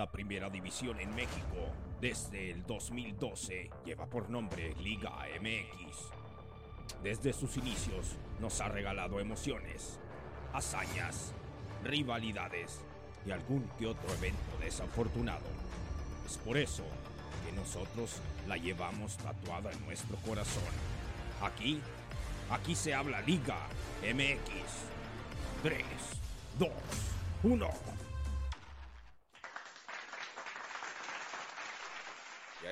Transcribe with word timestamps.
La 0.00 0.10
primera 0.10 0.48
división 0.48 0.98
en 0.98 1.14
México, 1.14 1.58
desde 2.00 2.50
el 2.50 2.64
2012, 2.64 3.68
lleva 3.84 4.06
por 4.06 4.30
nombre 4.30 4.74
Liga 4.76 5.10
MX. 5.38 7.02
Desde 7.02 7.34
sus 7.34 7.58
inicios, 7.58 8.16
nos 8.40 8.62
ha 8.62 8.68
regalado 8.68 9.20
emociones, 9.20 10.00
hazañas, 10.54 11.34
rivalidades 11.84 12.80
y 13.26 13.30
algún 13.30 13.68
que 13.78 13.88
otro 13.88 14.10
evento 14.14 14.40
desafortunado. 14.62 15.44
Es 16.24 16.38
por 16.38 16.56
eso 16.56 16.84
que 17.44 17.52
nosotros 17.52 18.22
la 18.48 18.56
llevamos 18.56 19.18
tatuada 19.18 19.70
en 19.70 19.84
nuestro 19.84 20.16
corazón. 20.26 20.72
Aquí, 21.42 21.78
aquí 22.48 22.74
se 22.74 22.94
habla 22.94 23.20
Liga 23.20 23.66
MX. 24.02 25.62
3, 25.62 25.84
2, 26.58 26.70
1. 27.42 28.09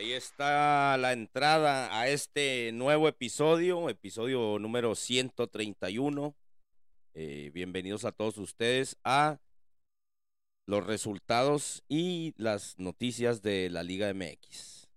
Ahí 0.09 0.15
está 0.15 0.97
la 0.97 1.13
entrada 1.13 2.01
a 2.01 2.09
este 2.09 2.73
nuevo 2.73 3.09
episodio, 3.09 3.91
episodio 3.91 4.59
número 4.59 4.95
131. 4.95 6.35
Eh, 7.13 7.51
bienvenidos 7.53 8.07
a 8.07 8.13
todos 8.13 8.39
ustedes 8.39 8.97
a 9.05 9.39
los 10.65 10.87
resultados 10.87 11.85
y 11.89 12.33
las 12.39 12.79
noticias 12.79 13.43
de 13.43 13.69
la 13.69 13.83
Liga 13.83 14.11
MX. 14.15 14.89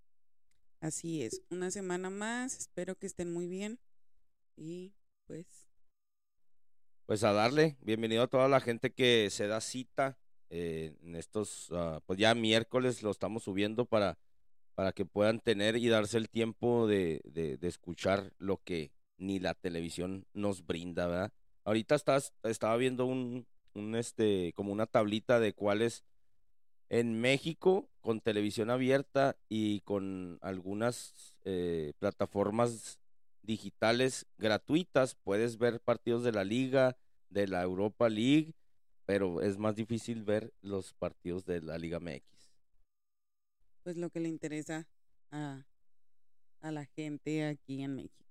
Así 0.79 1.23
es, 1.23 1.41
una 1.49 1.71
semana 1.71 2.09
más, 2.09 2.57
espero 2.57 2.95
que 2.95 3.07
estén 3.07 3.33
muy 3.33 3.47
bien 3.47 3.79
y 4.55 4.93
pues... 5.27 5.67
Pues 7.05 7.25
a 7.25 7.33
darle, 7.33 7.75
bienvenido 7.81 8.23
a 8.23 8.27
toda 8.27 8.47
la 8.47 8.61
gente 8.61 8.93
que 8.93 9.29
se 9.29 9.47
da 9.47 9.59
cita 9.59 10.17
eh, 10.49 10.95
en 11.03 11.17
estos, 11.17 11.67
ah, 11.73 11.99
pues 12.05 12.17
ya 12.17 12.33
miércoles 12.33 13.03
lo 13.03 13.11
estamos 13.11 13.43
subiendo 13.43 13.85
para, 13.85 14.17
para 14.81 14.93
que 14.93 15.05
puedan 15.05 15.39
tener 15.39 15.75
y 15.75 15.89
darse 15.89 16.17
el 16.17 16.27
tiempo 16.27 16.87
de, 16.87 17.21
de, 17.23 17.67
escuchar 17.67 18.33
lo 18.39 18.57
que 18.63 18.91
ni 19.19 19.37
la 19.37 19.53
televisión 19.53 20.25
nos 20.33 20.65
brinda, 20.65 21.05
¿verdad? 21.05 21.33
Ahorita 21.65 21.93
estás, 21.93 22.33
estaba 22.41 22.75
viendo 22.77 23.05
un, 23.05 23.45
un 23.75 23.93
este, 23.93 24.53
como 24.55 24.73
una 24.73 24.87
tablita 24.87 25.39
de 25.39 25.53
cuáles 25.53 26.03
en 26.89 27.21
México 27.21 27.91
con 28.01 28.21
televisión 28.21 28.71
abierta 28.71 29.37
y 29.49 29.81
con 29.81 30.39
algunas 30.41 31.37
eh, 31.43 31.93
plataformas 31.99 32.99
digitales 33.43 34.25
gratuitas 34.39 35.13
puedes 35.13 35.59
ver 35.59 35.79
partidos 35.79 36.23
de 36.23 36.31
la 36.31 36.43
liga, 36.43 36.97
de 37.29 37.47
la 37.47 37.61
Europa 37.61 38.09
League, 38.09 38.55
pero 39.05 39.41
es 39.41 39.59
más 39.59 39.75
difícil 39.75 40.23
ver 40.23 40.51
los 40.63 40.93
partidos 40.93 41.45
de 41.45 41.61
la 41.61 41.77
Liga 41.77 41.99
MX. 41.99 42.40
Pues 43.83 43.97
lo 43.97 44.09
que 44.09 44.19
le 44.19 44.29
interesa 44.29 44.87
a, 45.31 45.65
a 46.61 46.71
la 46.71 46.85
gente 46.85 47.45
aquí 47.45 47.83
en 47.83 47.95
México. 47.95 48.25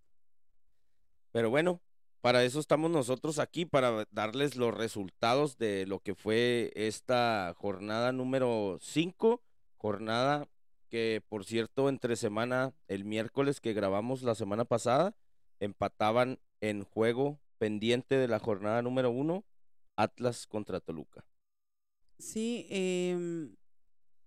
Pero 1.33 1.51
bueno, 1.51 1.81
para 2.21 2.45
eso 2.45 2.61
estamos 2.61 2.91
nosotros 2.91 3.39
aquí, 3.39 3.65
para 3.65 4.07
darles 4.11 4.57
los 4.57 4.75
resultados 4.75 5.57
de 5.59 5.87
lo 5.87 6.01
que 6.01 6.15
fue 6.15 6.73
esta 6.75 7.55
jornada 7.57 8.13
número 8.13 8.79
5, 8.81 9.43
jornada 9.77 10.49
que 10.91 11.23
por 11.29 11.45
cierto 11.45 11.89
entre 11.89 12.17
semana, 12.17 12.75
el 12.89 13.05
miércoles 13.05 13.61
que 13.61 13.73
grabamos 13.73 14.23
la 14.23 14.35
semana 14.35 14.65
pasada, 14.65 15.15
empataban 15.61 16.39
en 16.61 16.85
juego 16.85 17.41
pendiente 17.59 18.17
de 18.17 18.29
la 18.29 18.39
jornada 18.39 18.83
número 18.83 19.11
1, 19.11 19.45
Atlas 19.97 20.47
contra 20.47 20.81
Toluca. 20.81 21.25
Sí, 22.19 22.67
eh, 22.71 23.49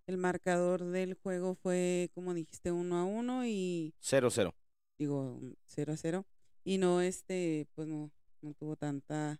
el 0.07 0.17
marcador 0.17 0.83
del 0.83 1.13
juego 1.15 1.55
fue, 1.55 2.09
como 2.13 2.33
dijiste, 2.33 2.71
1 2.71 2.97
a 2.97 3.05
1 3.05 3.45
y... 3.45 3.93
0-0. 4.01 4.53
Digo, 4.97 5.39
0 5.65 5.93
a 5.93 5.97
0 5.97 6.25
y 6.63 6.77
no 6.77 7.01
este 7.01 7.67
pues 7.75 7.87
no 7.87 8.11
no 8.41 8.53
tuvo 8.53 8.75
tanta 8.75 9.39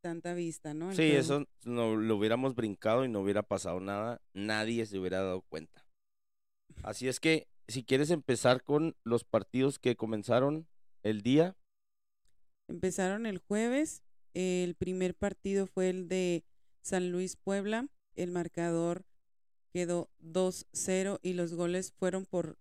tanta 0.00 0.34
vista 0.34 0.74
no 0.74 0.92
sí 0.92 1.12
eso 1.12 1.46
no 1.64 1.96
lo 1.96 2.16
hubiéramos 2.16 2.54
brincado 2.54 3.04
y 3.04 3.08
no 3.08 3.20
hubiera 3.20 3.42
pasado 3.42 3.80
nada 3.80 4.20
nadie 4.32 4.86
se 4.86 4.98
hubiera 4.98 5.22
dado 5.22 5.42
cuenta. 5.42 5.84
Así 6.82 7.08
es 7.08 7.20
que 7.20 7.48
si 7.68 7.82
quieres 7.82 8.10
empezar 8.10 8.62
con 8.62 8.94
los 9.02 9.24
partidos 9.24 9.78
que 9.78 9.96
comenzaron 9.96 10.68
el 11.02 11.22
día. 11.22 11.56
Empezaron 12.68 13.26
el 13.26 13.38
jueves 13.38 14.02
el 14.34 14.74
primer 14.74 15.14
partido 15.14 15.66
fue 15.66 15.88
el 15.88 16.08
de 16.08 16.44
San 16.82 17.10
Luis 17.10 17.36
Puebla 17.36 17.88
el 18.14 18.30
marcador 18.30 19.04
quedó 19.72 20.10
2-0 20.20 21.18
y 21.22 21.34
los 21.34 21.54
goles 21.54 21.92
fueron 21.92 22.24
por 22.26 22.58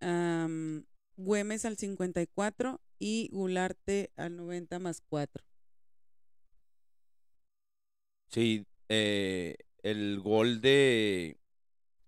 um, 0.00 0.84
Güemes 1.16 1.64
al 1.64 1.76
54 1.76 2.80
y 2.98 3.28
Gularte 3.32 4.12
al 4.16 4.36
90 4.36 4.78
más 4.78 5.00
4. 5.00 5.44
Sí, 8.28 8.66
eh, 8.88 9.56
el 9.82 10.20
gol 10.20 10.60
de, 10.60 11.38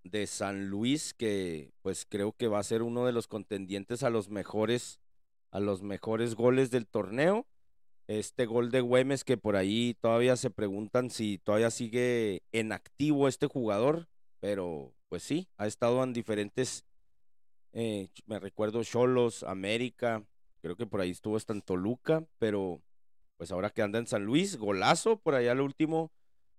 de 0.03 0.26
San 0.26 0.68
Luis, 0.68 1.14
que 1.14 1.72
pues 1.82 2.06
creo 2.08 2.32
que 2.32 2.48
va 2.48 2.58
a 2.58 2.64
ser 2.64 2.82
uno 2.82 3.06
de 3.06 3.12
los 3.12 3.28
contendientes 3.28 4.03
a 4.03 4.10
los 4.10 4.28
mejores, 4.28 5.00
a 5.50 5.60
los 5.60 5.82
mejores 5.82 6.34
goles 6.34 6.70
del 6.70 6.86
torneo. 6.86 7.47
Este 8.06 8.47
gol 8.47 8.71
de 8.71 8.81
Güemes 8.81 9.25
que 9.25 9.37
por 9.37 9.56
ahí 9.56 9.97
todavía 10.00 10.37
se 10.37 10.50
preguntan 10.50 11.11
si 11.11 11.39
todavía 11.39 11.71
sigue 11.71 12.43
en 12.53 12.72
activo 12.72 13.27
este 13.28 13.47
jugador, 13.47 14.09
pero 14.41 14.94
pues 15.09 15.22
sí, 15.22 15.49
ha 15.56 15.67
estado 15.67 16.03
en 16.05 16.12
diferentes 16.12 16.84
eh, 17.78 18.09
me 18.25 18.39
recuerdo 18.39 18.83
Cholos, 18.84 19.43
América, 19.43 20.25
creo 20.62 20.77
que 20.77 20.87
por 20.87 21.03
ahí 21.03 21.11
estuvo 21.11 21.37
hasta 21.37 21.53
en 21.53 21.61
Toluca, 21.61 22.25
pero 22.39 22.81
pues 23.37 23.53
ahora 23.53 23.69
que 23.69 23.83
anda 23.83 23.99
en 23.99 24.06
San 24.06 24.25
Luis, 24.25 24.56
golazo 24.56 25.19
por 25.19 25.34
allá 25.34 25.53
al 25.53 25.61
último. 25.61 26.11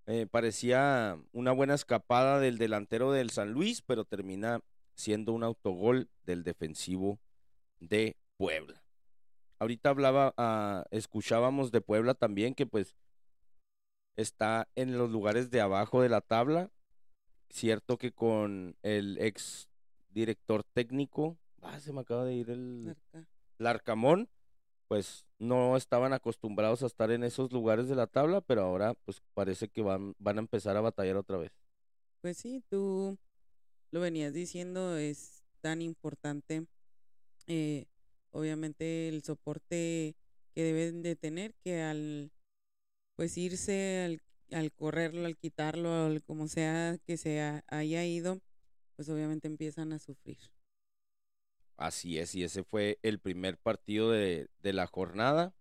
Eh, 0.06 0.28
parecía 0.30 1.19
una 1.31 1.53
buena 1.53 1.74
escapada 1.74 2.40
del 2.40 2.59
delantero 2.59 3.12
del 3.12 3.31
San 3.31 3.52
Luis, 3.52 3.81
pero 3.81 4.06
termina 4.06 4.62
siendo 4.94 5.34
un 5.34 5.44
autogol 5.44 6.07
del 6.24 6.44
defensivo 6.44 7.19
de 7.80 8.16
Puebla. 8.38 8.87
Ahorita 9.59 9.90
hablaba, 9.90 10.34
uh, 10.38 10.88
escuchábamos 10.95 11.72
de 11.72 11.81
Puebla 11.81 12.13
también 12.13 12.53
que 12.53 12.66
pues 12.66 12.95
está 14.16 14.68
en 14.75 14.97
los 14.97 15.09
lugares 15.09 15.50
de 15.50 15.62
abajo 15.62 16.01
de 16.01 16.09
la 16.09 16.22
tabla. 16.22 16.72
Cierto 17.50 17.97
que 17.97 18.12
con 18.12 18.75
el 18.84 19.18
ex 19.19 19.68
director 20.09 20.63
técnico, 20.63 21.38
ah, 21.62 21.79
se 21.79 21.94
me 21.94 22.01
acaba 22.01 22.25
de 22.25 22.34
ir 22.34 22.50
el 22.50 22.95
Larcamón, 23.57 24.29
pues 24.88 25.25
no 25.40 25.78
estaban 25.78 26.13
acostumbrados 26.13 26.84
a 26.84 26.88
estar 26.88 27.12
en 27.12 27.24
esos 27.24 27.51
lugares 27.51 27.88
de 27.88 27.95
la 27.95 28.07
tabla, 28.07 28.41
pero 28.41 28.63
ahora 28.63 28.94
pues 29.06 29.22
parece 29.34 29.69
que 29.69 29.81
van, 29.81 30.16
van 30.19 30.38
a 30.38 30.41
empezar 30.41 30.75
a 30.75 30.81
batallar 30.81 31.16
otra 31.16 31.38
vez. 31.38 31.51
Pues 32.22 32.38
sí, 32.38 32.63
tú 32.69 33.18
lo 33.91 34.00
venías 34.00 34.34
diciendo, 34.34 34.97
es 34.97 35.44
tan 35.62 35.81
importante, 35.81 36.66
eh, 37.47 37.85
obviamente 38.38 39.09
el 39.09 39.24
soporte 39.24 40.16
que 40.53 40.64
deben 40.64 41.02
de 41.02 41.16
tener, 41.16 41.56
que 41.64 41.81
al 41.81 42.31
pues 43.16 43.36
irse, 43.38 44.03
al, 44.06 44.22
al 44.56 44.72
correrlo, 44.72 45.25
al 45.25 45.36
quitarlo, 45.36 46.06
al, 46.06 46.22
como 46.22 46.48
sea 46.48 47.00
que 47.06 47.18
se 47.18 47.42
haya 47.68 48.06
ido, 48.06 48.40
pues 48.96 49.09
obviamente 49.09 49.48
empiezan 49.48 49.92
a 49.92 50.00
sufrir. 50.00 50.38
Así 51.78 52.20
es, 52.20 52.36
y 52.36 52.44
ese 52.44 52.64
fue 52.64 53.00
el 53.02 53.20
primer 53.20 53.58
partido 53.58 54.12
de, 54.12 54.48
de 54.62 54.74
la 54.74 54.86
jornada. 54.86 55.54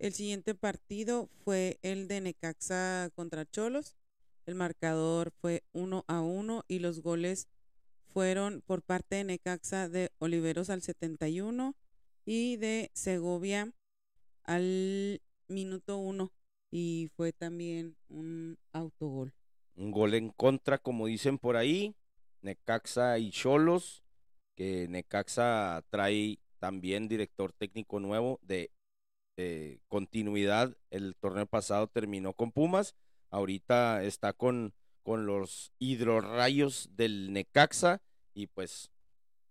El 0.00 0.12
siguiente 0.12 0.56
partido 0.56 1.28
fue 1.44 1.78
el 1.82 2.08
de 2.08 2.20
Necaxa 2.20 3.10
contra 3.14 3.46
Cholos. 3.46 3.96
El 4.44 4.56
marcador 4.56 5.32
fue 5.40 5.62
1 5.72 6.04
a 6.08 6.20
1 6.20 6.64
y 6.68 6.80
los 6.80 7.00
goles 7.00 7.48
fueron 8.14 8.62
por 8.64 8.82
parte 8.82 9.16
de 9.16 9.24
Necaxa 9.24 9.88
de 9.88 10.12
Oliveros 10.18 10.70
al 10.70 10.82
71 10.82 11.74
y 12.24 12.56
de 12.56 12.92
Segovia 12.94 13.72
al 14.44 15.20
minuto 15.48 15.98
1 15.98 16.32
y 16.70 17.10
fue 17.16 17.32
también 17.32 17.96
un 18.08 18.56
autogol. 18.72 19.34
Un 19.74 19.90
gol 19.90 20.14
en 20.14 20.30
contra, 20.30 20.78
como 20.78 21.06
dicen 21.06 21.38
por 21.38 21.56
ahí. 21.56 21.96
Necaxa 22.40 23.18
y 23.18 23.30
Cholos, 23.30 24.04
que 24.54 24.86
Necaxa 24.88 25.82
trae 25.90 26.38
también 26.60 27.08
director 27.08 27.52
técnico 27.52 27.98
nuevo 27.98 28.38
de, 28.42 28.70
continuidad. 29.88 30.76
El 30.90 31.16
torneo 31.16 31.46
pasado 31.46 31.88
terminó 31.88 32.32
con 32.34 32.52
Pumas, 32.52 32.94
ahorita 33.30 34.04
está 34.04 34.32
con, 34.32 34.72
con 35.04 35.26
los 35.26 35.70
hidrorrayos 35.78 36.88
del 36.96 37.32
Necaxa 37.32 38.00
y 38.32 38.48
pues 38.48 38.90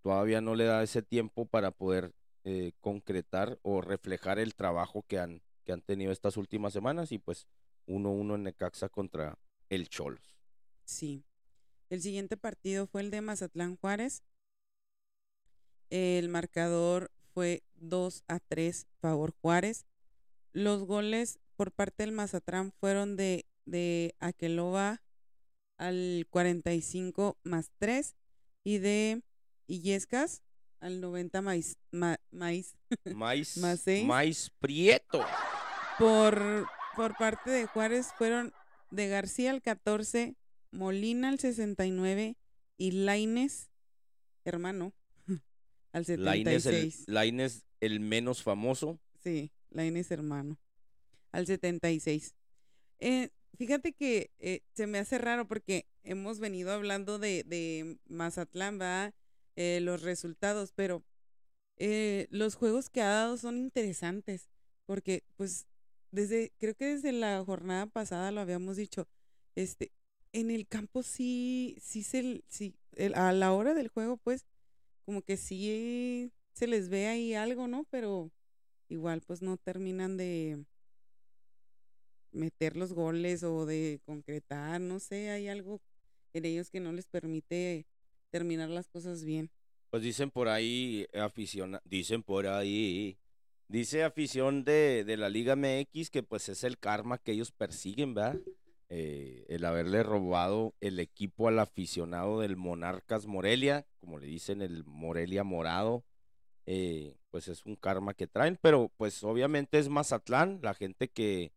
todavía 0.01 0.41
no 0.41 0.55
le 0.55 0.65
da 0.65 0.83
ese 0.83 1.03
tiempo 1.03 1.45
para 1.45 1.71
poder 1.71 2.13
eh, 2.43 2.73
concretar 2.81 3.59
o 3.61 3.79
reflejar 3.79 4.39
el 4.39 4.55
trabajo 4.55 5.05
que 5.07 5.19
han, 5.19 5.41
que 5.63 5.71
han 5.71 5.81
tenido 5.81 6.11
estas 6.11 6.37
últimas 6.37 6.73
semanas 6.73 7.11
y 7.11 7.19
pues 7.19 7.47
1-1 7.87 8.35
en 8.35 8.43
Necaxa 8.43 8.89
contra, 8.89 9.37
el 9.69 9.87
Cholos. 9.89 10.35
Sí. 10.85 11.23
El 11.89 12.01
siguiente 12.01 12.35
partido 12.35 12.87
fue 12.87 13.01
el 13.01 13.11
de 13.11 13.21
Mazatlán 13.21 13.77
Juárez. 13.77 14.23
El 15.91 16.29
marcador 16.29 17.11
fue 17.33 17.61
2 17.75 18.23
a 18.27 18.39
3 18.39 18.87
favor 18.99 19.35
Juárez. 19.39 19.85
Los 20.51 20.83
goles 20.85 21.39
por 21.55 21.71
parte 21.71 22.01
del 22.01 22.11
Mazatlán 22.11 22.71
fueron 22.71 23.15
de, 23.15 23.45
de 23.65 24.15
Aqueloba 24.19 25.02
al 25.77 26.27
45 26.29 27.37
más 27.43 27.71
3 27.79 28.15
y 28.63 28.77
de 28.77 29.21
Illescas 29.67 30.41
al 30.79 30.99
90 31.01 31.41
maíz, 31.41 31.77
ma- 31.91 32.19
maíz 32.31 32.75
Maíz, 33.15 33.57
Más 33.57 33.79
seis. 33.79 34.05
maíz 34.05 34.51
prieto. 34.59 35.23
por, 35.97 36.67
por 36.95 37.15
parte 37.17 37.49
de 37.51 37.65
Juárez 37.67 38.07
fueron 38.17 38.53
de 38.91 39.07
García 39.07 39.51
al 39.51 39.61
14, 39.61 40.35
Molina 40.71 41.29
al 41.29 41.39
69 41.39 42.35
y 42.77 42.91
Laines, 42.91 43.69
hermano, 44.43 44.93
al 45.93 46.03
Laines 46.17 46.65
el, 46.65 46.91
76. 46.91 47.05
El 47.79 47.99
menos 47.99 48.43
famoso. 48.43 48.99
Sí, 49.23 49.51
Laines 49.69 50.11
hermano, 50.11 50.57
al 51.31 51.47
76. 51.47 52.35
Eh, 52.99 53.29
fíjate 53.57 53.93
que 53.93 54.31
eh, 54.39 54.61
se 54.73 54.87
me 54.87 54.99
hace 54.99 55.17
raro 55.17 55.47
porque 55.47 55.87
hemos 56.03 56.39
venido 56.39 56.71
hablando 56.71 57.19
de, 57.19 57.43
de 57.43 57.97
Mazatlán, 58.07 58.77
¿verdad? 58.79 59.13
Eh, 59.55 59.79
los 59.81 60.01
resultados, 60.01 60.71
pero 60.73 61.03
eh, 61.77 62.27
los 62.31 62.55
juegos 62.55 62.89
que 62.89 63.01
ha 63.01 63.09
dado 63.09 63.37
son 63.37 63.57
interesantes 63.57 64.49
porque 64.85 65.23
pues 65.37 65.67
desde, 66.11 66.53
creo 66.59 66.75
que 66.75 66.85
desde 66.87 67.11
la 67.11 67.43
jornada 67.45 67.87
pasada 67.87 68.31
lo 68.31 68.41
habíamos 68.41 68.77
dicho, 68.77 69.07
este, 69.55 69.91
en 70.33 70.51
el 70.51 70.67
campo 70.67 71.03
sí, 71.03 71.77
sí 71.81 72.03
se, 72.03 72.43
sí, 72.49 72.75
el- 72.95 73.15
a 73.15 73.31
la 73.33 73.53
hora 73.53 73.73
del 73.73 73.87
juego 73.89 74.17
pues 74.17 74.45
como 75.05 75.21
que 75.21 75.37
sí 75.37 76.31
se 76.53 76.67
les 76.67 76.89
ve 76.89 77.07
ahí 77.07 77.33
algo, 77.35 77.67
¿no? 77.67 77.85
Pero 77.89 78.31
igual 78.89 79.21
pues 79.25 79.41
no 79.41 79.57
terminan 79.57 80.17
de 80.17 80.65
meter 82.33 82.75
los 82.75 82.93
goles 82.93 83.43
o 83.43 83.65
de 83.65 84.01
concretar, 84.05 84.81
no 84.81 84.99
sé, 84.99 85.29
hay 85.29 85.47
algo 85.47 85.81
en 86.33 86.45
ellos 86.45 86.69
que 86.69 86.79
no 86.79 86.91
les 86.91 87.07
permite 87.07 87.85
terminar 88.29 88.69
las 88.69 88.87
cosas 88.87 89.23
bien. 89.23 89.49
Pues 89.89 90.03
dicen 90.03 90.31
por 90.31 90.47
ahí, 90.47 91.07
afición, 91.13 91.79
dicen 91.85 92.23
por 92.23 92.47
ahí, 92.47 93.17
dice 93.67 94.03
afición 94.03 94.63
de, 94.63 95.03
de 95.05 95.17
la 95.17 95.29
Liga 95.29 95.55
MX 95.55 96.09
que 96.09 96.23
pues 96.23 96.49
es 96.49 96.63
el 96.63 96.79
karma 96.79 97.19
que 97.19 97.31
ellos 97.31 97.51
persiguen, 97.51 98.13
¿verdad? 98.15 98.39
Eh, 98.89 99.45
el 99.49 99.65
haberle 99.65 100.03
robado 100.03 100.75
el 100.79 100.99
equipo 100.99 101.47
al 101.47 101.57
aficionado 101.57 102.41
del 102.41 102.55
Monarcas 102.55 103.25
Morelia, 103.25 103.87
como 103.99 104.19
le 104.19 104.27
dicen 104.27 104.61
el 104.61 104.83
Morelia 104.85 105.43
Morado, 105.43 106.03
eh, 106.67 107.15
pues 107.31 107.47
es 107.47 107.65
un 107.65 107.75
karma 107.75 108.13
que 108.13 108.27
traen, 108.27 108.59
pero 108.61 108.91
pues 108.95 109.23
obviamente 109.23 109.79
es 109.79 109.89
Mazatlán, 109.89 110.59
la 110.61 110.75
gente 110.75 111.07
que 111.07 111.51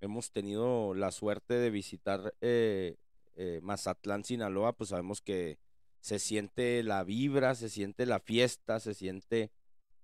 hemos 0.00 0.30
tenido 0.32 0.94
la 0.94 1.10
suerte 1.10 1.54
de 1.54 1.70
visitar 1.70 2.34
eh, 2.40 2.96
eh, 3.36 3.60
Mazatlán, 3.62 4.24
Sinaloa, 4.24 4.72
pues 4.72 4.90
sabemos 4.90 5.20
que 5.20 5.58
se 6.00 6.18
siente 6.18 6.82
la 6.82 7.04
vibra, 7.04 7.54
se 7.54 7.68
siente 7.68 8.06
la 8.06 8.20
fiesta, 8.20 8.80
se 8.80 8.94
siente 8.94 9.50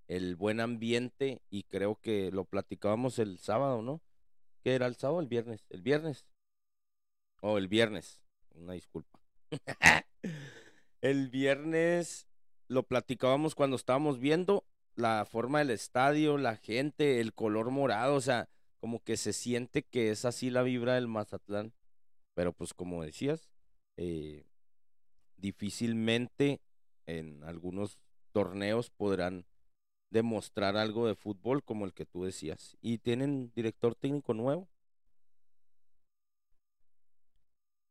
el 0.07 0.35
buen 0.35 0.59
ambiente 0.59 1.41
y 1.49 1.63
creo 1.63 1.99
que 2.01 2.31
lo 2.31 2.45
platicábamos 2.45 3.19
el 3.19 3.39
sábado, 3.39 3.81
¿no? 3.81 4.01
¿Qué 4.63 4.75
era 4.75 4.85
el 4.87 4.95
sábado 4.95 5.19
el 5.19 5.27
viernes? 5.27 5.65
El 5.69 5.81
viernes. 5.81 6.25
O 7.41 7.57
el 7.57 7.67
viernes, 7.67 8.21
una 8.55 8.73
disculpa. 8.73 9.19
el 11.01 11.29
viernes 11.29 12.27
lo 12.67 12.83
platicábamos 12.83 13.55
cuando 13.55 13.75
estábamos 13.75 14.19
viendo 14.19 14.65
la 14.95 15.25
forma 15.25 15.59
del 15.59 15.69
estadio, 15.69 16.37
la 16.37 16.55
gente, 16.55 17.21
el 17.21 17.33
color 17.33 17.69
morado, 17.69 18.15
o 18.15 18.21
sea, 18.21 18.49
como 18.79 19.03
que 19.03 19.17
se 19.17 19.33
siente 19.33 19.83
que 19.83 20.11
es 20.11 20.25
así 20.25 20.49
la 20.49 20.63
vibra 20.63 20.95
del 20.95 21.07
Mazatlán. 21.07 21.73
Pero 22.33 22.53
pues 22.53 22.73
como 22.73 23.03
decías, 23.03 23.49
eh, 23.97 24.45
difícilmente 25.37 26.61
en 27.05 27.43
algunos 27.43 27.97
torneos 28.31 28.89
podrán 28.89 29.45
demostrar 30.09 30.77
algo 30.77 31.07
de 31.07 31.15
fútbol 31.15 31.63
como 31.63 31.85
el 31.85 31.93
que 31.93 32.05
tú 32.05 32.23
decías. 32.23 32.77
Y 32.81 32.99
tienen 32.99 33.51
director 33.55 33.95
técnico 33.95 34.33
nuevo. 34.33 34.69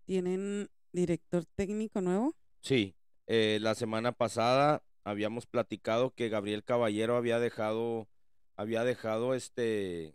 ¿Tienen 0.05 0.71
director 0.93 1.45
técnico 1.57 2.01
nuevo? 2.01 2.35
Sí, 2.61 2.95
eh, 3.27 3.59
la 3.61 3.75
semana 3.75 4.13
pasada 4.13 4.83
habíamos 5.05 5.47
platicado 5.47 6.15
que 6.15 6.29
Gabriel 6.29 6.65
Caballero 6.65 7.17
había 7.17 7.39
dejado, 7.39 8.09
había 8.55 8.85
dejado 8.85 9.35
este 9.35 10.15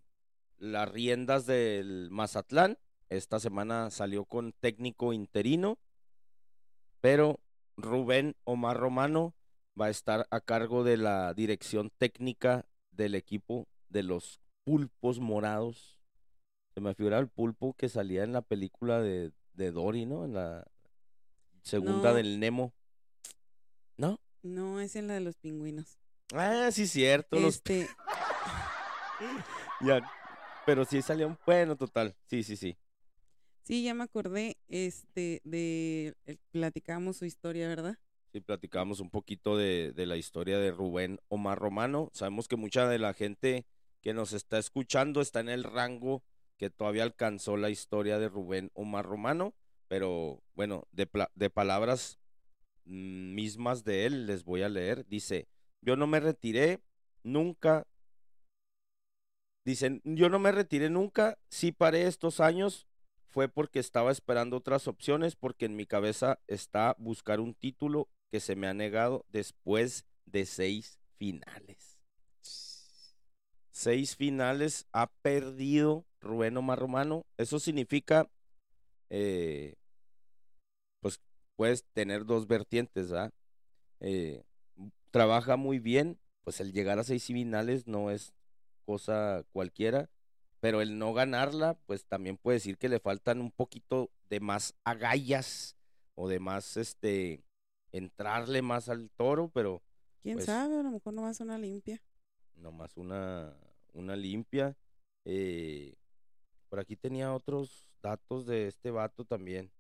las 0.62 0.88
riendas 0.90 1.46
del 1.48 2.10
Mazatlán. 2.12 2.78
Esta 3.10 3.40
semana 3.40 3.90
salió 3.90 4.24
con 4.26 4.54
técnico 4.54 5.12
interino, 5.12 5.80
pero 7.02 7.40
Rubén 7.76 8.36
Omar 8.46 8.78
Romano 8.78 9.34
va 9.80 9.88
a 9.88 9.90
estar 9.90 10.28
a 10.30 10.40
cargo 10.40 10.84
de 10.84 10.98
la 10.98 11.34
dirección 11.34 11.90
técnica 11.98 12.66
del 12.92 13.16
equipo 13.16 13.68
de 13.90 14.04
los 14.04 14.40
pulpos 14.64 15.20
morados. 15.20 16.00
Se 16.74 16.80
me 16.80 16.94
figura 16.96 17.18
el 17.20 17.28
pulpo 17.28 17.74
que 17.74 17.90
salía 17.90 18.24
en 18.24 18.32
la 18.34 18.42
película 18.44 19.02
de, 19.02 19.32
de 19.54 19.72
Dory, 19.72 20.06
¿no? 20.06 20.24
En 20.24 20.34
la 20.36 20.66
segunda 21.64 22.10
No. 22.12 22.16
del 22.16 22.40
Nemo. 22.40 22.74
¿No? 23.98 24.20
No, 24.44 24.80
es 24.80 24.96
en 24.96 25.08
la 25.08 25.16
de 25.16 25.22
los 25.22 25.36
pingüinos. 25.38 25.98
Ah, 26.34 26.70
sí, 26.72 26.88
cierto. 26.88 27.40
los- 27.40 27.56
Este, 27.56 27.90
ya, 29.82 30.00
pero 30.72 30.86
sí 30.86 31.02
salía 31.02 31.28
un 31.28 31.38
bueno 31.46 31.76
total. 31.76 32.16
Sí, 32.28 32.44
sí, 32.44 32.56
sí. 32.56 32.78
sí, 33.62 33.84
ya 33.84 33.94
me 33.94 34.06
acordé, 34.06 34.56
este, 34.70 35.42
de, 35.44 36.16
eh, 36.26 36.38
platicamos 36.52 37.18
su 37.18 37.26
historia, 37.26 37.68
¿verdad? 37.68 37.98
Sí, 38.32 38.40
platicamos 38.40 39.02
un 39.02 39.10
poquito 39.10 39.58
de, 39.58 39.92
de 39.92 40.06
la 40.06 40.16
historia 40.16 40.60
de 40.60 40.72
Rubén 40.72 41.20
Omar 41.28 41.60
Romano. 41.60 42.10
Sabemos 42.14 42.48
que 42.48 42.56
mucha 42.56 42.88
de 42.88 43.00
la 43.00 43.14
gente 43.14 43.66
que 44.00 44.14
nos 44.14 44.32
está 44.32 44.60
escuchando 44.60 45.20
está 45.20 45.42
en 45.42 45.50
el 45.50 45.66
rango 45.66 46.24
que 46.56 46.70
todavía 46.70 47.04
alcanzó 47.04 47.58
la 47.58 47.70
historia 47.70 48.18
de 48.18 48.30
Rubén 48.30 48.72
Omar 48.74 49.06
Romano, 49.06 49.54
pero 49.90 50.42
bueno, 50.54 50.88
de, 50.94 51.10
de 51.36 51.50
palabras 51.50 52.18
mm, 52.86 53.34
mismas 53.34 53.84
de 53.84 54.06
él 54.06 54.26
les 54.26 54.46
voy 54.46 54.62
a 54.62 54.70
leer. 54.70 55.06
Dice, 55.06 55.50
yo 55.82 55.98
no 55.98 56.08
me 56.08 56.22
retiré 56.22 56.80
nunca. 57.24 57.86
Dicen, 59.64 60.02
yo 60.04 60.30
no 60.30 60.40
me 60.40 60.52
retiré 60.52 60.90
nunca, 60.90 61.38
sí 61.50 61.72
paré 61.72 62.08
estos 62.08 62.40
años, 62.40 62.88
fue 63.28 63.48
porque 63.48 63.80
estaba 63.80 64.12
esperando 64.12 64.58
otras 64.58 64.88
opciones, 64.88 65.36
porque 65.36 65.66
en 65.66 65.76
mi 65.76 65.86
cabeza 65.86 66.40
está 66.48 66.96
buscar 66.98 67.40
un 67.40 67.54
título 67.54 68.10
que 68.32 68.40
se 68.40 68.56
me 68.56 68.68
ha 68.68 68.74
negado 68.74 69.26
después 69.30 70.06
de 70.26 70.46
seis 70.46 71.00
finales. 71.18 72.00
Seis 73.72 74.16
finales 74.16 74.88
ha 74.92 75.08
perdido 75.22 76.06
Rubén 76.20 76.58
Omar 76.58 76.80
Romano. 76.80 77.26
Eso 77.38 77.60
significa, 77.60 78.30
eh, 79.10 79.76
pues 81.00 81.20
puedes 81.56 81.86
tener 81.94 82.26
dos 82.26 82.48
vertientes, 82.48 83.12
¿ah? 83.12 83.32
Trabaja 85.12 85.56
muy 85.56 85.80
bien, 85.80 86.20
pues 86.44 86.60
el 86.60 86.74
llegar 86.74 87.00
a 87.00 87.04
seis 87.04 87.26
finales 87.26 87.88
no 87.88 88.12
es 88.12 88.34
cosa 88.92 89.46
cualquiera, 89.54 90.10
pero 90.60 90.82
el 90.82 90.98
no 91.00 91.14
ganarla, 91.14 91.76
pues 91.86 92.06
también 92.06 92.38
puede 92.38 92.58
decir 92.58 92.78
que 92.78 92.90
le 92.90 93.00
faltan 93.00 93.40
un 93.40 93.52
poquito 93.52 94.12
de 94.30 94.40
más 94.42 94.74
agallas 94.84 95.76
o 96.16 96.28
de 96.28 96.40
más, 96.40 96.76
este, 96.78 97.42
entrarle 97.94 98.62
más 98.62 98.90
al 98.90 99.10
toro, 99.12 99.50
pero 99.54 99.82
¿Quién 100.22 100.36
Pues- 100.36 100.46
sabe? 100.46 100.78
A 100.78 100.84
lo 100.84 100.92
mejor 100.92 101.14
nomás 101.14 101.40
una 101.40 101.58
limpia. 101.58 102.00
nomás 102.56 102.96
una, 102.96 103.56
una 103.94 104.16
limpia. 104.16 104.76
Eh, 105.26 105.96
por 106.70 106.80
aquí 106.80 106.96
tenía 106.96 107.34
otros 107.34 107.88
datos 108.04 108.46
de 108.46 108.68
este 108.68 108.92
vato 108.92 109.26
también. 109.26 109.72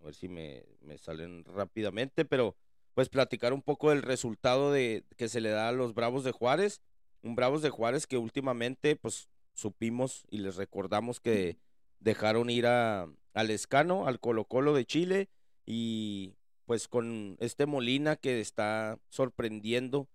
A 0.00 0.04
ver 0.06 0.14
si 0.14 0.26
me, 0.28 0.64
me 0.80 0.96
salen 0.96 1.44
rápidamente, 1.44 2.24
pero 2.24 2.56
pues 2.94 3.10
platicar 3.10 3.52
un 3.52 3.60
poco 3.60 3.90
del 3.90 4.00
resultado 4.02 4.72
de 4.72 5.04
que 5.18 5.28
se 5.28 5.42
le 5.42 5.50
da 5.50 5.68
a 5.68 5.72
los 5.72 5.92
Bravos 5.92 6.24
de 6.24 6.32
Juárez. 6.32 6.80
Un 7.24 7.34
Bravos 7.34 7.62
de 7.62 7.70
Juárez 7.70 8.06
que 8.06 8.18
últimamente 8.18 8.96
pues 8.96 9.28
supimos 9.54 10.24
y 10.30 10.38
les 10.38 10.56
recordamos 10.56 11.20
que 11.20 11.58
dejaron 11.98 12.50
ir 12.50 12.66
a, 12.66 13.08
al 13.32 13.50
Escano, 13.50 14.06
al 14.06 14.20
Colo 14.20 14.44
Colo 14.44 14.74
de 14.74 14.84
Chile 14.84 15.28
y 15.66 16.34
pues 16.66 16.86
con 16.86 17.36
este 17.40 17.66
Molina 17.66 18.16
que 18.16 18.40
está 18.40 18.98
sorprendiendo 19.08 20.08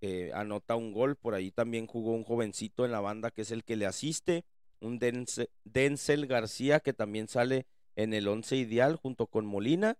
eh, 0.00 0.30
anota 0.34 0.76
un 0.76 0.92
gol, 0.92 1.16
por 1.16 1.34
ahí 1.34 1.50
también 1.50 1.86
jugó 1.86 2.12
un 2.12 2.24
jovencito 2.24 2.84
en 2.84 2.92
la 2.92 3.00
banda 3.00 3.30
que 3.30 3.42
es 3.42 3.50
el 3.50 3.64
que 3.64 3.76
le 3.76 3.86
asiste, 3.86 4.44
un 4.80 4.98
Denzel 5.64 6.26
García 6.26 6.80
que 6.80 6.92
también 6.92 7.28
sale 7.28 7.66
en 7.94 8.12
el 8.12 8.28
once 8.28 8.56
ideal 8.56 8.96
junto 8.96 9.26
con 9.26 9.46
Molina. 9.46 9.98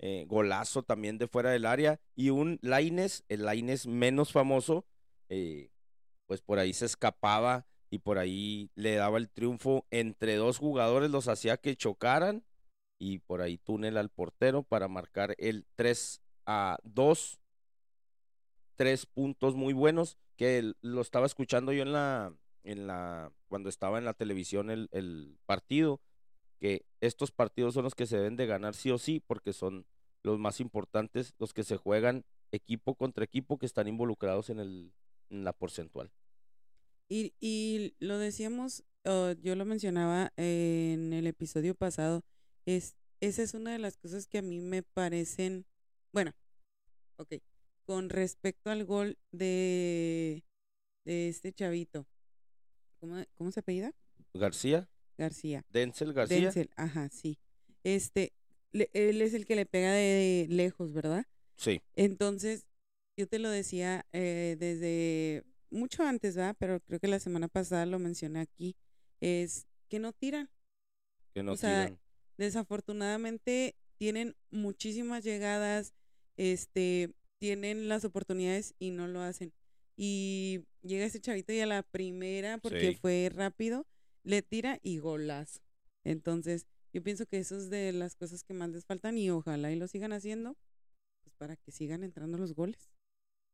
Eh, 0.00 0.26
golazo 0.28 0.84
también 0.84 1.18
de 1.18 1.26
fuera 1.26 1.50
del 1.50 1.66
área. 1.66 2.00
Y 2.14 2.30
un 2.30 2.58
Laines, 2.62 3.24
el 3.28 3.44
Laines 3.44 3.86
menos 3.86 4.32
famoso, 4.32 4.84
eh, 5.28 5.70
pues 6.28 6.42
por 6.42 6.60
ahí 6.60 6.72
se 6.72 6.84
escapaba 6.84 7.66
y 7.90 7.98
por 7.98 8.18
ahí 8.18 8.70
le 8.74 8.94
daba 8.94 9.18
el 9.18 9.30
triunfo 9.30 9.86
entre 9.90 10.36
dos 10.36 10.58
jugadores, 10.58 11.10
los 11.10 11.26
hacía 11.26 11.56
que 11.56 11.74
chocaran 11.74 12.44
y 13.00 13.20
por 13.20 13.40
ahí 13.40 13.56
túnel 13.56 13.96
al 13.96 14.10
portero 14.10 14.62
para 14.62 14.88
marcar 14.88 15.34
el 15.38 15.66
3 15.74 16.20
a 16.46 16.78
2. 16.84 17.40
Tres 18.76 19.06
puntos 19.06 19.56
muy 19.56 19.72
buenos 19.72 20.18
que 20.36 20.74
lo 20.82 21.00
estaba 21.00 21.26
escuchando 21.26 21.72
yo 21.72 21.82
en 21.82 21.92
la, 21.92 22.32
en 22.62 22.86
la, 22.86 23.32
cuando 23.48 23.70
estaba 23.70 23.98
en 23.98 24.04
la 24.04 24.14
televisión 24.14 24.70
el, 24.70 24.88
el 24.92 25.38
partido, 25.46 26.00
que 26.60 26.84
estos 27.00 27.32
partidos 27.32 27.74
son 27.74 27.84
los 27.84 27.94
que 27.94 28.06
se 28.06 28.18
deben 28.18 28.36
de 28.36 28.46
ganar 28.46 28.74
sí 28.74 28.90
o 28.90 28.98
sí, 28.98 29.20
porque 29.26 29.52
son 29.52 29.86
los 30.22 30.38
más 30.38 30.60
importantes, 30.60 31.34
los 31.38 31.54
que 31.54 31.64
se 31.64 31.78
juegan 31.78 32.24
equipo 32.52 32.94
contra 32.94 33.24
equipo 33.24 33.58
que 33.58 33.66
están 33.66 33.88
involucrados 33.88 34.50
en, 34.50 34.60
el, 34.60 34.92
la 35.30 35.52
porcentual. 35.52 36.10
Y, 37.08 37.34
y 37.40 37.94
lo 37.98 38.18
decíamos, 38.18 38.84
yo 39.04 39.56
lo 39.56 39.64
mencionaba 39.64 40.32
en 40.36 41.12
el 41.12 41.26
episodio 41.26 41.74
pasado, 41.74 42.22
es, 42.66 42.96
esa 43.20 43.42
es 43.42 43.54
una 43.54 43.72
de 43.72 43.78
las 43.78 43.96
cosas 43.96 44.26
que 44.26 44.38
a 44.38 44.42
mí 44.42 44.60
me 44.60 44.82
parecen, 44.82 45.64
bueno, 46.12 46.32
ok, 47.16 47.34
con 47.86 48.10
respecto 48.10 48.70
al 48.70 48.84
gol 48.84 49.16
de, 49.32 50.44
de 51.04 51.28
este 51.28 51.52
chavito, 51.52 52.06
¿cómo, 53.00 53.24
cómo 53.34 53.50
se 53.50 53.60
apellida? 53.60 53.94
García. 54.34 54.88
García. 55.16 55.64
Denzel 55.70 56.12
García. 56.12 56.40
Denzel, 56.40 56.70
ajá, 56.76 57.08
sí. 57.08 57.38
Este, 57.82 58.34
él 58.72 59.22
es 59.22 59.34
el 59.34 59.46
que 59.46 59.56
le 59.56 59.66
pega 59.66 59.92
de, 59.92 60.46
lejos, 60.50 60.92
¿verdad? 60.92 61.24
Sí. 61.56 61.80
Entonces, 61.96 62.66
yo 63.18 63.26
te 63.26 63.40
lo 63.40 63.50
decía 63.50 64.06
eh, 64.12 64.56
desde 64.60 65.44
mucho 65.70 66.04
antes, 66.04 66.36
¿verdad? 66.36 66.56
Pero 66.58 66.80
creo 66.80 67.00
que 67.00 67.08
la 67.08 67.18
semana 67.18 67.48
pasada 67.48 67.84
lo 67.84 67.98
mencioné 67.98 68.38
aquí, 68.40 68.76
es 69.20 69.66
que 69.88 69.98
no 69.98 70.12
tiran. 70.12 70.48
Que 71.34 71.42
no 71.42 71.52
o 71.52 71.56
sea, 71.56 71.86
tiran. 71.86 72.00
Desafortunadamente 72.36 73.74
tienen 73.98 74.36
muchísimas 74.52 75.24
llegadas, 75.24 75.94
este, 76.36 77.12
tienen 77.40 77.88
las 77.88 78.04
oportunidades 78.04 78.74
y 78.78 78.90
no 78.90 79.08
lo 79.08 79.20
hacen. 79.20 79.52
Y 79.96 80.60
llega 80.82 81.04
ese 81.06 81.20
chavito 81.20 81.52
y 81.52 81.58
a 81.58 81.66
la 81.66 81.82
primera, 81.82 82.58
porque 82.58 82.92
Sí. 82.92 82.98
fue 83.00 83.28
rápido, 83.34 83.84
le 84.22 84.42
tira 84.42 84.78
y 84.80 84.98
golazo. 84.98 85.58
Entonces, 86.04 86.68
yo 86.92 87.02
pienso 87.02 87.26
que 87.26 87.38
eso 87.38 87.56
es 87.56 87.68
de 87.68 87.92
las 87.92 88.14
cosas 88.14 88.44
que 88.44 88.54
más 88.54 88.70
les 88.70 88.84
faltan 88.84 89.18
y 89.18 89.28
ojalá 89.30 89.72
y 89.72 89.76
lo 89.76 89.88
sigan 89.88 90.12
haciendo, 90.12 90.56
pues 91.24 91.34
para 91.36 91.56
que 91.56 91.72
sigan 91.72 92.04
entrando 92.04 92.38
los 92.38 92.54
goles. 92.54 92.88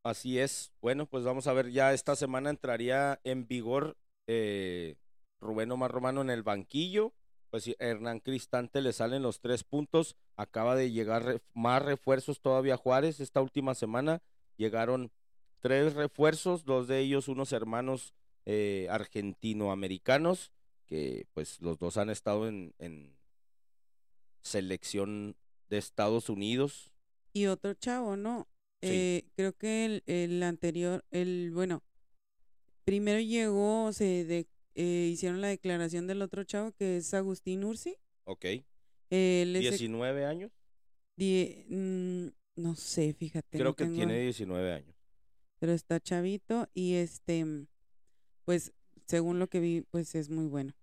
Así 0.04 0.38
es. 0.38 0.70
Bueno, 0.82 1.06
pues 1.06 1.24
vamos 1.24 1.46
a 1.46 1.54
ver, 1.54 1.70
ya 1.70 1.94
esta 1.94 2.14
semana 2.14 2.50
entraría 2.50 3.20
en 3.24 3.46
vigor 3.48 3.96
eh, 4.26 4.96
Rubén 5.40 5.72
Omar 5.72 5.90
Romano 5.90 6.20
en 6.20 6.28
el 6.28 6.42
banquillo. 6.42 7.14
Pues 7.50 7.74
Hernán 7.78 8.20
Cristante 8.20 8.82
le 8.82 8.92
salen 8.92 9.22
los 9.22 9.40
tres 9.40 9.64
puntos. 9.64 10.14
Acaba 10.36 10.76
de 10.76 10.90
llegar 10.90 11.40
más 11.54 11.82
refuerzos 11.82 12.40
todavía 12.40 12.76
Juárez. 12.76 13.18
Esta 13.18 13.40
última 13.40 13.74
semana 13.74 14.20
llegaron 14.58 15.10
tres 15.60 15.94
refuerzos, 15.94 16.66
dos 16.66 16.86
de 16.86 16.98
ellos 16.98 17.28
unos 17.28 17.52
hermanos 17.52 18.12
eh, 18.44 18.88
argentino-americanos, 18.90 20.52
que 20.84 21.26
pues 21.32 21.62
los 21.62 21.78
dos 21.78 21.96
han 21.96 22.10
estado 22.10 22.46
en 22.46 23.16
selección 24.42 25.34
de 25.70 25.78
Estados 25.78 26.28
Unidos. 26.28 26.92
Y 27.32 27.46
otro 27.46 27.72
chavo, 27.72 28.16
¿no? 28.16 28.46
Sí. 28.84 28.90
Eh, 28.92 29.24
creo 29.36 29.52
que 29.54 29.84
el, 29.84 30.02
el 30.06 30.42
anterior, 30.42 31.04
el, 31.10 31.50
bueno, 31.52 31.82
primero 32.84 33.20
llegó, 33.20 33.92
se 33.92 34.24
de, 34.24 34.46
eh, 34.74 35.10
hicieron 35.12 35.40
la 35.40 35.48
declaración 35.48 36.06
del 36.06 36.22
otro 36.22 36.44
chavo 36.44 36.72
que 36.72 36.98
es 36.98 37.12
Agustín 37.14 37.64
Ursi. 37.64 37.96
Ok. 38.24 38.44
Él 39.10 39.56
es 39.56 39.62
de- 39.64 39.70
19 39.70 40.24
años. 40.26 40.50
die- 41.16 41.64
mm, 41.68 42.28
no 42.56 42.74
sé, 42.74 43.14
fíjate. 43.14 43.58
Creo 43.58 43.70
no 43.70 43.76
que 43.76 43.84
tengo- 43.84 43.96
tiene 43.96 44.20
19 44.20 44.72
años. 44.72 44.94
Pero 45.60 45.72
está 45.72 46.00
chavito 46.00 46.68
y 46.74 46.94
este, 46.94 47.44
mm, 47.44 47.66
pues, 48.44 48.72
según 49.06 49.38
lo 49.38 49.48
que 49.48 49.60
vi, 49.60 49.82
pues 49.90 50.14
es 50.14 50.28
muy 50.30 50.46
bueno. 50.46 50.74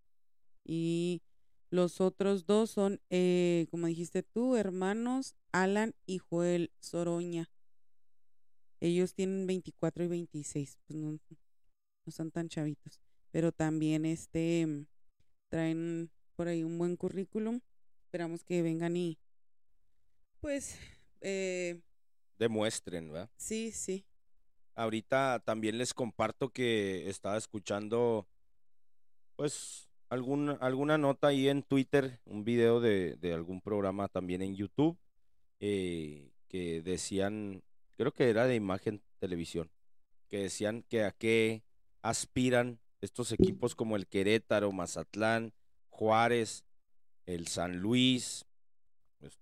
Y 0.64 1.22
los 1.70 2.00
otros 2.02 2.46
dos 2.46 2.70
son, 2.72 3.02
eh, 3.10 3.68
como 3.72 3.88
dijiste 3.88 4.24
tú, 4.24 4.56
hermanos 4.56 5.36
Alan 5.52 5.94
y 6.06 6.20
Joel 6.20 6.72
Soroña. 6.80 7.50
Ellos 8.82 9.14
tienen 9.14 9.48
24 9.48 10.04
y 10.04 10.08
26, 10.08 10.78
pues 10.88 10.98
no, 10.98 11.12
no 11.12 12.12
son 12.12 12.32
tan 12.32 12.50
chavitos, 12.50 13.00
pero 13.32 13.52
también 13.52 14.06
este 14.06 14.66
mm, 14.66 14.86
traen 15.50 16.12
por 16.36 16.48
ahí 16.48 16.64
un 16.64 16.78
buen 16.78 16.98
currículum. 16.98 17.62
Esperamos 18.06 18.44
que 18.44 18.62
vengan 18.62 18.98
y 18.98 19.18
pues 20.42 20.78
eh, 21.22 21.80
Demuestren, 22.38 23.12
¿verdad? 23.12 23.30
sí, 23.38 23.72
sí. 23.72 24.04
Ahorita 24.74 25.44
también 25.46 25.78
les 25.78 25.94
comparto 25.94 26.50
que 26.50 27.08
estaba 27.08 27.38
escuchando, 27.38 28.28
pues, 29.36 29.90
algún, 30.10 30.58
alguna 30.60 30.98
nota 30.98 31.28
ahí 31.28 31.50
en 31.50 31.62
Twitter, 31.62 32.20
un 32.26 32.44
video 32.44 32.80
de, 32.80 33.16
de 33.18 33.34
algún 33.34 33.62
programa 33.62 34.08
también 34.08 34.42
en 34.42 34.56
YouTube, 34.56 34.98
eh, 35.60 36.32
que 36.48 36.82
decían, 36.82 37.62
creo 38.02 38.12
que 38.12 38.32
era 38.32 38.48
de 38.48 38.56
imagen 38.56 39.00
televisión, 39.20 39.70
que 40.28 40.40
decían 40.40 40.82
que 40.90 41.04
a 41.04 41.12
qué 41.12 41.62
aspiran 42.02 42.80
estos 43.00 43.32
equipos 43.32 43.76
como 43.76 43.96
el 43.96 44.08
Querétaro, 44.08 44.72
Mazatlán, 44.72 45.54
Juárez, 45.92 46.64
el 47.28 47.46
San 47.46 47.78
Luis, 47.78 48.48
pues, 49.20 49.38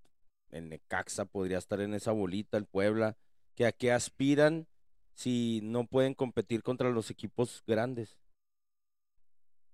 el 0.50 0.68
Necaxa 0.68 1.24
podría 1.24 1.58
estar 1.58 1.80
en 1.80 1.94
esa 1.94 2.12
bolita, 2.12 2.58
el 2.58 2.66
Puebla, 2.66 3.16
que 3.56 3.66
a 3.66 3.72
qué 3.72 3.94
aspiran 3.94 4.68
si 5.14 5.62
no 5.64 5.88
pueden 5.88 6.14
competir 6.14 6.62
contra 6.62 6.90
los 6.90 7.10
equipos 7.10 7.64
grandes. 7.66 8.18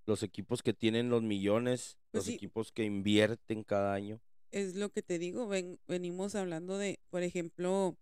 Los 0.04 0.22
equipos 0.22 0.62
que 0.62 0.72
tienen 0.72 1.10
los 1.10 1.24
millones, 1.24 1.98
Pues 2.12 2.20
los 2.20 2.26
sí. 2.26 2.34
equipos 2.34 2.70
que 2.70 2.84
invierten 2.84 3.64
cada 3.64 3.94
año. 3.94 4.20
es 4.52 4.76
lo 4.76 4.90
que 4.90 5.02
te 5.02 5.18
digo, 5.18 5.48
ven, 5.48 5.80
venimos 5.88 6.36
hablando 6.36 6.78
de, 6.78 7.00
por 7.10 7.24
ejemplo, 7.24 7.96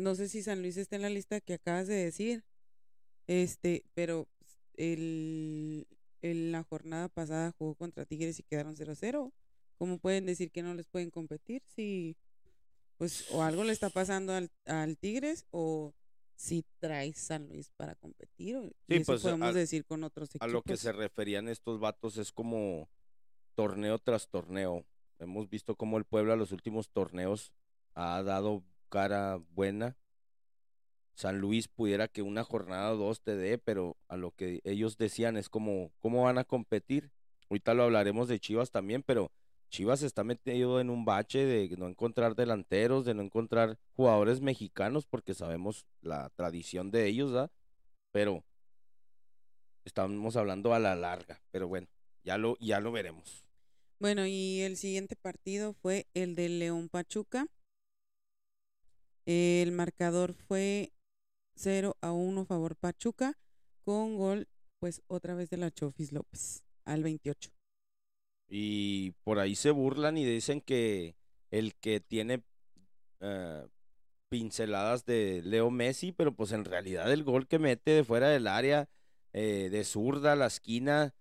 no 0.00 0.14
sé 0.14 0.28
si 0.28 0.42
San 0.42 0.60
Luis 0.62 0.76
está 0.76 0.96
en 0.96 1.02
la 1.02 1.10
lista 1.10 1.40
que 1.40 1.54
acabas 1.54 1.86
de 1.86 1.94
decir, 1.94 2.44
este, 3.26 3.84
pero 3.94 4.28
el, 4.74 5.86
en 6.22 6.52
la 6.52 6.62
jornada 6.64 7.08
pasada 7.08 7.52
jugó 7.58 7.74
contra 7.74 8.04
Tigres 8.06 8.38
y 8.38 8.42
quedaron 8.42 8.76
0-0. 8.76 9.32
¿Cómo 9.78 9.98
pueden 9.98 10.26
decir 10.26 10.50
que 10.50 10.62
no 10.62 10.74
les 10.74 10.86
pueden 10.86 11.10
competir 11.10 11.62
si, 11.74 12.16
pues, 12.98 13.30
o 13.30 13.42
algo 13.42 13.64
le 13.64 13.72
está 13.72 13.88
pasando 13.90 14.34
al, 14.34 14.50
al 14.66 14.98
Tigres 14.98 15.46
o 15.50 15.94
si 16.36 16.64
trae 16.78 17.12
San 17.14 17.48
Luis 17.48 17.70
para 17.76 17.94
competir? 17.94 18.56
o- 18.56 18.64
Sí, 18.88 18.96
eso 18.96 19.04
pues, 19.12 19.22
podemos 19.22 19.48
a- 19.50 19.52
decir 19.58 19.84
con 19.86 20.04
otros 20.04 20.28
A 20.30 20.32
equipos. 20.36 20.52
lo 20.52 20.62
que 20.62 20.76
se 20.76 20.92
referían 20.92 21.48
estos 21.48 21.80
vatos 21.80 22.16
es 22.18 22.30
como 22.32 22.88
torneo 23.54 23.98
tras 23.98 24.28
torneo. 24.28 24.84
Hemos 25.18 25.48
visto 25.48 25.76
cómo 25.76 25.98
el 25.98 26.04
Puebla 26.04 26.36
los 26.36 26.52
últimos 26.52 26.90
torneos 26.90 27.52
ha 27.94 28.22
dado 28.22 28.62
cara 28.90 29.40
buena. 29.54 29.96
San 31.14 31.38
Luis 31.38 31.68
pudiera 31.68 32.08
que 32.08 32.22
una 32.22 32.44
jornada 32.44 32.92
o 32.92 32.96
dos 32.96 33.22
te 33.22 33.36
dé, 33.36 33.58
pero 33.58 33.96
a 34.08 34.16
lo 34.16 34.32
que 34.32 34.60
ellos 34.64 34.98
decían 34.98 35.36
es 35.36 35.48
como, 35.48 35.92
¿cómo 36.00 36.24
van 36.24 36.38
a 36.38 36.44
competir? 36.44 37.10
Ahorita 37.48 37.74
lo 37.74 37.84
hablaremos 37.84 38.28
de 38.28 38.38
Chivas 38.38 38.70
también, 38.70 39.02
pero 39.02 39.32
Chivas 39.70 40.02
está 40.02 40.24
metido 40.24 40.80
en 40.80 40.90
un 40.90 41.04
bache 41.04 41.44
de 41.44 41.76
no 41.76 41.88
encontrar 41.88 42.34
delanteros, 42.34 43.04
de 43.04 43.14
no 43.14 43.22
encontrar 43.22 43.78
jugadores 43.94 44.40
mexicanos, 44.40 45.06
porque 45.06 45.34
sabemos 45.34 45.86
la 46.00 46.30
tradición 46.30 46.90
de 46.90 47.06
ellos, 47.06 47.32
¿verdad? 47.32 47.50
Pero 48.12 48.44
estamos 49.84 50.36
hablando 50.36 50.74
a 50.74 50.78
la 50.78 50.96
larga, 50.96 51.40
pero 51.50 51.68
bueno, 51.68 51.86
ya 52.24 52.38
lo, 52.38 52.56
ya 52.58 52.80
lo 52.80 52.92
veremos. 52.92 53.44
Bueno, 53.98 54.26
y 54.26 54.60
el 54.60 54.76
siguiente 54.76 55.14
partido 55.14 55.74
fue 55.74 56.06
el 56.14 56.34
de 56.34 56.48
León 56.48 56.88
Pachuca. 56.88 57.46
El 59.26 59.72
marcador 59.72 60.34
fue 60.34 60.92
0 61.54 61.96
a 62.00 62.12
1 62.12 62.44
favor 62.44 62.76
Pachuca, 62.76 63.38
con 63.84 64.16
gol, 64.16 64.48
pues 64.78 65.02
otra 65.06 65.34
vez 65.34 65.50
de 65.50 65.56
la 65.56 65.70
Chofis 65.70 66.12
López, 66.12 66.64
al 66.84 67.02
28. 67.02 67.50
Y 68.48 69.12
por 69.22 69.38
ahí 69.38 69.54
se 69.54 69.70
burlan 69.70 70.16
y 70.16 70.24
dicen 70.24 70.60
que 70.60 71.16
el 71.50 71.74
que 71.74 72.00
tiene 72.00 72.42
eh, 73.20 73.66
pinceladas 74.28 75.04
de 75.04 75.42
Leo 75.44 75.70
Messi, 75.70 76.12
pero 76.12 76.34
pues 76.34 76.52
en 76.52 76.64
realidad 76.64 77.12
el 77.12 77.24
gol 77.24 77.46
que 77.46 77.58
mete 77.58 77.90
de 77.92 78.04
fuera 78.04 78.28
del 78.28 78.46
área, 78.46 78.88
eh, 79.32 79.68
de 79.70 79.84
zurda 79.84 80.32
a 80.32 80.36
la 80.36 80.46
esquina, 80.46 81.14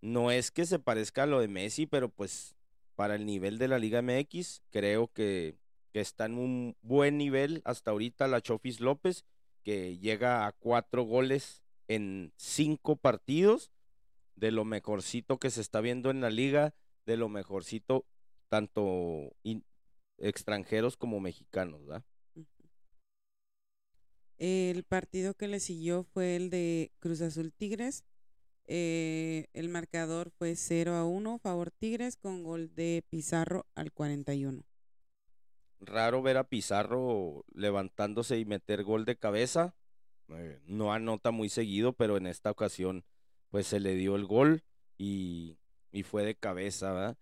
no 0.00 0.30
es 0.30 0.50
que 0.50 0.66
se 0.66 0.78
parezca 0.78 1.22
a 1.22 1.26
lo 1.26 1.40
de 1.40 1.48
Messi, 1.48 1.86
pero 1.86 2.08
pues 2.10 2.54
para 2.94 3.14
el 3.14 3.26
nivel 3.26 3.58
de 3.58 3.68
la 3.68 3.78
Liga 3.78 4.02
MX. 4.02 4.62
Creo 4.70 5.08
que, 5.08 5.56
que 5.94 6.00
está 6.00 6.26
en 6.26 6.38
un 6.38 6.76
buen 6.82 7.16
nivel 7.18 7.62
hasta 7.64 7.92
ahorita 7.92 8.26
la 8.26 8.40
Chofis 8.40 8.80
López, 8.80 9.24
que 9.62 9.96
llega 9.96 10.44
a 10.44 10.50
cuatro 10.50 11.04
goles 11.04 11.62
en 11.86 12.32
cinco 12.36 12.96
partidos, 12.96 13.70
de 14.34 14.50
lo 14.50 14.64
mejorcito 14.64 15.38
que 15.38 15.50
se 15.50 15.60
está 15.60 15.80
viendo 15.80 16.10
en 16.10 16.20
la 16.20 16.30
liga, 16.30 16.74
de 17.06 17.16
lo 17.16 17.28
mejorcito 17.28 18.04
tanto 18.48 19.36
extranjeros 20.18 20.96
como 20.96 21.20
mexicanos, 21.20 21.86
¿verdad? 21.86 22.04
El 24.36 24.82
partido 24.82 25.34
que 25.34 25.46
le 25.46 25.60
siguió 25.60 26.02
fue 26.02 26.34
el 26.34 26.50
de 26.50 26.90
Cruz 26.98 27.20
Azul 27.20 27.52
Tigres. 27.52 28.02
Eh, 28.66 29.46
el 29.52 29.68
marcador 29.68 30.32
fue 30.32 30.56
0 30.56 30.94
a 30.94 31.04
1 31.04 31.38
favor 31.38 31.70
Tigres 31.70 32.16
con 32.16 32.42
gol 32.42 32.74
de 32.74 33.04
Pizarro 33.08 33.64
al 33.76 33.92
41. 33.92 34.64
Raro 35.86 36.22
ver 36.22 36.36
a 36.36 36.44
Pizarro 36.44 37.44
levantándose 37.54 38.38
y 38.38 38.44
meter 38.44 38.84
gol 38.84 39.04
de 39.04 39.16
cabeza. 39.16 39.74
Eh, 40.28 40.60
no 40.66 40.92
anota 40.92 41.30
muy 41.30 41.48
seguido, 41.48 41.92
pero 41.92 42.16
en 42.16 42.26
esta 42.26 42.50
ocasión 42.50 43.04
pues 43.50 43.66
se 43.66 43.80
le 43.80 43.94
dio 43.94 44.16
el 44.16 44.24
gol 44.24 44.64
y, 44.98 45.58
y 45.92 46.02
fue 46.02 46.24
de 46.24 46.34
cabeza. 46.34 47.16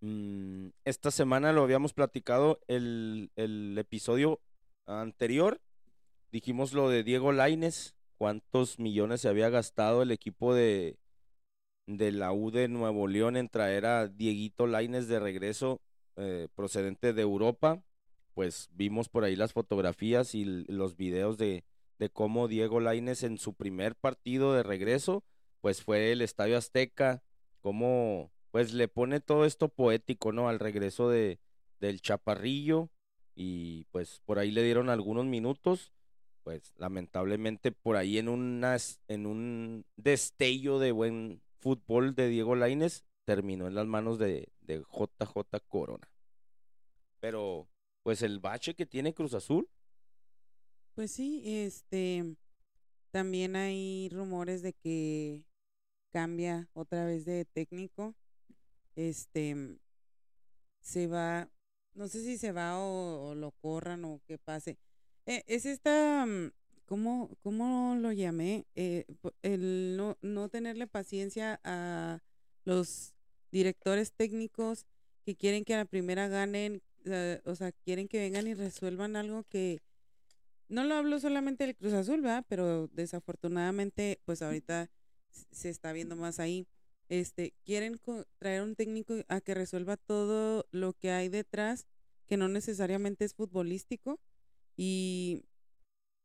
Mm, 0.00 0.68
esta 0.84 1.10
semana 1.10 1.52
lo 1.52 1.62
habíamos 1.62 1.92
platicado 1.92 2.60
el, 2.68 3.30
el 3.36 3.76
episodio 3.76 4.40
anterior. 4.86 5.60
Dijimos 6.30 6.72
lo 6.72 6.88
de 6.88 7.02
Diego 7.04 7.32
Laines, 7.32 7.96
cuántos 8.16 8.78
millones 8.78 9.22
se 9.22 9.28
había 9.28 9.48
gastado 9.50 10.02
el 10.02 10.10
equipo 10.10 10.54
de, 10.54 10.98
de 11.86 12.12
la 12.12 12.32
U 12.32 12.50
de 12.50 12.68
Nuevo 12.68 13.08
León 13.08 13.36
en 13.36 13.48
traer 13.48 13.86
a 13.86 14.08
Dieguito 14.08 14.66
Laines 14.66 15.08
de 15.08 15.18
regreso 15.18 15.80
eh, 16.16 16.48
procedente 16.54 17.12
de 17.12 17.22
Europa. 17.22 17.82
Pues 18.38 18.70
vimos 18.72 19.08
por 19.08 19.24
ahí 19.24 19.34
las 19.34 19.52
fotografías 19.52 20.32
y 20.36 20.44
los 20.44 20.96
videos 20.96 21.38
de, 21.38 21.64
de 21.98 22.08
cómo 22.08 22.46
Diego 22.46 22.78
Laines 22.78 23.24
en 23.24 23.36
su 23.36 23.54
primer 23.54 23.96
partido 23.96 24.54
de 24.54 24.62
regreso, 24.62 25.24
pues 25.60 25.82
fue 25.82 26.12
el 26.12 26.22
Estadio 26.22 26.56
Azteca, 26.56 27.24
cómo 27.62 28.30
pues 28.52 28.72
le 28.74 28.86
pone 28.86 29.18
todo 29.18 29.44
esto 29.44 29.68
poético, 29.68 30.30
¿no? 30.30 30.48
Al 30.48 30.60
regreso 30.60 31.08
de, 31.08 31.40
del 31.80 32.00
Chaparrillo 32.00 32.90
y 33.34 33.86
pues 33.90 34.22
por 34.24 34.38
ahí 34.38 34.52
le 34.52 34.62
dieron 34.62 34.88
algunos 34.88 35.26
minutos, 35.26 35.90
pues 36.44 36.74
lamentablemente 36.76 37.72
por 37.72 37.96
ahí 37.96 38.18
en 38.18 38.28
unas, 38.28 39.00
en 39.08 39.26
un 39.26 39.84
destello 39.96 40.78
de 40.78 40.92
buen 40.92 41.42
fútbol 41.58 42.14
de 42.14 42.28
Diego 42.28 42.54
Laines 42.54 43.04
terminó 43.24 43.66
en 43.66 43.74
las 43.74 43.88
manos 43.88 44.16
de, 44.16 44.46
de 44.60 44.78
JJ 44.78 45.58
Corona. 45.66 46.08
Pero 47.18 47.66
pues 48.08 48.22
el 48.22 48.38
bache 48.38 48.72
que 48.72 48.86
tiene 48.86 49.12
Cruz 49.12 49.34
Azul, 49.34 49.68
Pues 50.94 51.10
sí, 51.10 51.42
este 51.44 52.36
también 53.10 53.54
hay 53.54 54.08
rumores 54.10 54.62
de 54.62 54.72
que 54.72 55.44
cambia 56.10 56.70
otra 56.72 57.04
vez 57.04 57.26
de 57.26 57.44
técnico. 57.44 58.14
Este 58.96 59.78
se 60.80 61.06
va, 61.06 61.50
no 61.92 62.08
sé 62.08 62.22
si 62.22 62.38
se 62.38 62.50
va 62.50 62.78
o, 62.78 63.34
lo 63.34 63.50
corran 63.50 64.06
o 64.06 64.22
qué 64.26 64.38
pase. 64.38 64.78
Eh, 65.26 65.44
es 65.46 65.66
esta, 65.66 66.24
mm, 66.24 66.52
¿cómo, 66.86 67.36
cómo 67.42 67.94
lo 67.94 68.12
llamé? 68.12 68.64
Eh, 68.74 69.04
el 69.42 69.98
no, 69.98 70.16
no 70.22 70.48
tenerle 70.48 70.86
paciencia 70.86 71.60
a 71.62 72.20
los 72.64 73.12
directores 73.52 74.14
técnicos 74.14 74.86
que 75.26 75.36
quieren 75.36 75.62
que 75.62 75.74
a 75.74 75.78
la 75.78 75.84
primera 75.84 76.26
ganen, 76.28 76.80
o 77.44 77.54
sea, 77.54 77.72
quieren 77.72 78.08
que 78.08 78.18
vengan 78.18 78.46
y 78.46 78.54
resuelvan 78.54 79.16
algo 79.16 79.44
que 79.44 79.80
no 80.68 80.84
lo 80.84 80.94
hablo 80.94 81.18
solamente 81.18 81.64
del 81.64 81.76
Cruz 81.76 81.94
Azul, 81.94 82.20
¿verdad? 82.20 82.44
Pero 82.48 82.88
desafortunadamente, 82.88 84.20
pues 84.24 84.42
ahorita 84.42 84.90
se 85.50 85.70
está 85.70 85.92
viendo 85.92 86.16
más 86.16 86.40
ahí. 86.40 86.66
Este, 87.08 87.54
quieren 87.64 87.98
traer 88.38 88.62
un 88.62 88.74
técnico 88.76 89.14
a 89.28 89.40
que 89.40 89.54
resuelva 89.54 89.96
todo 89.96 90.66
lo 90.70 90.92
que 90.92 91.10
hay 91.10 91.28
detrás, 91.28 91.86
que 92.26 92.36
no 92.36 92.48
necesariamente 92.48 93.24
es 93.24 93.34
futbolístico. 93.34 94.20
Y 94.76 95.44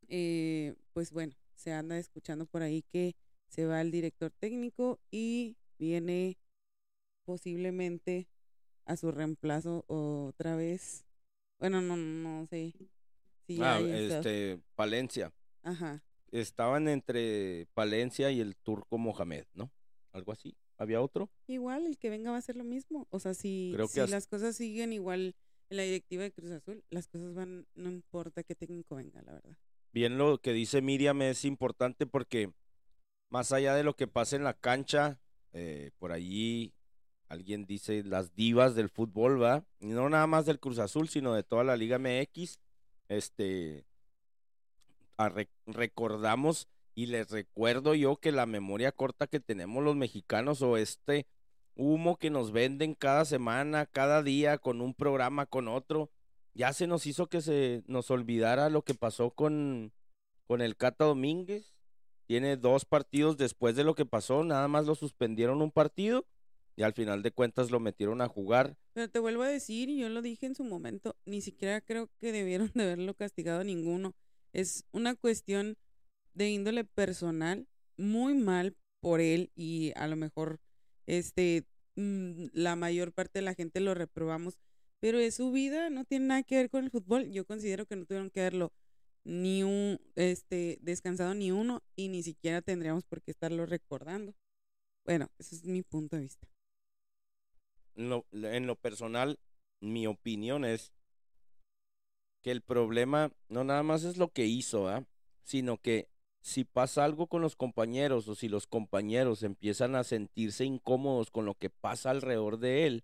eh, 0.09 0.75
pues 0.91 1.11
bueno, 1.11 1.33
se 1.55 1.71
anda 1.71 1.97
escuchando 1.97 2.45
por 2.45 2.61
ahí 2.61 2.83
que 2.83 3.15
se 3.47 3.65
va 3.65 3.81
el 3.81 3.91
director 3.91 4.31
técnico 4.31 4.99
y 5.09 5.55
viene 5.79 6.37
posiblemente 7.23 8.27
a 8.85 8.97
su 8.97 9.11
reemplazo 9.11 9.85
otra 9.87 10.55
vez. 10.55 11.05
Bueno, 11.59 11.81
no, 11.81 11.95
no 11.95 12.45
sé. 12.47 12.73
Si 13.47 13.57
ya 13.57 13.75
ah, 13.75 13.79
este, 13.79 14.59
Palencia. 14.75 15.33
Ajá. 15.63 16.03
Estaban 16.31 16.87
entre 16.87 17.67
Palencia 17.73 18.31
y 18.31 18.41
el 18.41 18.55
turco 18.55 18.97
Mohamed, 18.97 19.45
¿no? 19.53 19.71
Algo 20.11 20.31
así. 20.31 20.55
¿Había 20.77 21.01
otro? 21.01 21.29
Igual 21.47 21.85
el 21.85 21.97
que 21.97 22.09
venga 22.09 22.31
va 22.31 22.37
a 22.37 22.41
ser 22.41 22.55
lo 22.55 22.63
mismo. 22.63 23.07
O 23.11 23.19
sea, 23.19 23.33
si, 23.33 23.71
Creo 23.73 23.87
si 23.87 24.05
las 24.07 24.27
cosas 24.27 24.55
siguen 24.55 24.91
igual 24.91 25.35
en 25.69 25.77
la 25.77 25.83
directiva 25.83 26.23
de 26.23 26.31
Cruz 26.31 26.51
Azul, 26.51 26.83
las 26.89 27.07
cosas 27.07 27.33
van, 27.33 27.67
no 27.75 27.89
importa 27.89 28.43
qué 28.43 28.55
técnico 28.55 28.95
venga, 28.95 29.21
la 29.21 29.33
verdad. 29.33 29.57
Bien 29.91 30.17
lo 30.17 30.39
que 30.39 30.53
dice 30.53 30.81
Miriam 30.81 31.21
es 31.21 31.45
importante 31.45 32.07
porque 32.07 32.51
más 33.29 33.51
allá 33.51 33.75
de 33.75 33.83
lo 33.83 33.95
que 33.95 34.07
pasa 34.07 34.35
en 34.35 34.43
la 34.43 34.55
cancha, 34.55 35.19
eh, 35.53 35.91
por 35.99 36.11
allí 36.11 36.73
alguien 37.33 37.65
dice 37.65 38.03
las 38.03 38.35
divas 38.35 38.75
del 38.75 38.89
fútbol, 38.89 39.41
¿va? 39.41 39.65
Y 39.79 39.87
no 39.87 40.07
nada 40.09 40.27
más 40.27 40.45
del 40.45 40.59
Cruz 40.59 40.79
Azul, 40.79 41.09
sino 41.09 41.33
de 41.33 41.43
toda 41.43 41.63
la 41.63 41.75
Liga 41.75 41.99
MX. 41.99 42.59
Este, 43.09 43.85
recordamos 45.65 46.67
y 46.95 47.07
les 47.07 47.31
recuerdo 47.31 47.95
yo 47.95 48.17
que 48.17 48.31
la 48.31 48.45
memoria 48.45 48.91
corta 48.91 49.27
que 49.27 49.39
tenemos 49.39 49.83
los 49.83 49.95
mexicanos 49.95 50.61
o 50.61 50.77
este 50.77 51.25
humo 51.75 52.17
que 52.17 52.29
nos 52.29 52.51
venden 52.51 52.93
cada 52.93 53.25
semana, 53.25 53.87
cada 53.87 54.21
día 54.21 54.59
con 54.59 54.79
un 54.79 54.93
programa, 54.93 55.47
con 55.47 55.67
otro, 55.67 56.11
ya 56.53 56.71
se 56.71 56.85
nos 56.85 57.07
hizo 57.07 57.27
que 57.27 57.41
se 57.41 57.83
nos 57.87 58.11
olvidara 58.11 58.69
lo 58.69 58.83
que 58.83 58.93
pasó 58.93 59.31
con, 59.31 59.91
con 60.45 60.61
el 60.61 60.77
Cata 60.77 61.05
Domínguez. 61.05 61.73
Tiene 62.27 62.57
dos 62.57 62.85
partidos 62.85 63.37
después 63.37 63.75
de 63.75 63.83
lo 63.83 63.95
que 63.95 64.05
pasó, 64.05 64.43
nada 64.43 64.67
más 64.67 64.85
lo 64.85 64.93
suspendieron 64.93 65.61
un 65.61 65.71
partido 65.71 66.25
y 66.75 66.83
al 66.83 66.93
final 66.93 67.21
de 67.21 67.31
cuentas 67.31 67.71
lo 67.71 67.79
metieron 67.79 68.21
a 68.21 68.27
jugar. 68.27 68.77
Pero 68.93 69.09
te 69.09 69.19
vuelvo 69.19 69.43
a 69.43 69.47
decir, 69.47 69.89
y 69.89 69.99
yo 69.99 70.09
lo 70.09 70.21
dije 70.21 70.45
en 70.45 70.55
su 70.55 70.63
momento, 70.63 71.15
ni 71.25 71.41
siquiera 71.41 71.81
creo 71.81 72.09
que 72.19 72.31
debieron 72.31 72.71
de 72.73 72.83
haberlo 72.83 73.13
castigado 73.13 73.61
a 73.61 73.63
ninguno. 73.63 74.15
Es 74.53 74.85
una 74.91 75.15
cuestión 75.15 75.77
de 76.33 76.49
índole 76.49 76.83
personal, 76.83 77.67
muy 77.97 78.33
mal 78.33 78.75
por 78.99 79.19
él 79.19 79.51
y 79.55 79.91
a 79.95 80.07
lo 80.07 80.15
mejor 80.15 80.59
este 81.05 81.65
mm, 81.95 82.45
la 82.53 82.75
mayor 82.75 83.11
parte 83.11 83.39
de 83.39 83.43
la 83.43 83.53
gente 83.53 83.79
lo 83.79 83.93
reprobamos, 83.93 84.57
pero 84.99 85.19
es 85.19 85.35
su 85.35 85.51
vida, 85.51 85.89
no 85.89 86.05
tiene 86.05 86.27
nada 86.27 86.43
que 86.43 86.55
ver 86.55 86.69
con 86.69 86.83
el 86.83 86.89
fútbol. 86.91 87.29
Yo 87.31 87.45
considero 87.45 87.85
que 87.85 87.95
no 87.95 88.05
tuvieron 88.05 88.29
que 88.29 88.41
haberlo 88.41 88.71
ni 89.25 89.63
un 89.63 89.99
este 90.15 90.79
descansado 90.81 91.33
ni 91.33 91.51
uno 91.51 91.83
y 91.95 92.07
ni 92.07 92.23
siquiera 92.23 92.61
tendríamos 92.61 93.03
por 93.05 93.21
qué 93.21 93.31
estarlo 93.31 93.65
recordando. 93.65 94.33
Bueno, 95.05 95.29
ese 95.37 95.55
es 95.55 95.65
mi 95.65 95.83
punto 95.83 96.15
de 96.15 96.23
vista. 96.23 96.47
En 97.95 98.67
lo, 98.67 98.75
personal, 98.75 99.39
mi 99.79 100.07
opinión 100.07 100.65
es 100.65 100.93
que 102.41 102.51
el 102.51 102.61
problema 102.61 103.31
no 103.49 103.63
nada 103.63 103.83
más 103.83 104.03
es 104.03 104.17
lo 104.17 104.29
que 104.29 104.45
hizo, 104.45 104.89
¿ah? 104.89 105.05
sino 105.43 105.77
que 105.77 106.09
si 106.41 106.65
pasa 106.65 107.05
algo 107.05 107.27
con 107.27 107.41
los 107.41 107.55
compañeros 107.55 108.27
o 108.27 108.35
si 108.35 108.49
los 108.49 108.67
compañeros 108.67 109.43
empiezan 109.43 109.95
a 109.95 110.03
sentirse 110.03 110.65
incómodos 110.65 111.31
con 111.31 111.45
lo 111.45 111.55
que 111.55 111.69
pasa 111.69 112.09
alrededor 112.09 112.57
de 112.57 112.85
él, 112.85 113.03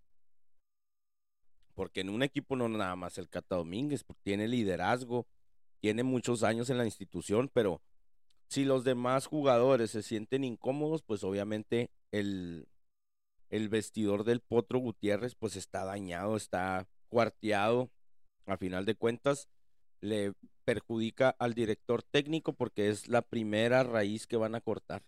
porque 1.73 2.01
en 2.01 2.09
un 2.09 2.23
equipo 2.23 2.57
no 2.57 2.67
nada 2.67 2.95
más 2.97 3.17
el 3.17 3.29
Cata 3.29 3.55
Domínguez, 3.55 4.03
tiene 4.23 4.49
liderazgo, 4.49 5.25
tiene 5.79 6.03
muchos 6.03 6.43
años 6.43 6.69
en 6.69 6.77
la 6.77 6.85
institución, 6.85 7.49
pero 7.53 7.81
si 8.49 8.65
los 8.65 8.83
demás 8.83 9.27
jugadores 9.27 9.91
se 9.91 10.01
sienten 10.01 10.43
incómodos, 10.43 11.03
pues 11.03 11.23
obviamente 11.23 11.91
el, 12.11 12.67
el 13.49 13.69
vestidor 13.69 14.23
del 14.23 14.41
Potro 14.41 14.79
Gutiérrez 14.79 15.35
pues 15.35 15.55
está 15.55 15.85
dañado, 15.85 16.35
está 16.35 16.87
cuarteado. 17.07 17.89
A 18.45 18.57
final 18.57 18.85
de 18.85 18.95
cuentas, 18.95 19.47
le 20.01 20.33
perjudica 20.65 21.35
al 21.39 21.53
director 21.53 22.03
técnico 22.03 22.53
porque 22.53 22.89
es 22.89 23.07
la 23.07 23.21
primera 23.21 23.83
raíz 23.83 24.27
que 24.27 24.37
van 24.37 24.55
a 24.55 24.61
cortar. 24.61 25.03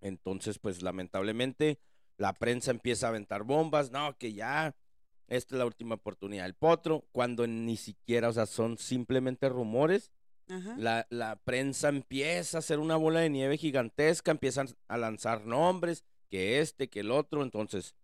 Entonces, 0.00 0.58
pues 0.58 0.82
lamentablemente 0.82 1.78
la 2.18 2.32
prensa 2.32 2.70
empieza 2.70 3.06
a 3.06 3.10
aventar 3.10 3.44
bombas, 3.44 3.90
no, 3.90 4.16
que 4.16 4.32
ya, 4.32 4.74
esta 5.28 5.54
es 5.54 5.58
la 5.58 5.66
última 5.66 5.96
oportunidad 5.96 6.44
del 6.44 6.54
Potro, 6.54 7.06
cuando 7.12 7.46
ni 7.46 7.76
siquiera, 7.76 8.28
o 8.28 8.32
sea, 8.32 8.46
son 8.46 8.78
simplemente 8.78 9.48
rumores. 9.48 10.12
Ajá. 10.48 10.76
La, 10.78 11.06
la 11.10 11.36
prensa 11.36 11.88
empieza 11.88 12.58
a 12.58 12.60
hacer 12.60 12.78
una 12.78 12.96
bola 12.96 13.20
de 13.20 13.30
nieve 13.30 13.56
gigantesca, 13.56 14.30
empiezan 14.30 14.68
a 14.88 14.96
lanzar 14.96 15.44
nombres, 15.44 16.04
que 16.28 16.60
este, 16.60 16.88
que 16.88 17.00
el 17.00 17.10
otro, 17.10 17.42
entonces, 17.42 17.94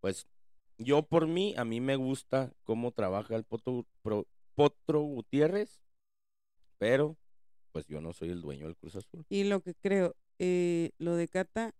pues 0.00 0.26
Yo 0.78 1.02
por 1.06 1.26
mí, 1.28 1.54
a 1.56 1.64
mí 1.64 1.80
me 1.80 1.96
gusta 1.96 2.52
cómo 2.64 2.90
trabaja 2.92 3.36
el 3.36 3.44
Potro, 3.44 3.86
Potro 4.54 5.00
Gutiérrez, 5.02 5.80
pero 6.78 7.16
pues 7.72 7.86
yo 7.86 8.00
no 8.00 8.12
soy 8.12 8.30
el 8.30 8.40
dueño 8.40 8.66
del 8.66 8.76
Cruz 8.76 8.96
Azul. 8.96 9.24
Y 9.28 9.44
lo 9.44 9.60
que 9.60 9.74
creo, 9.74 10.16
eh, 10.38 10.90
lo 10.98 11.14
de 11.14 11.28
Cata 11.28 11.74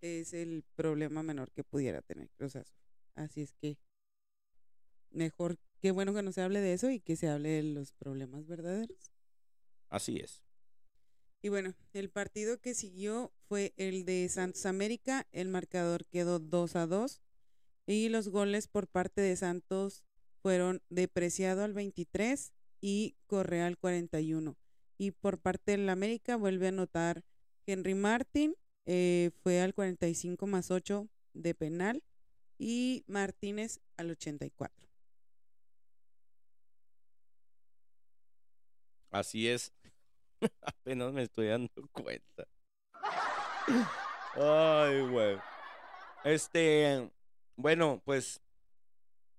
es 0.00 0.32
el 0.32 0.64
problema 0.76 1.22
menor 1.22 1.50
que 1.52 1.64
pudiera 1.64 2.02
tener 2.02 2.30
Cruz 2.30 2.56
Azul. 2.56 2.78
Así 3.14 3.42
es 3.42 3.52
que 3.52 3.76
mejor, 5.10 5.58
qué 5.80 5.90
bueno 5.90 6.14
que 6.14 6.22
no 6.22 6.32
se 6.32 6.42
hable 6.42 6.60
de 6.60 6.72
eso 6.72 6.90
y 6.90 7.00
que 7.00 7.16
se 7.16 7.28
hable 7.28 7.50
de 7.50 7.62
los 7.62 7.92
problemas 7.92 8.46
verdaderos. 8.46 9.12
Así 9.90 10.18
es. 10.18 10.42
Y 11.40 11.50
bueno, 11.50 11.74
el 11.92 12.10
partido 12.10 12.60
que 12.60 12.74
siguió 12.74 13.32
fue 13.48 13.72
el 13.76 14.04
de 14.04 14.28
Santos 14.28 14.66
América. 14.66 15.26
El 15.30 15.48
marcador 15.48 16.04
quedó 16.06 16.38
2 16.40 16.76
a 16.76 16.86
2 16.86 17.20
y 17.86 18.08
los 18.08 18.28
goles 18.28 18.66
por 18.66 18.88
parte 18.88 19.20
de 19.20 19.36
Santos 19.36 20.04
fueron 20.42 20.82
depreciado 20.88 21.62
al 21.62 21.74
23 21.74 22.52
y 22.80 23.16
Correa 23.26 23.66
al 23.66 23.78
41. 23.78 24.56
Y 24.98 25.12
por 25.12 25.38
parte 25.38 25.72
del 25.72 25.88
América 25.88 26.36
vuelve 26.36 26.66
a 26.66 26.70
anotar 26.70 27.24
Henry 27.66 27.94
Martin, 27.94 28.56
eh, 28.86 29.30
fue 29.42 29.60
al 29.60 29.74
45 29.74 30.46
más 30.46 30.70
8 30.70 31.08
de 31.34 31.54
penal 31.54 32.02
y 32.58 33.04
Martínez 33.06 33.80
al 33.96 34.10
84. 34.10 34.88
Así 39.10 39.48
es. 39.48 39.72
Apenas 40.62 41.12
me 41.12 41.22
estoy 41.22 41.48
dando 41.48 41.88
cuenta. 41.92 42.46
Ay, 44.34 45.00
güey. 45.02 45.38
Este, 46.24 47.10
bueno, 47.56 48.02
pues 48.04 48.40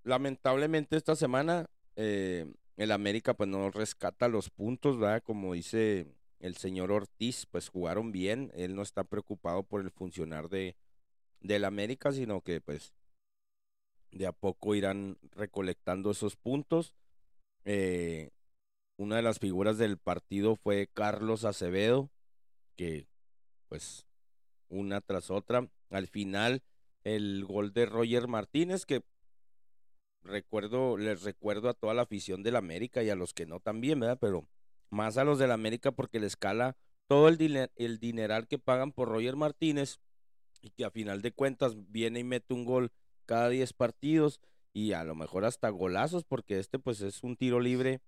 lamentablemente 0.02 0.96
esta 0.96 1.14
semana 1.14 1.68
eh, 1.96 2.52
el 2.76 2.92
América 2.92 3.34
pues 3.34 3.48
no 3.48 3.70
rescata 3.70 4.28
los 4.28 4.50
puntos, 4.50 4.98
¿verdad? 4.98 5.22
Como 5.22 5.54
dice 5.54 6.06
el 6.38 6.56
señor 6.56 6.90
Ortiz, 6.90 7.46
pues 7.46 7.68
jugaron 7.68 8.12
bien. 8.12 8.50
Él 8.54 8.74
no 8.74 8.82
está 8.82 9.04
preocupado 9.04 9.62
por 9.62 9.80
el 9.82 9.90
funcionar 9.90 10.48
de 10.48 10.76
del 11.40 11.64
América, 11.64 12.12
sino 12.12 12.42
que 12.42 12.60
pues 12.60 12.92
de 14.12 14.26
a 14.26 14.32
poco 14.32 14.74
irán 14.74 15.18
recolectando 15.32 16.10
esos 16.10 16.36
puntos. 16.36 16.94
Eh, 17.64 18.30
una 19.00 19.16
de 19.16 19.22
las 19.22 19.38
figuras 19.38 19.78
del 19.78 19.96
partido 19.96 20.56
fue 20.56 20.86
Carlos 20.92 21.46
Acevedo, 21.46 22.10
que 22.76 23.06
pues 23.66 24.06
una 24.68 25.00
tras 25.00 25.30
otra. 25.30 25.70
Al 25.88 26.06
final, 26.06 26.62
el 27.02 27.46
gol 27.46 27.72
de 27.72 27.86
Roger 27.86 28.28
Martínez, 28.28 28.84
que 28.84 29.02
recuerdo, 30.22 30.98
les 30.98 31.22
recuerdo 31.22 31.70
a 31.70 31.74
toda 31.74 31.94
la 31.94 32.02
afición 32.02 32.42
del 32.42 32.56
América 32.56 33.02
y 33.02 33.08
a 33.08 33.14
los 33.14 33.32
que 33.32 33.46
no 33.46 33.58
también, 33.58 33.98
¿verdad? 34.00 34.18
Pero 34.20 34.46
más 34.90 35.16
a 35.16 35.24
los 35.24 35.38
del 35.38 35.52
América 35.52 35.92
porque 35.92 36.20
le 36.20 36.26
escala 36.26 36.76
todo 37.06 37.28
el, 37.28 37.70
el 37.76 37.98
dineral 38.00 38.48
que 38.48 38.58
pagan 38.58 38.92
por 38.92 39.08
Roger 39.08 39.34
Martínez 39.34 39.98
y 40.60 40.72
que 40.72 40.84
a 40.84 40.90
final 40.90 41.22
de 41.22 41.32
cuentas 41.32 41.72
viene 41.90 42.20
y 42.20 42.24
mete 42.24 42.52
un 42.52 42.66
gol 42.66 42.92
cada 43.24 43.48
10 43.48 43.72
partidos 43.72 44.42
y 44.74 44.92
a 44.92 45.04
lo 45.04 45.14
mejor 45.14 45.46
hasta 45.46 45.70
golazos 45.70 46.22
porque 46.24 46.58
este 46.58 46.78
pues 46.78 47.00
es 47.00 47.24
un 47.24 47.36
tiro 47.36 47.60
libre 47.60 48.02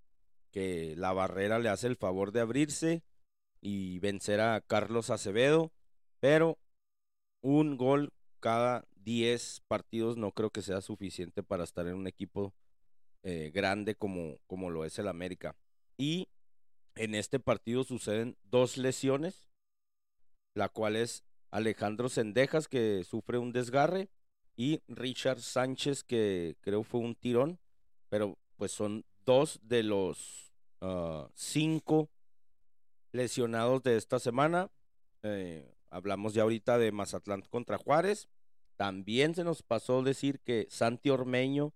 que 0.53 0.95
la 0.97 1.13
barrera 1.13 1.59
le 1.59 1.69
hace 1.69 1.89
el 1.89 1.97
favor 1.97 2.31
de 2.31 2.41
abrirse 2.41 3.03
y 3.61 3.99
vencer 3.99 4.41
a 4.41 4.61
Carlos 4.61 5.11
Acevedo, 5.11 5.73
pero 6.21 6.59
un 7.41 7.77
gol 7.77 8.13
cada 8.41 8.85
10 8.97 9.63
partidos 9.67 10.17
no 10.17 10.33
creo 10.33 10.51
que 10.51 10.63
sea 10.63 10.81
suficiente 10.81 11.43
para 11.43 11.65
estar 11.65 11.87
en 11.87 11.95
un 11.95 12.07
equipo 12.07 12.55
eh, 13.25 13.51
grande 13.53 13.95
como, 13.95 14.39
como 14.47 14.71
lo 14.71 14.85
es 14.85 14.99
el 14.99 15.09
América. 15.09 15.57
Y 15.97 16.29
en 16.95 17.15
este 17.15 17.41
partido 17.41 17.85
suceden 17.85 18.37
dos 18.45 18.77
lesiones, 18.77 19.49
la 20.55 20.69
cual 20.69 20.97
es 20.97 21.25
Alejandro 21.51 22.09
Sendejas 22.09 22.69
que 22.69 23.05
sufre 23.05 23.39
un 23.39 23.53
desgarre 23.53 24.09
y 24.57 24.81
Richard 24.89 25.41
Sánchez 25.41 26.03
que 26.03 26.57
creo 26.61 26.83
fue 26.83 27.01
un 27.01 27.15
tirón, 27.15 27.59
pero 28.09 28.39
pues 28.57 28.73
son 28.73 29.05
dos 29.25 29.61
de 29.63 29.83
los 29.83 30.53
uh, 30.81 31.27
cinco 31.35 32.11
lesionados 33.13 33.83
de 33.83 33.97
esta 33.97 34.19
semana. 34.19 34.71
Eh, 35.23 35.75
hablamos 35.91 36.35
ya 36.35 36.43
ahorita 36.43 36.79
de 36.79 36.93
Mazatlán 36.93 37.43
contra 37.43 37.79
Juárez. 37.79 38.29
También 38.77 39.35
se 39.35 39.45
nos 39.45 39.63
pasó 39.63 40.03
decir 40.03 40.41
que 40.41 40.67
Santi 40.71 41.11
Ormeño 41.11 41.73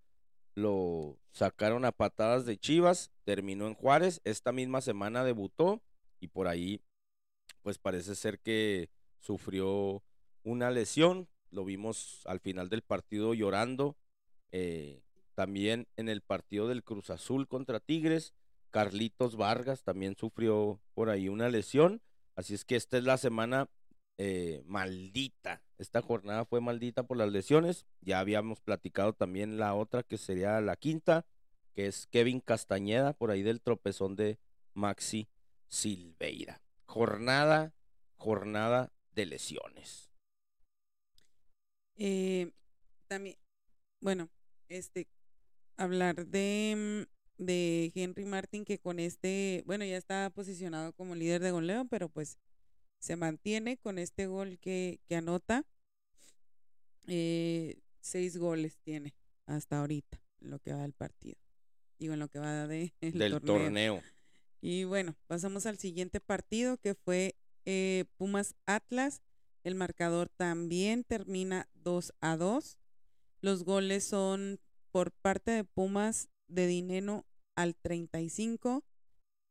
lo 0.55 1.19
sacaron 1.33 1.85
a 1.85 1.93
patadas 1.93 2.47
de 2.47 2.57
Chivas, 2.57 3.13
terminó 3.25 3.67
en 3.67 3.75
Juárez, 3.75 4.23
esta 4.25 4.53
misma 4.53 4.81
semana 4.81 5.23
debutó 5.23 5.83
y 6.19 6.29
por 6.29 6.49
ahí 6.49 6.81
pues 7.63 7.79
parece 7.79 8.15
ser 8.15 8.41
que 8.41 8.89
sufrió 9.21 10.03
una 10.45 10.71
lesión, 10.71 11.29
lo 11.51 11.65
vimos 11.65 12.23
al 12.25 12.41
final 12.41 12.71
del 12.71 12.83
partido 12.83 13.35
llorando, 13.35 13.97
eh, 14.51 15.03
también 15.37 15.87
en 15.97 16.09
el 16.09 16.23
partido 16.23 16.67
del 16.67 16.83
Cruz 16.83 17.11
Azul 17.11 17.47
contra 17.47 17.79
Tigres, 17.79 18.35
Carlitos 18.71 19.37
Vargas 19.37 19.85
también 19.85 20.17
sufrió 20.17 20.81
por 20.95 21.09
ahí 21.09 21.29
una 21.29 21.49
lesión. 21.49 22.03
Así 22.35 22.55
es 22.55 22.65
que 22.65 22.77
esta 22.77 22.99
es 22.99 23.05
la 23.05 23.17
semana 23.17 23.71
eh, 24.19 24.63
maldita. 24.67 25.63
Esta 25.79 26.03
jornada 26.03 26.45
fue 26.45 26.61
maldita 26.61 27.03
por 27.03 27.17
las 27.17 27.31
lesiones. 27.31 27.87
Ya 28.01 28.19
habíamos 28.19 28.61
platicado 28.61 29.13
también 29.13 29.59
la 29.59 29.75
otra 29.75 30.03
que 30.03 30.19
sería 30.19 30.61
la 30.61 30.77
quinta, 30.77 31.27
que 31.75 31.87
es 31.87 32.07
Kevin 32.07 32.41
Castañeda, 32.41 33.13
por 33.13 33.31
ahí 33.31 33.43
del 33.43 33.61
tropezón 33.61 34.17
de 34.17 34.39
Maxi 34.75 35.29
Silveira. 35.69 36.61
Jornada, 36.87 37.73
jornada 38.17 38.93
de 39.13 39.27
lesiones. 39.27 40.11
Eh, 41.97 42.51
también, 43.09 43.37
bueno, 44.01 44.29
este, 44.69 45.09
hablar 45.77 46.27
de, 46.27 47.07
mm, 47.39 47.43
de 47.45 47.93
Henry 47.95 48.25
Martin, 48.25 48.65
que 48.65 48.79
con 48.79 48.99
este, 48.99 49.63
bueno, 49.67 49.85
ya 49.85 49.97
está 49.97 50.31
posicionado 50.31 50.93
como 50.93 51.15
líder 51.15 51.43
de 51.43 51.51
goleo, 51.51 51.85
pero 51.87 52.09
pues 52.09 52.39
se 52.99 53.17
mantiene 53.17 53.77
con 53.77 53.99
este 53.99 54.27
gol 54.27 54.59
que, 54.59 55.01
que 55.09 55.17
anota. 55.17 55.65
Eh, 57.07 57.79
seis 58.01 58.37
goles 58.37 58.79
tiene 58.83 59.15
hasta 59.47 59.81
ahorita, 59.81 60.21
en 60.41 60.51
lo 60.51 60.59
que 60.59 60.73
va 60.73 60.83
del 60.83 60.93
partido. 60.93 61.39
Digo, 61.99 62.15
en 62.15 62.21
lo 62.21 62.29
que 62.29 62.39
va 62.39 62.67
de, 62.67 62.93
del 63.01 63.41
torneo. 63.41 64.03
Y 64.61 64.85
bueno, 64.85 65.15
pasamos 65.27 65.67
al 65.67 65.79
siguiente 65.79 66.21
partido 66.21 66.79
que 66.79 66.95
fue 66.95 67.37
eh, 67.65 68.05
Pumas 68.17 68.55
Atlas. 68.67 69.23
El 69.63 69.75
marcador 69.75 70.29
también 70.29 71.05
termina 71.05 71.69
2 71.75 72.13
a 72.21 72.37
2. 72.37 72.79
Los 73.41 73.65
goles 73.65 74.05
son 74.05 74.59
por 74.97 75.13
parte 75.13 75.51
de 75.51 75.63
Pumas 75.63 76.31
de 76.49 76.67
Dineno 76.67 77.27
al 77.55 77.77
35 77.77 78.83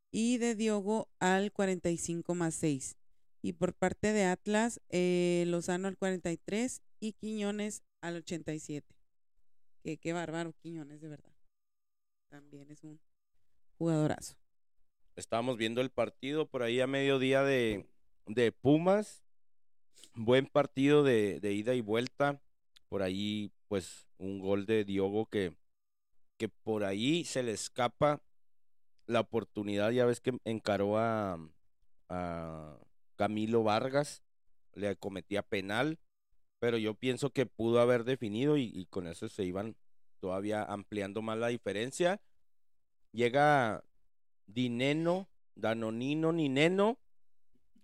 y 0.10 0.40
de 0.40 0.56
Diogo 0.56 1.08
al 1.20 1.52
45 1.52 2.34
más 2.34 2.56
6. 2.56 2.98
Y 3.44 3.54
por 3.54 3.76
parte 3.76 4.12
de 4.12 4.24
Atlas, 4.24 4.82
eh, 4.90 5.44
Lozano 5.46 5.88
al 5.88 5.98
43 5.98 6.82
y 7.00 7.14
Quiñones 7.14 7.84
al 8.02 8.16
87. 8.16 8.96
Que 9.84 9.98
qué 9.98 10.14
bárbaro 10.14 10.52
Quiñones, 10.64 11.00
de 11.00 11.10
verdad. 11.10 11.32
También 12.30 12.72
es 12.72 12.84
un 12.84 13.00
jugadorazo. 13.78 14.38
Estábamos 15.16 15.58
viendo 15.58 15.80
el 15.80 15.92
partido 15.92 16.48
por 16.48 16.64
ahí 16.64 16.82
a 16.82 16.88
mediodía 16.88 17.44
de, 17.44 17.86
de 18.26 18.52
Pumas. 18.52 19.24
Buen 20.16 20.48
partido 20.48 21.04
de, 21.04 21.40
de, 21.40 21.54
ida 21.54 21.76
y 21.76 21.82
vuelta. 21.82 22.42
Por 22.96 23.04
ahí, 23.04 23.52
pues, 23.68 24.08
un 24.20 24.40
gol 24.40 24.66
de 24.66 24.86
Diogo 24.86 25.26
que, 25.26 25.54
que 26.38 26.48
por 26.48 26.86
ahí 26.86 27.26
se 27.26 27.44
le 27.44 27.52
escapa 27.52 28.22
la 29.06 29.20
oportunidad. 29.20 29.92
Ya 29.92 30.06
ves 30.06 30.22
que 30.22 30.40
encaró 30.46 30.98
a, 30.98 31.38
a 32.08 32.80
Camilo 33.18 33.64
Vargas, 33.64 34.24
le 34.76 34.96
cometía 34.96 35.44
penal, 35.44 36.00
pero 36.60 36.78
yo 36.78 36.94
pienso 36.94 37.32
que 37.32 37.46
pudo 37.46 37.82
haber 37.82 38.06
definido 38.06 38.56
y, 38.56 38.72
y 38.74 38.86
con 38.86 39.08
eso 39.08 39.28
se 39.28 39.44
iban 39.44 39.76
todavía 40.22 40.64
ampliando 40.64 41.22
más 41.22 41.38
la 41.38 41.50
diferencia. 41.50 42.22
Llega 43.12 43.84
Dineno, 44.46 45.28
Danonino, 45.56 46.32
Nineno 46.32 46.98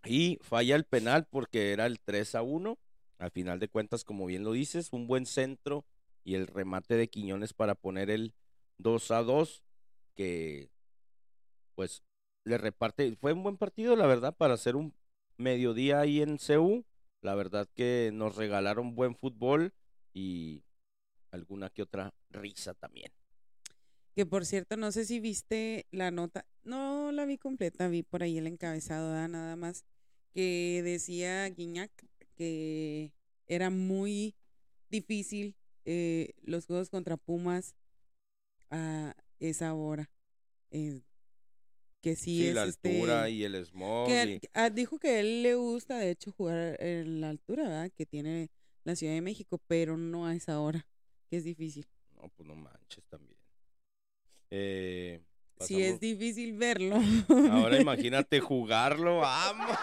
y 0.06 0.40
falla 0.42 0.78
el 0.78 0.86
penal 0.86 1.28
porque 1.30 1.74
era 1.74 1.86
el 1.86 2.00
3 2.00 2.36
a 2.36 2.44
1. 2.44 2.78
Al 3.22 3.30
final 3.30 3.60
de 3.60 3.68
cuentas, 3.68 4.04
como 4.04 4.26
bien 4.26 4.44
lo 4.44 4.52
dices, 4.52 4.92
un 4.92 5.06
buen 5.06 5.28
centro 5.28 5.86
y 6.24 6.34
el 6.34 6.48
remate 6.48 6.96
de 6.96 7.08
Quiñones 7.08 7.54
para 7.54 7.76
poner 7.76 8.10
el 8.10 8.34
2 8.80 9.12
a 9.12 9.22
2, 9.22 9.64
que 10.16 10.72
pues 11.76 12.02
le 12.46 12.58
reparte. 12.58 13.16
Fue 13.18 13.34
un 13.34 13.44
buen 13.44 13.58
partido, 13.58 13.96
la 13.96 14.08
verdad, 14.08 14.36
para 14.36 14.56
hacer 14.56 14.76
un 14.76 14.96
mediodía 15.38 16.00
ahí 16.00 16.24
en 16.24 16.40
CEU. 16.40 16.84
La 17.22 17.36
verdad 17.36 17.70
que 17.76 18.10
nos 18.12 18.38
regalaron 18.38 18.96
buen 18.96 19.16
fútbol 19.16 19.72
y 20.16 20.64
alguna 21.30 21.70
que 21.70 21.84
otra 21.84 22.16
risa 22.32 22.74
también. 22.74 23.12
Que 24.16 24.26
por 24.26 24.48
cierto, 24.48 24.78
no 24.78 24.92
sé 24.92 25.06
si 25.06 25.20
viste 25.20 25.86
la 25.92 26.10
nota, 26.10 26.48
no 26.64 27.12
la 27.12 27.26
vi 27.26 27.38
completa, 27.38 27.88
vi 27.88 28.02
por 28.02 28.24
ahí 28.24 28.40
el 28.40 28.48
encabezado, 28.48 29.28
nada 29.28 29.56
más, 29.56 29.86
que 30.34 30.82
decía 30.84 31.48
Guiñac 31.50 31.92
que 32.42 33.14
era 33.46 33.70
muy 33.70 34.34
difícil 34.90 35.56
eh, 35.86 36.34
los 36.42 36.66
juegos 36.66 36.90
contra 36.90 37.16
Pumas 37.16 37.76
a 38.72 39.16
esa 39.40 39.76
hora. 39.76 40.10
Eh, 40.72 41.02
que 42.02 42.16
sí, 42.16 42.38
Sí, 42.38 42.48
es 42.48 42.56
la 42.56 42.64
altura 42.64 43.28
este, 43.28 43.32
y 43.32 43.44
el 43.44 43.64
smog. 43.66 44.08
que 44.08 44.40
y- 44.42 44.48
ah, 44.56 44.72
dijo 44.72 44.98
que 44.98 45.10
a 45.10 45.20
él 45.20 45.44
le 45.44 45.54
gusta, 45.54 46.00
de 46.00 46.10
hecho, 46.10 46.32
jugar 46.32 46.78
en 46.82 47.22
la 47.22 47.30
altura, 47.30 47.64
¿verdad? 47.66 47.92
Que 47.96 48.08
tiene 48.08 48.50
la 48.86 48.96
Ciudad 48.96 49.14
de 49.14 49.22
México, 49.22 49.62
pero 49.68 49.98
no 49.98 50.26
a 50.26 50.34
esa 50.36 50.60
hora, 50.60 50.88
que 51.30 51.38
es 51.38 51.44
difícil. 51.44 51.86
No, 52.16 52.28
pues 52.30 52.48
no 52.48 52.56
manches 52.56 53.04
también. 53.08 53.38
Eh, 54.50 55.22
Si 55.60 55.80
es 55.80 56.00
difícil 56.00 56.54
verlo. 56.58 56.96
Ahora 57.52 57.80
imagínate 57.82 58.40
jugarlo, 58.40 59.18
vamos. 59.20 59.78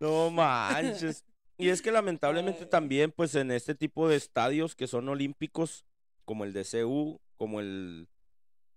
No 0.00 0.30
manches. 0.30 1.24
Y 1.58 1.70
es 1.70 1.80
que 1.80 1.90
lamentablemente 1.90 2.66
también, 2.66 3.12
pues 3.12 3.34
en 3.34 3.50
este 3.50 3.74
tipo 3.74 4.08
de 4.08 4.16
estadios 4.16 4.74
que 4.74 4.86
son 4.86 5.08
olímpicos, 5.08 5.86
como 6.24 6.44
el 6.44 6.52
de 6.52 6.64
CU, 6.64 7.20
como 7.36 7.60
el... 7.60 8.08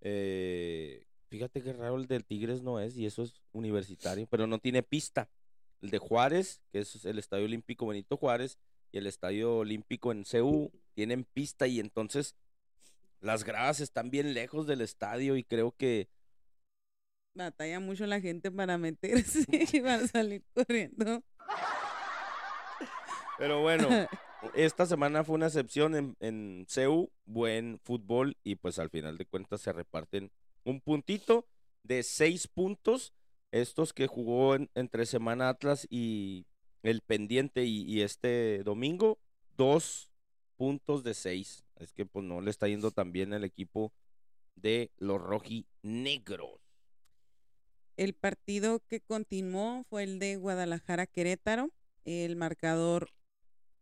eh, 0.02 1.06
fíjate 1.30 1.62
qué 1.62 1.74
raro 1.74 1.98
el 1.98 2.08
del 2.08 2.26
Tigres 2.26 2.62
no 2.62 2.80
es, 2.80 2.96
y 2.98 3.06
eso 3.06 3.24
es 3.24 3.42
universitario, 3.52 4.28
pero 4.28 4.48
no 4.48 4.60
tiene 4.60 4.82
pista. 4.82 5.30
El 5.82 5.90
de 5.90 5.98
Juárez, 5.98 6.62
que 6.72 6.80
es 6.80 7.06
el 7.06 7.20
Estadio 7.20 7.46
Olímpico 7.46 7.88
Benito 7.88 8.18
Juárez, 8.18 8.58
y 8.92 8.98
el 8.98 9.08
Estadio 9.08 9.58
Olímpico 9.58 10.12
en 10.12 10.24
CU, 10.24 10.72
tienen 10.94 11.24
pista 11.24 11.68
y 11.68 11.80
entonces 11.80 12.36
las 13.22 13.44
gradas 13.44 13.80
están 13.82 14.10
bien 14.10 14.34
lejos 14.34 14.68
del 14.68 14.82
estadio 14.82 15.36
y 15.36 15.44
creo 15.44 15.74
que 15.76 16.08
Batalla 17.40 17.80
mucho 17.80 18.06
la 18.06 18.20
gente 18.20 18.52
para 18.52 18.78
meterse 18.78 19.46
y 19.74 19.80
para 19.82 20.08
salir 20.08 20.44
corriendo. 20.54 21.24
Pero 23.38 23.62
bueno, 23.62 23.88
esta 24.56 24.86
semana 24.86 25.24
fue 25.24 25.36
una 25.36 25.48
excepción 25.48 25.96
en, 25.96 26.18
en 26.20 26.66
CEU, 26.68 27.12
buen 27.26 27.80
fútbol 27.84 28.36
y 28.44 28.56
pues 28.56 28.80
al 28.80 28.90
final 28.90 29.18
de 29.18 29.26
cuentas 29.26 29.62
se 29.62 29.72
reparten 29.72 30.32
un 30.64 30.82
puntito 30.82 31.48
de 31.84 32.04
seis 32.04 32.48
puntos. 32.48 33.14
Estos 33.52 33.94
que 33.94 34.06
jugó 34.08 34.56
en- 34.56 34.70
entre 34.76 35.06
semana 35.06 35.50
Atlas 35.50 35.88
y 35.90 36.46
el 36.84 37.02
pendiente 37.02 37.64
y, 37.66 37.82
y 37.84 38.02
este 38.02 38.62
domingo, 38.64 39.18
dos 39.58 40.12
puntos 40.58 41.04
de 41.04 41.14
seis. 41.14 41.64
Es 41.78 41.94
que 41.94 42.06
pues 42.06 42.26
no 42.26 42.42
le 42.42 42.52
está 42.52 42.68
yendo 42.68 42.92
tan 42.92 43.12
bien 43.12 43.34
el 43.34 43.44
equipo 43.46 43.92
de 44.56 44.92
los 44.98 45.22
rojinegros. 45.22 46.60
El 48.00 48.14
partido 48.14 48.80
que 48.88 49.02
continuó 49.02 49.84
fue 49.90 50.04
el 50.04 50.20
de 50.20 50.38
Guadalajara-Querétaro. 50.38 51.70
El 52.06 52.38
marcador 52.38 53.10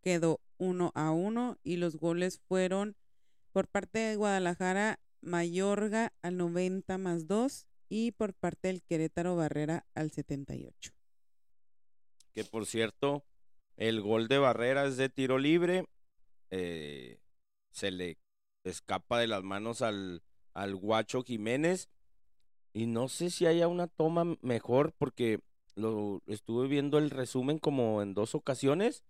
quedó 0.02 0.40
1 0.56 0.90
a 0.96 1.12
1 1.12 1.58
y 1.62 1.76
los 1.76 1.94
goles 1.94 2.40
fueron 2.48 2.96
por 3.52 3.68
parte 3.68 4.00
de 4.00 4.16
Guadalajara 4.16 4.98
Mayorga 5.20 6.12
al 6.20 6.36
90 6.36 6.98
más 6.98 7.28
2 7.28 7.68
y 7.88 8.10
por 8.10 8.34
parte 8.34 8.66
del 8.66 8.82
Querétaro 8.82 9.36
Barrera 9.36 9.86
al 9.94 10.10
78. 10.10 10.90
que 12.34 12.42
por 12.42 12.66
cierto, 12.66 13.24
el 13.76 14.00
gol 14.00 14.26
de 14.26 14.38
Barrera 14.38 14.84
es 14.86 14.96
de 14.96 15.10
tiro 15.10 15.38
libre, 15.38 15.84
eh, 16.50 17.20
se 17.70 17.92
le 17.92 18.18
escapa 18.64 19.20
de 19.20 19.28
las 19.28 19.44
manos 19.44 19.80
al, 19.80 20.24
al 20.54 20.74
Guacho 20.74 21.22
Jiménez, 21.22 21.88
y 22.72 22.86
no 22.86 23.08
sé 23.08 23.30
si 23.30 23.46
haya 23.46 23.68
una 23.68 23.86
toma 23.86 24.36
mejor, 24.40 24.92
porque 24.98 25.40
lo 25.74 26.22
estuve 26.26 26.68
viendo 26.68 26.98
el 26.98 27.10
resumen 27.10 27.58
como 27.58 28.02
en 28.02 28.14
dos 28.14 28.34
ocasiones, 28.34 29.04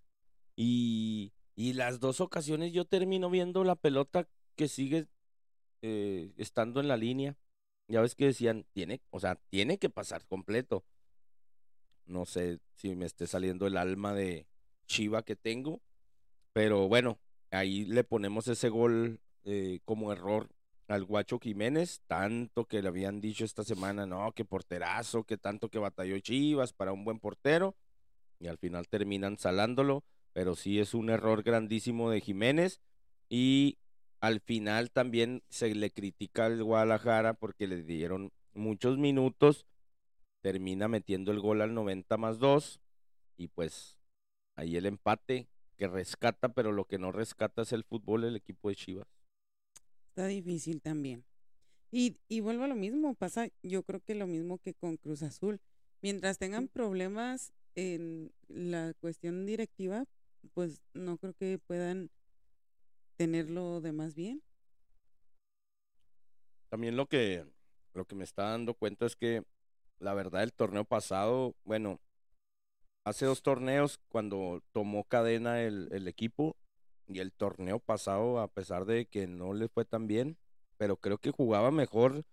y, 0.56 1.32
y 1.54 1.74
las 1.74 2.00
dos 2.00 2.20
ocasiones 2.20 2.72
yo 2.72 2.84
termino 2.84 3.30
viendo 3.30 3.64
la 3.64 3.76
pelota 3.76 4.28
que 4.56 4.68
sigue 4.68 5.06
eh, 5.82 6.32
estando 6.36 6.80
en 6.80 6.88
la 6.88 6.96
línea. 6.96 7.36
Ya 7.86 8.00
ves 8.00 8.14
que 8.14 8.26
decían, 8.26 8.66
tiene, 8.72 9.00
o 9.10 9.20
sea, 9.20 9.36
tiene 9.48 9.78
que 9.78 9.88
pasar 9.88 10.26
completo. 10.26 10.84
No 12.04 12.26
sé 12.26 12.60
si 12.74 12.94
me 12.94 13.06
esté 13.06 13.26
saliendo 13.26 13.66
el 13.66 13.76
alma 13.76 14.12
de 14.14 14.46
Chiva 14.86 15.22
que 15.22 15.36
tengo. 15.36 15.80
Pero 16.52 16.88
bueno, 16.88 17.18
ahí 17.50 17.84
le 17.84 18.04
ponemos 18.04 18.48
ese 18.48 18.68
gol 18.68 19.20
eh, 19.44 19.80
como 19.84 20.12
error 20.12 20.50
al 20.88 21.04
Guacho 21.04 21.38
Jiménez. 21.38 22.02
Tanto 22.06 22.64
que 22.64 22.82
le 22.82 22.88
habían 22.88 23.20
dicho 23.20 23.44
esta 23.44 23.64
semana, 23.64 24.06
no, 24.06 24.32
que 24.32 24.44
porterazo, 24.44 25.24
que 25.24 25.38
tanto 25.38 25.68
que 25.68 25.78
batalló 25.78 26.18
Chivas 26.18 26.72
para 26.72 26.92
un 26.92 27.04
buen 27.04 27.20
portero. 27.20 27.76
Y 28.40 28.48
al 28.48 28.58
final 28.58 28.88
terminan 28.88 29.38
salándolo. 29.38 30.04
Pero 30.32 30.54
sí 30.54 30.80
es 30.80 30.94
un 30.94 31.10
error 31.10 31.42
grandísimo 31.42 32.10
de 32.10 32.20
Jiménez. 32.20 32.80
Y 33.28 33.78
al 34.20 34.40
final 34.40 34.90
también 34.90 35.42
se 35.48 35.74
le 35.74 35.90
critica 35.90 36.46
al 36.46 36.62
Guadalajara 36.62 37.34
porque 37.34 37.66
le 37.66 37.82
dieron 37.82 38.32
muchos 38.54 38.98
minutos 38.98 39.66
termina 40.40 40.88
metiendo 40.88 41.32
el 41.32 41.40
gol 41.40 41.60
al 41.62 41.74
90 41.74 42.16
más 42.16 42.38
2 42.38 42.80
y 43.36 43.48
pues 43.48 43.98
ahí 44.56 44.76
el 44.76 44.86
empate 44.86 45.48
que 45.76 45.86
rescata, 45.86 46.48
pero 46.48 46.72
lo 46.72 46.86
que 46.86 46.98
no 46.98 47.12
rescata 47.12 47.62
es 47.62 47.72
el 47.72 47.84
fútbol, 47.84 48.24
el 48.24 48.36
equipo 48.36 48.68
de 48.68 48.76
Chivas. 48.76 49.06
Está 50.18 50.26
difícil 50.26 50.82
también. 50.82 51.24
Y, 51.92 52.16
y 52.28 52.40
vuelvo 52.40 52.64
a 52.64 52.66
lo 52.66 52.74
mismo, 52.74 53.14
pasa 53.14 53.46
yo 53.62 53.84
creo 53.84 54.00
que 54.00 54.16
lo 54.16 54.26
mismo 54.26 54.58
que 54.58 54.74
con 54.74 54.96
Cruz 54.96 55.22
Azul. 55.22 55.60
Mientras 56.02 56.38
tengan 56.38 56.66
problemas 56.66 57.52
en 57.76 58.32
la 58.48 58.94
cuestión 58.94 59.46
directiva, 59.46 60.06
pues 60.54 60.82
no 60.92 61.18
creo 61.18 61.34
que 61.34 61.60
puedan 61.64 62.10
tenerlo 63.16 63.80
de 63.80 63.92
más 63.92 64.16
bien. 64.16 64.42
También 66.68 66.96
lo 66.96 67.06
que, 67.06 67.46
lo 67.94 68.04
que 68.04 68.16
me 68.16 68.24
está 68.24 68.50
dando 68.50 68.74
cuenta 68.74 69.06
es 69.06 69.14
que 69.14 69.44
la 70.00 70.14
verdad 70.14 70.42
el 70.42 70.52
torneo 70.52 70.84
pasado, 70.84 71.54
bueno, 71.62 72.00
hace 73.04 73.24
dos 73.24 73.40
torneos 73.44 74.00
cuando 74.08 74.64
tomó 74.72 75.04
cadena 75.04 75.62
el, 75.62 75.88
el 75.92 76.08
equipo 76.08 76.56
y 77.08 77.20
el 77.20 77.32
torneo 77.32 77.78
pasado, 77.78 78.40
a 78.40 78.48
pesar 78.48 78.84
de 78.84 79.06
que 79.06 79.26
no 79.26 79.54
le 79.54 79.68
fue 79.68 79.84
tan 79.84 80.06
bien, 80.06 80.36
pero 80.76 80.96
creo 80.96 81.18
que 81.18 81.30
jugaba 81.30 81.70
mejor 81.70 82.24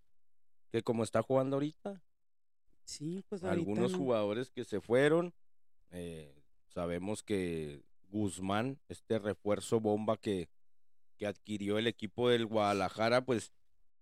que 0.72 0.84
como 0.84 1.04
está 1.04 1.22
jugando 1.22 1.56
ahorita. 1.58 2.04
Sí, 2.84 3.24
pues 3.30 3.44
ahorita 3.44 3.54
algunos 3.60 3.92
no. 3.94 3.98
jugadores 3.98 4.52
que 4.52 4.64
se 4.66 4.82
fueron. 4.82 5.34
eh, 5.92 6.36
sabemos 6.70 7.24
que 7.24 7.84
Guzmán, 8.10 8.80
este 8.90 9.18
refuerzo 9.20 9.80
bomba 9.80 10.18
que, 10.18 10.50
que 11.18 11.26
adquirió 11.28 11.78
el 11.78 11.88
equipo 11.88 12.30
del 12.30 12.46
Guadalajara, 12.46 13.26
pues 13.26 13.54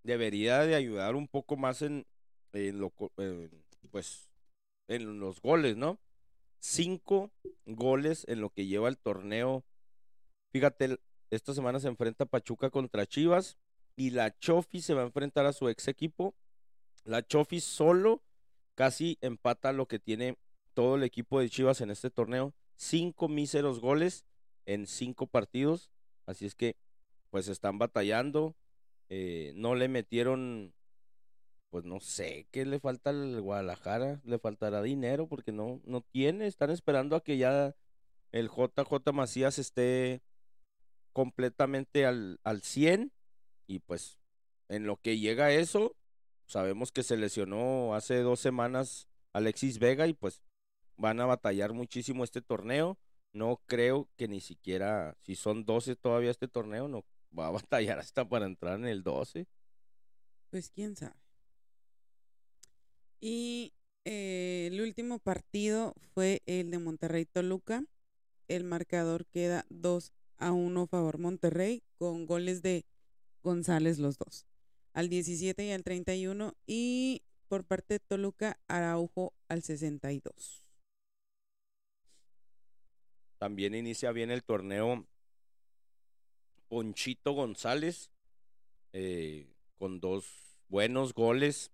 debería 0.04 0.60
de 0.66 0.76
ayudar 0.76 1.16
un 1.16 1.28
poco 1.28 1.56
más 1.56 1.82
en, 1.82 2.06
en 2.54 2.80
lo, 2.80 2.92
pues, 3.92 4.30
en 4.88 5.20
los 5.20 5.42
goles, 5.42 5.78
¿no? 5.78 6.00
Cinco 6.60 7.32
goles 7.66 8.26
en 8.28 8.42
lo 8.42 8.50
que 8.50 8.66
lleva 8.66 8.90
el 8.90 8.98
torneo. 8.98 9.64
Fíjate, 10.54 11.00
esta 11.32 11.52
semana 11.56 11.80
se 11.80 11.88
enfrenta 11.88 12.28
Pachuca 12.28 12.70
contra 12.70 13.08
Chivas 13.08 13.58
y 13.96 14.12
la 14.12 14.38
Chofi 14.38 14.82
se 14.82 14.94
va 14.94 15.02
a 15.02 15.06
enfrentar 15.06 15.48
a 15.48 15.54
su 15.54 15.68
ex 15.68 15.88
equipo. 15.88 16.36
La 17.06 17.26
Chofi 17.26 17.60
solo 17.60 18.22
casi 18.76 19.18
empata 19.22 19.74
lo 19.74 19.88
que 19.88 19.98
tiene 19.98 20.38
todo 20.76 20.96
el 20.96 21.04
equipo 21.04 21.40
de 21.40 21.50
Chivas 21.50 21.82
en 21.82 21.90
este 21.90 22.12
torneo. 22.12 22.54
Cinco 22.76 23.28
míseros 23.30 23.80
goles 23.80 24.26
en 24.68 24.86
cinco 24.86 25.26
partidos. 25.26 25.90
Así 26.28 26.46
es 26.46 26.54
que, 26.54 26.76
pues 27.32 27.48
están 27.48 27.80
batallando. 27.80 28.56
eh, 29.10 29.54
no 29.56 29.74
le 29.74 29.88
metieron, 29.88 30.74
pues 31.72 31.84
no 31.84 32.00
sé 32.00 32.48
qué 32.52 32.64
le 32.66 32.80
falta 32.80 33.10
al 33.10 33.42
Guadalajara. 33.42 34.22
Le 34.24 34.38
faltará 34.38 34.84
dinero 34.84 35.28
porque 35.28 35.52
no, 35.52 35.82
no 35.84 36.02
tiene. 36.02 36.46
Están 36.46 36.70
esperando 36.70 37.16
a 37.16 37.24
que 37.24 37.38
ya 37.38 37.76
el 38.32 38.50
JJ 38.50 39.12
Macías 39.14 39.58
esté 39.58 40.22
completamente 41.14 42.06
al, 42.06 42.40
al 42.44 42.62
100. 42.62 43.12
Y 43.68 43.80
pues, 43.80 44.20
en 44.68 44.86
lo 44.86 44.98
que 44.98 45.20
llega 45.20 45.46
a 45.46 45.54
eso, 45.54 45.96
sabemos 46.46 46.92
que 46.92 47.04
se 47.04 47.18
lesionó 47.18 47.96
hace 47.96 48.20
dos 48.20 48.40
semanas 48.40 49.08
Alexis 49.32 49.80
Vega 49.80 50.08
y 50.08 50.14
pues 50.14 50.42
van 50.98 51.20
a 51.20 51.26
batallar 51.26 51.74
muchísimo 51.74 52.24
este 52.24 52.42
torneo. 52.42 52.98
No 53.34 53.62
creo 53.66 54.10
que 54.16 54.28
ni 54.28 54.42
siquiera, 54.42 55.18
si 55.22 55.36
son 55.36 55.66
12 55.66 55.96
todavía 55.96 56.32
este 56.32 56.48
torneo, 56.48 56.88
no 56.88 57.06
va 57.38 57.48
a 57.48 57.52
batallar 57.52 58.00
hasta 58.00 58.28
para 58.28 58.46
entrar 58.46 58.80
en 58.80 58.86
el 58.86 59.04
12. 59.04 59.48
Pues 60.50 60.70
quién 60.70 60.96
sabe. 60.96 61.16
Y 63.20 63.74
eh, 64.06 64.70
el 64.72 64.82
último 64.82 65.18
partido 65.20 65.96
fue 66.14 66.42
el 66.46 66.72
de 66.72 66.80
Monterrey 66.80 67.26
Toluca. 67.26 67.84
el 68.50 68.66
marcador 68.66 69.26
queda 69.26 69.66
2 69.70 70.12
a 70.38 70.52
1 70.52 70.88
favor 70.88 71.18
Monterrey 71.18 71.84
con 71.98 72.26
goles 72.26 72.62
de 72.62 72.86
González 73.44 74.00
los 74.00 74.18
dos. 74.18 74.46
Al 74.94 75.10
17 75.10 75.66
y 75.66 75.72
al 75.72 75.84
31 75.84 76.56
y 76.68 77.24
por 77.48 77.64
parte 77.64 77.96
de 77.96 78.00
Toluca 78.00 78.60
Araujo 78.68 79.34
al 79.48 79.64
62. 79.64 80.66
También 83.38 83.76
inicia 83.76 84.12
bien 84.12 84.32
el 84.32 84.44
torneo 84.44 85.06
Ponchito 86.70 87.34
González 87.34 88.10
eh, 88.94 89.54
con 89.78 90.00
dos 90.00 90.26
buenos 90.70 91.14
goles. 91.14 91.72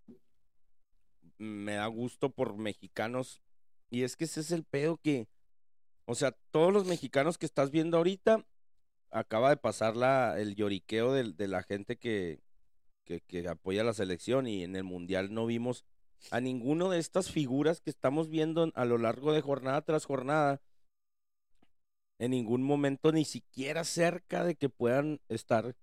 Me 1.37 1.73
da 1.73 1.87
gusto 1.87 2.31
por 2.31 2.57
mexicanos. 2.57 3.41
Y 3.89 4.03
es 4.03 4.15
que 4.15 4.25
ese 4.25 4.41
es 4.41 4.51
el 4.51 4.63
pedo 4.63 4.97
que, 4.97 5.27
o 6.09 6.15
sea, 6.15 6.31
todos 6.49 6.73
los 6.73 6.87
mexicanos 6.87 7.37
que 7.37 7.45
estás 7.45 7.69
viendo 7.69 7.97
ahorita, 7.97 8.43
acaba 9.11 9.51
de 9.51 9.57
pasar 9.57 9.95
la, 9.95 10.39
el 10.39 10.55
lloriqueo 10.55 11.13
de, 11.13 11.47
la 11.47 11.61
gente 11.61 11.97
que 11.97 12.39
apoya 13.47 13.83
la 13.83 13.93
selección 13.93 14.47
y 14.47 14.63
en 14.63 14.75
el 14.75 14.83
Mundial 14.83 15.31
no 15.31 15.45
vimos 15.45 15.85
a 16.31 16.41
ninguno 16.41 16.89
de 16.89 16.97
estas 16.97 17.31
figuras 17.31 17.79
que 17.79 17.91
estamos 17.91 18.27
viendo 18.27 18.71
a 18.73 18.85
lo 18.85 18.97
largo 18.97 19.33
de 19.33 19.41
jornada 19.41 19.83
tras 19.83 20.05
jornada 20.05 20.59
en 22.17 22.31
ningún 22.31 22.63
momento 22.63 23.11
ni 23.11 23.23
siquiera 23.23 23.83
cerca 23.83 24.43
de 24.43 24.55
que 24.55 24.67
puedan 24.67 25.21
estar. 25.29 25.75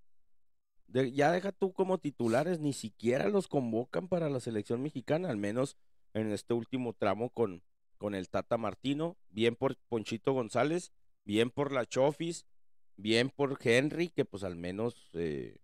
ya 0.88 1.30
deja 1.30 1.52
tú 1.52 1.72
como 1.72 1.98
titulares, 1.98 2.58
ni 2.58 2.72
siquiera 2.72 3.28
los 3.28 3.46
convocan 3.46 4.08
para 4.08 4.28
la 4.28 4.40
selección 4.40 4.82
mexicana, 4.82 5.30
al 5.30 5.36
menos 5.36 5.76
en 6.14 6.32
este 6.32 6.52
último 6.52 6.94
tramo 6.94 7.30
con, 7.30 7.62
con 7.96 8.14
el 8.14 8.28
Tata 8.28 8.59
Martino, 8.59 9.16
bien 9.30 9.56
por 9.56 9.76
Ponchito 9.88 10.32
González, 10.32 10.92
bien 11.24 11.50
por 11.50 11.72
la 11.72 11.87
Chofis, 11.87 12.46
bien 12.96 13.30
por 13.30 13.59
Henry, 13.62 14.09
que 14.09 14.24
pues 14.24 14.44
al 14.44 14.56
menos, 14.56 15.11
eh, 15.14 15.59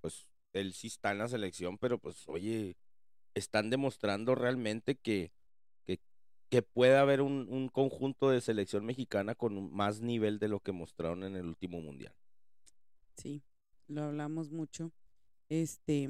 pues 0.00 0.26
él 0.52 0.72
sí 0.72 0.88
está 0.88 1.12
en 1.12 1.18
la 1.18 1.28
selección, 1.28 1.78
pero 1.78 1.98
pues 1.98 2.28
oye, 2.28 2.76
están 3.34 3.70
demostrando 3.70 4.34
realmente 4.34 4.96
que, 4.96 5.32
que 6.50 6.62
puede 6.62 6.96
haber 6.96 7.20
un, 7.20 7.46
un, 7.50 7.68
conjunto 7.68 8.30
de 8.30 8.40
selección 8.40 8.86
mexicana 8.86 9.34
con 9.34 9.70
más 9.70 10.00
nivel 10.00 10.38
de 10.38 10.48
lo 10.48 10.60
que 10.60 10.72
mostraron 10.72 11.22
en 11.24 11.36
el 11.36 11.46
último 11.46 11.80
mundial. 11.80 12.14
Sí, 13.16 13.42
lo 13.86 14.04
hablamos 14.04 14.50
mucho. 14.50 14.90
Este 15.50 16.08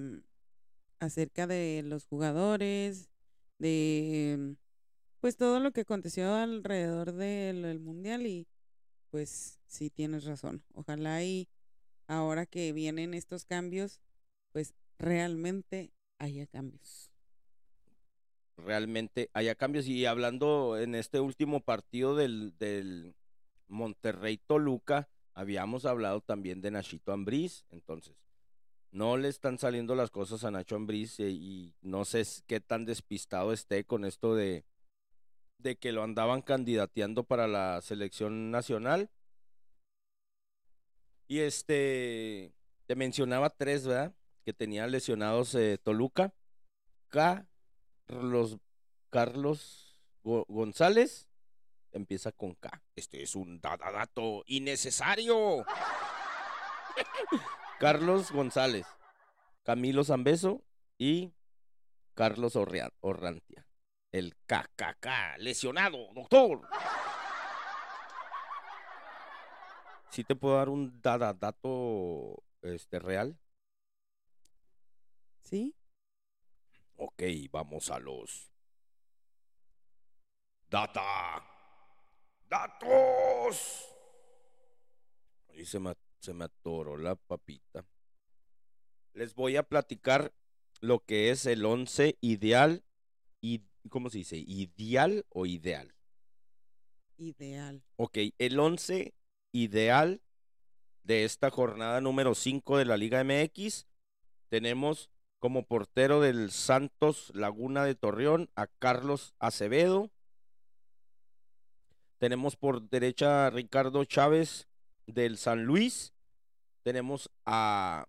acerca 1.00 1.46
de 1.46 1.83
los 1.85 2.07
jugadores, 2.07 3.09
de 3.59 4.57
pues 5.20 5.37
todo 5.37 5.61
lo 5.61 5.72
que 5.72 5.83
aconteció 5.83 6.35
alrededor 6.35 7.12
del, 7.12 7.81
mundial 7.81 8.26
y 8.26 8.46
pues 9.11 9.59
sí 9.66 9.90
tienes 9.90 10.24
razón. 10.24 10.62
Ojalá 10.74 11.22
y 11.22 11.48
ahora 12.07 12.46
que 12.46 12.72
vienen 12.72 13.14
estos 13.14 13.44
cambios, 13.44 14.00
pues 14.52 14.74
realmente 14.98 15.92
haya 16.18 16.46
cambios 16.46 17.11
realmente 18.59 19.31
haya 19.35 19.54
cambios. 19.54 19.87
Y 19.87 20.04
hablando 20.04 20.76
en 20.78 20.94
este 20.94 21.20
último 21.20 21.61
partido 21.61 22.16
del, 22.16 22.54
del 22.59 23.14
Monterrey 23.68 24.38
Toluca, 24.38 25.09
habíamos 25.35 25.85
hablado 25.85 26.20
también 26.20 26.61
de 26.61 26.72
Nachito 26.72 27.12
Ambriz, 27.12 27.64
entonces 27.70 28.16
no 28.90 29.16
le 29.16 29.28
están 29.28 29.59
saliendo 29.59 29.94
las 29.94 30.11
cosas 30.11 30.44
a 30.44 30.50
Nacho 30.50 30.76
Ambriz 30.76 31.20
eh, 31.20 31.31
y, 31.31 31.74
no 31.83 32.04
sé 32.04 32.24
qué 32.46 32.61
tan 32.61 32.85
despistado 32.85 33.52
esté 33.52 33.85
con 33.85 34.04
esto 34.04 34.35
de, 34.35 34.64
de 35.59 35.77
que 35.77 35.92
lo 35.92 36.03
andaban 36.03 36.42
candidateando 36.42 37.25
para 37.25 37.47
la 37.47 37.81
selección 37.83 38.51
nacional. 38.51 39.11
Y 41.27 41.40
este, 41.40 42.53
te 42.87 42.97
mencionaba 42.97 43.51
tres, 43.51 43.87
¿verdad? 43.87 44.14
Que 44.44 44.53
tenía 44.53 44.87
lesionados 44.87 45.55
eh, 45.55 45.79
Toluca, 45.83 46.33
Carlos, 47.09 48.59
Carlos 49.11 50.01
González 50.23 51.29
empieza 51.92 52.33
con 52.33 52.55
K. 52.55 52.83
Este 52.97 53.23
es 53.23 53.35
un 53.35 53.61
dato 53.61 54.42
innecesario. 54.47 55.64
Carlos 57.79 58.33
González, 58.33 58.87
Camilo 59.62 60.05
Zambeso 60.05 60.64
y 60.99 61.33
Carlos 62.14 62.57
Orrantia. 62.57 63.67
El 64.11 64.35
KKK, 64.47 65.37
lesionado, 65.38 66.12
doctor. 66.14 66.66
¿Sí 70.11 70.25
te 70.25 70.35
puedo 70.35 70.57
dar 70.57 70.68
un 70.71 71.01
dato 71.03 72.42
este, 72.62 72.99
real? 72.99 73.38
Sí. 75.44 75.75
Ok, 76.97 77.23
vamos 77.53 77.90
a 77.90 77.99
los... 77.99 78.51
Data. 80.71 81.44
Datos. 82.49 83.88
Ahí 85.51 85.64
se 85.64 85.79
me, 85.79 85.94
se 86.21 86.35
me 86.35 86.44
atoró 86.44 86.97
la 86.97 87.14
papita. 87.14 87.85
Les 89.12 89.35
voy 89.35 89.57
a 89.57 89.62
platicar 89.62 90.33
lo 90.81 91.05
que 91.05 91.31
es 91.31 91.47
el 91.47 91.64
once 91.64 92.16
ideal 92.21 92.85
y 93.40 93.62
¿cómo 93.88 94.11
se 94.11 94.18
dice? 94.18 94.37
¿Ideal 94.37 95.24
o 95.31 95.46
ideal? 95.46 95.94
Ideal. 97.16 97.83
Ok, 97.96 98.18
el 98.38 98.59
once 98.59 99.14
ideal 99.53 100.20
de 101.03 101.24
esta 101.24 101.51
jornada 101.51 102.01
número 102.01 102.35
5 102.35 102.79
de 102.79 102.85
la 102.85 102.96
Liga 102.96 103.24
MX. 103.24 103.87
Tenemos 104.48 105.11
como 105.38 105.64
portero 105.64 106.20
del 106.20 106.51
Santos 106.51 107.31
Laguna 107.35 107.85
de 107.85 107.94
Torreón 107.94 108.51
a 108.55 108.66
Carlos 108.66 109.35
Acevedo. 109.38 110.11
Tenemos 112.18 112.57
por 112.57 112.88
derecha 112.88 113.46
a 113.46 113.51
Ricardo 113.51 114.05
Chávez 114.05 114.68
del 115.07 115.38
San 115.38 115.64
Luis. 115.64 116.12
Tenemos 116.83 117.31
a 117.46 118.09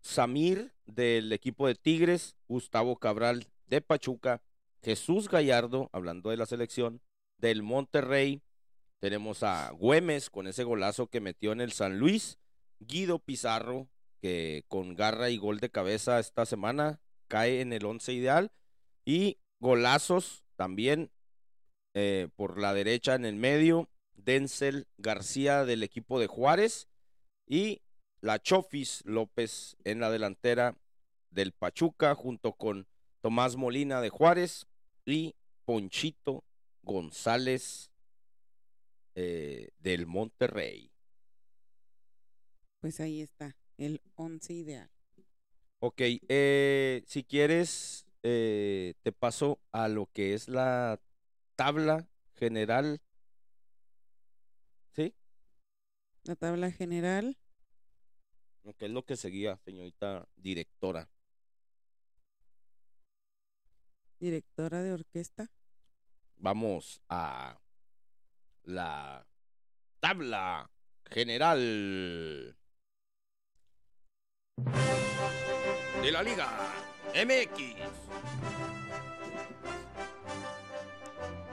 Samir 0.00 0.72
del 0.86 1.32
equipo 1.32 1.66
de 1.66 1.74
Tigres, 1.74 2.36
Gustavo 2.46 2.96
Cabral 2.96 3.46
de 3.68 3.80
Pachuca, 3.80 4.42
Jesús 4.82 5.28
Gallardo, 5.28 5.90
hablando 5.92 6.30
de 6.30 6.36
la 6.36 6.46
selección, 6.46 7.00
del 7.38 7.62
Monterrey. 7.62 8.42
Tenemos 9.00 9.42
a 9.42 9.70
Güemes 9.70 10.30
con 10.30 10.46
ese 10.46 10.64
golazo 10.64 11.06
que 11.06 11.20
metió 11.20 11.52
en 11.52 11.60
el 11.60 11.72
San 11.72 11.98
Luis, 11.98 12.38
Guido 12.80 13.18
Pizarro 13.18 13.88
que 14.20 14.64
con 14.68 14.94
garra 14.94 15.30
y 15.30 15.36
gol 15.36 15.60
de 15.60 15.70
cabeza 15.70 16.18
esta 16.18 16.46
semana 16.46 17.00
cae 17.28 17.60
en 17.60 17.72
el 17.72 17.84
once 17.84 18.12
ideal. 18.12 18.52
Y 19.04 19.38
golazos 19.60 20.44
también 20.56 21.10
eh, 21.94 22.28
por 22.36 22.58
la 22.58 22.74
derecha 22.74 23.14
en 23.14 23.24
el 23.24 23.36
medio. 23.36 23.88
Denzel 24.14 24.88
García 24.98 25.64
del 25.64 25.82
equipo 25.82 26.18
de 26.18 26.26
Juárez. 26.26 26.88
Y 27.46 27.82
la 28.20 28.40
Chofis 28.40 29.02
López 29.04 29.76
en 29.84 30.00
la 30.00 30.10
delantera 30.10 30.76
del 31.30 31.52
Pachuca 31.52 32.14
junto 32.14 32.52
con 32.52 32.87
Tomás 33.20 33.56
Molina 33.56 34.00
de 34.00 34.10
Juárez 34.10 34.66
y 35.04 35.34
Ponchito 35.64 36.44
González 36.82 37.90
eh, 39.14 39.70
del 39.78 40.06
Monterrey. 40.06 40.90
Pues 42.80 43.00
ahí 43.00 43.20
está 43.20 43.56
el 43.76 44.00
once 44.14 44.52
ideal. 44.52 44.90
Ok, 45.80 46.00
eh, 46.00 47.02
si 47.06 47.24
quieres, 47.24 48.06
eh, 48.22 48.94
te 49.02 49.12
paso 49.12 49.60
a 49.72 49.88
lo 49.88 50.06
que 50.06 50.34
es 50.34 50.48
la 50.48 51.00
tabla 51.56 52.08
general. 52.34 53.00
¿Sí? 54.94 55.14
La 56.24 56.36
tabla 56.36 56.70
general. 56.70 57.36
¿Qué 58.76 58.86
es 58.86 58.90
lo 58.90 59.04
que 59.04 59.16
seguía, 59.16 59.56
señorita 59.64 60.28
directora? 60.36 61.08
Directora 64.20 64.82
de 64.82 64.92
orquesta. 64.92 65.48
Vamos 66.36 67.00
a 67.08 67.58
la 68.64 69.24
tabla 70.00 70.70
general 71.04 72.56
de 76.02 76.12
la 76.12 76.22
Liga 76.22 76.48
MX. 77.14 77.76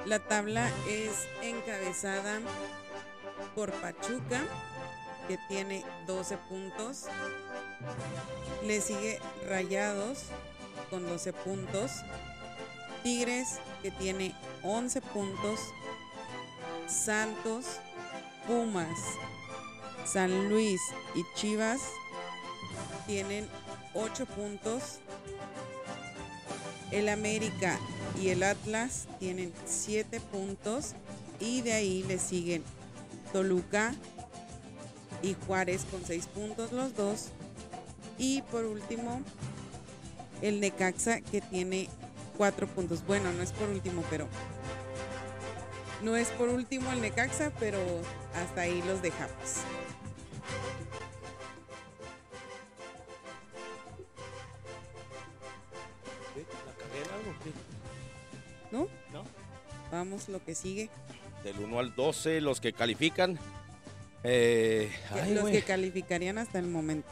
La 0.05 0.19
tabla 0.19 0.69
es 0.87 1.27
encabezada 1.41 2.39
por 3.53 3.71
Pachuca, 3.73 4.41
que 5.27 5.37
tiene 5.47 5.83
12 6.07 6.37
puntos. 6.49 7.05
Le 8.63 8.81
sigue 8.81 9.19
Rayados 9.47 10.25
con 10.89 11.07
12 11.07 11.33
puntos. 11.33 11.91
Tigres, 13.05 13.59
que 13.83 13.91
tiene 13.91 14.33
11 14.63 14.99
puntos. 14.99 15.59
Santos, 16.87 17.67
Pumas, 18.47 18.97
San 20.07 20.49
Luis 20.49 20.81
y 21.13 21.23
Chivas 21.35 21.81
tienen 23.05 23.47
8 23.93 24.25
puntos. 24.25 24.97
El 26.89 27.09
América 27.09 27.79
y 28.19 28.29
el 28.29 28.41
Atlas 28.41 29.05
tienen 29.19 29.53
7 29.67 30.19
puntos. 30.19 30.93
Y 31.39 31.61
de 31.61 31.73
ahí 31.73 32.01
le 32.07 32.17
siguen 32.17 32.63
Toluca 33.31 33.93
y 35.21 35.35
Juárez 35.45 35.85
con 35.91 36.03
6 36.03 36.25
puntos 36.25 36.71
los 36.71 36.95
dos. 36.95 37.27
Y 38.17 38.41
por 38.41 38.65
último, 38.65 39.21
el 40.41 40.59
Necaxa 40.59 41.21
que 41.21 41.41
tiene 41.41 41.87
4 42.37 42.67
puntos. 42.67 43.05
Bueno, 43.05 43.31
no 43.33 43.43
es 43.43 43.51
por 43.51 43.69
último, 43.69 44.03
pero... 44.09 44.27
No 46.03 46.15
es 46.15 46.27
por 46.29 46.49
último 46.49 46.91
el 46.91 47.01
Necaxa, 47.01 47.51
pero 47.59 47.79
hasta 48.35 48.61
ahí 48.61 48.83
los 48.85 49.01
dejamos. 49.01 49.63
¿No? 58.71 58.87
No. 59.13 59.23
Vamos, 59.91 60.29
lo 60.29 60.43
que 60.43 60.53
sigue. 60.53 60.89
Del 61.43 61.59
1 61.59 61.79
al 61.79 61.95
12, 61.95 62.41
los 62.41 62.59
que 62.59 62.73
califican. 62.73 63.39
Eh, 64.23 64.91
ay, 65.11 65.33
los 65.35 65.49
que 65.49 65.61
calificarían 65.61 66.37
hasta 66.37 66.59
el 66.59 66.67
momento. 66.67 67.07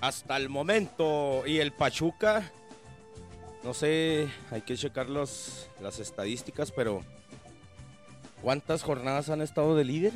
Hasta 0.00 0.36
el 0.36 0.48
momento. 0.48 1.44
Y 1.46 1.58
el 1.58 1.72
Pachuca, 1.72 2.50
no 3.64 3.74
sé, 3.74 4.28
hay 4.50 4.62
que 4.62 4.76
checar 4.76 5.08
los, 5.08 5.68
las 5.80 5.98
estadísticas, 5.98 6.70
pero 6.72 7.02
¿cuántas 8.42 8.82
jornadas 8.82 9.30
han 9.30 9.40
estado 9.42 9.76
de 9.76 9.84
líder? 9.84 10.12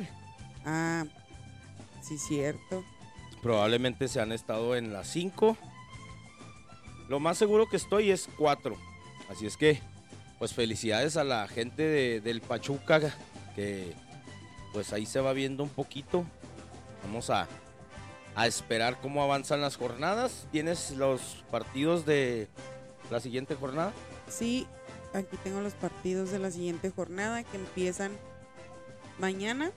Ah, 0.65 1.05
sí, 2.01 2.17
cierto. 2.17 2.83
Probablemente 3.41 4.07
se 4.07 4.19
han 4.19 4.31
estado 4.31 4.75
en 4.75 4.91
las 4.91 5.07
5. 5.07 5.55
Lo 7.07 7.19
más 7.19 7.37
seguro 7.37 7.69
que 7.69 7.77
estoy 7.77 8.11
es 8.11 8.27
4. 8.37 8.75
Así 9.29 9.45
es 9.45 9.55
que, 9.55 9.79
pues 10.39 10.53
felicidades 10.53 11.15
a 11.15 11.23
la 11.23 11.47
gente 11.47 11.83
de- 11.83 12.19
del 12.21 12.41
Pachuca, 12.41 12.99
que 13.55 13.93
pues 14.73 14.91
ahí 14.93 15.05
se 15.05 15.21
va 15.21 15.31
viendo 15.33 15.63
un 15.63 15.69
poquito. 15.69 16.25
Vamos 17.03 17.29
a, 17.29 17.47
a 18.35 18.47
esperar 18.47 18.99
cómo 18.99 19.23
avanzan 19.23 19.61
las 19.61 19.77
jornadas. 19.77 20.47
¿Tienes 20.51 20.91
los 20.91 21.45
partidos 21.49 22.05
de 22.05 22.49
la 23.09 23.19
siguiente 23.19 23.55
jornada? 23.55 23.93
Sí, 24.29 24.67
aquí 25.13 25.37
tengo 25.43 25.61
los 25.61 25.73
partidos 25.73 26.31
de 26.31 26.39
la 26.39 26.51
siguiente 26.51 26.89
jornada 26.89 27.43
que 27.43 27.57
empiezan 27.57 28.11
mañana. 29.19 29.71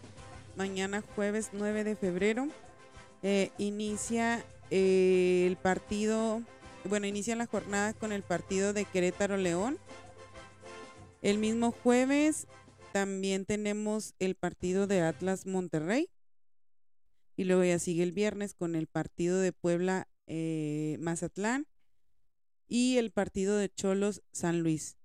Mañana 0.56 1.02
jueves 1.14 1.50
9 1.52 1.84
de 1.84 1.96
febrero. 1.96 2.48
Eh, 3.22 3.50
inicia 3.58 4.44
eh, 4.70 5.44
el 5.46 5.56
partido, 5.56 6.42
bueno, 6.84 7.06
inicia 7.06 7.36
la 7.36 7.46
jornada 7.46 7.92
con 7.92 8.12
el 8.12 8.22
partido 8.22 8.72
de 8.72 8.84
Querétaro 8.84 9.36
León. 9.36 9.78
El 11.22 11.38
mismo 11.38 11.70
jueves 11.70 12.46
también 12.92 13.44
tenemos 13.44 14.14
el 14.18 14.34
partido 14.34 14.86
de 14.86 15.02
Atlas 15.02 15.46
Monterrey. 15.46 16.08
Y 17.36 17.44
luego 17.44 17.64
ya 17.64 17.78
sigue 17.78 18.02
el 18.02 18.12
viernes 18.12 18.54
con 18.54 18.74
el 18.74 18.86
partido 18.86 19.38
de 19.38 19.52
Puebla 19.52 20.08
eh, 20.26 20.98
Mazatlán 21.00 21.66
y 22.70 22.98
el 22.98 23.10
partido 23.10 23.56
de 23.56 23.68
Cholos 23.68 24.22
San 24.32 24.62
Luis. 24.62 24.96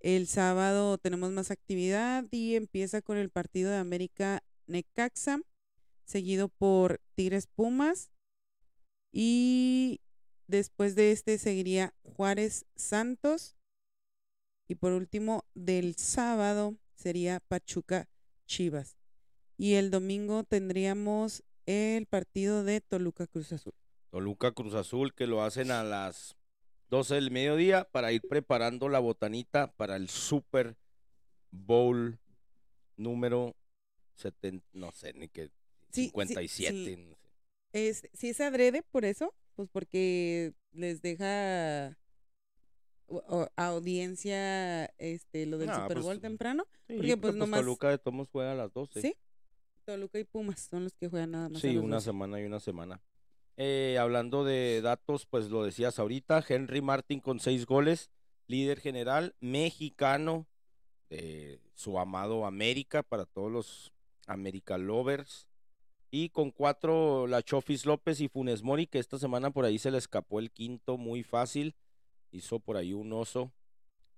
El 0.00 0.26
sábado 0.26 0.98
tenemos 0.98 1.30
más 1.30 1.52
actividad 1.52 2.26
y 2.32 2.56
empieza 2.56 3.00
con 3.02 3.16
el 3.16 3.30
partido 3.30 3.70
de 3.70 3.76
América 3.76 4.42
Necaxa, 4.66 5.40
seguido 6.04 6.48
por 6.48 7.00
Tigres 7.14 7.46
Pumas 7.46 8.10
y 9.12 10.00
después 10.48 10.96
de 10.96 11.12
este 11.12 11.38
seguiría 11.38 11.94
Juárez 12.02 12.66
Santos 12.74 13.56
y 14.66 14.74
por 14.74 14.92
último 14.92 15.44
del 15.54 15.94
sábado 15.94 16.76
sería 16.96 17.40
Pachuca 17.46 18.08
Chivas. 18.46 18.96
Y 19.56 19.74
el 19.74 19.92
domingo 19.92 20.42
tendríamos 20.42 21.44
el 21.64 22.06
partido 22.06 22.64
de 22.64 22.80
Toluca 22.80 23.28
Cruz 23.28 23.52
Azul. 23.52 23.72
Toluca 24.10 24.52
Cruz 24.52 24.74
Azul, 24.74 25.14
que 25.14 25.26
lo 25.26 25.42
hacen 25.42 25.70
a 25.70 25.84
las 25.84 26.37
12 26.90 27.14
del 27.16 27.30
mediodía 27.30 27.84
para 27.84 28.12
ir 28.12 28.22
preparando 28.22 28.88
la 28.88 28.98
botanita 28.98 29.72
para 29.72 29.96
el 29.96 30.08
Super 30.08 30.76
Bowl 31.50 32.18
número 32.96 33.54
70, 34.14 34.66
no 34.72 34.90
sé, 34.92 35.12
ni 35.14 35.28
qué, 35.28 35.50
Sí, 35.90 36.04
sí, 36.04 36.10
57. 36.10 36.72
sí. 36.84 36.96
no 36.96 37.14
sé. 37.16 37.28
Es, 37.72 38.08
sí 38.14 38.30
es 38.30 38.40
adrede 38.40 38.82
por 38.82 39.04
eso, 39.04 39.34
pues 39.54 39.68
porque 39.70 40.54
les 40.72 41.00
deja 41.02 41.96
o- 43.06 43.48
audiencia 43.56 44.86
este 44.98 45.46
lo 45.46 45.58
del 45.58 45.68
Super 45.72 45.94
pues, 45.94 46.04
Bowl 46.04 46.20
temprano. 46.20 46.66
Sí, 46.86 46.96
Porque, 46.96 47.16
pues, 47.16 47.32
pero, 47.32 47.44
nomás- 47.46 47.60
Toluca 47.60 47.90
de 47.90 47.98
Tomos 47.98 48.28
juega 48.30 48.52
a 48.52 48.54
las 48.54 48.72
12. 48.72 49.00
Sí. 49.00 49.14
Toluca 49.84 50.18
y 50.18 50.24
Pumas 50.24 50.60
son 50.60 50.84
los 50.84 50.94
que 50.94 51.08
juegan 51.08 51.30
nada 51.30 51.48
más. 51.48 51.58
a 51.58 51.60
Sí, 51.66 51.76
una 51.78 51.96
12. 51.96 52.04
semana 52.06 52.40
y 52.40 52.44
una 52.44 52.60
semana. 52.60 53.00
Eh, 53.60 53.98
hablando 53.98 54.44
de 54.44 54.80
datos, 54.82 55.26
pues 55.26 55.50
lo 55.50 55.64
decías 55.64 55.98
ahorita, 55.98 56.44
Henry 56.48 56.80
Martin 56.80 57.18
con 57.18 57.40
seis 57.40 57.66
goles, 57.66 58.08
líder 58.46 58.78
general, 58.78 59.34
mexicano 59.40 60.46
de 61.10 61.60
su 61.74 61.98
amado 61.98 62.46
América 62.46 63.02
para 63.02 63.26
todos 63.26 63.50
los 63.50 63.92
America 64.28 64.78
Lovers. 64.78 65.48
Y 66.12 66.28
con 66.28 66.52
cuatro 66.52 67.26
la 67.26 67.42
Chofis 67.42 67.84
López 67.84 68.20
y 68.20 68.28
Funes 68.28 68.62
Mori, 68.62 68.86
que 68.86 69.00
esta 69.00 69.18
semana 69.18 69.50
por 69.50 69.64
ahí 69.64 69.80
se 69.80 69.90
le 69.90 69.98
escapó 69.98 70.38
el 70.38 70.52
quinto 70.52 70.96
muy 70.96 71.24
fácil. 71.24 71.74
Hizo 72.30 72.60
por 72.60 72.76
ahí 72.76 72.92
un 72.92 73.12
oso. 73.12 73.50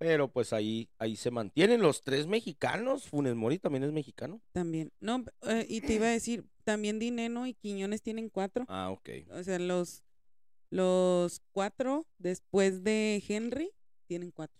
Pero 0.00 0.28
pues 0.32 0.54
ahí, 0.54 0.88
ahí 0.98 1.14
se 1.14 1.30
mantienen 1.30 1.82
los 1.82 2.02
tres 2.02 2.26
mexicanos. 2.26 3.06
Funes 3.06 3.34
Mori 3.34 3.58
también 3.58 3.84
es 3.84 3.92
mexicano. 3.92 4.40
También. 4.52 4.90
No, 4.98 5.22
eh, 5.42 5.66
y 5.68 5.82
te 5.82 5.92
iba 5.92 6.06
a 6.06 6.10
decir, 6.10 6.46
también 6.64 6.98
Dineno 6.98 7.46
y 7.46 7.52
Quiñones 7.52 8.00
tienen 8.00 8.30
cuatro. 8.30 8.64
Ah, 8.68 8.88
ok. 8.90 9.10
O 9.32 9.42
sea, 9.42 9.58
los, 9.58 10.02
los 10.70 11.42
cuatro 11.52 12.06
después 12.16 12.82
de 12.82 13.22
Henry 13.28 13.72
tienen 14.06 14.30
cuatro. 14.30 14.58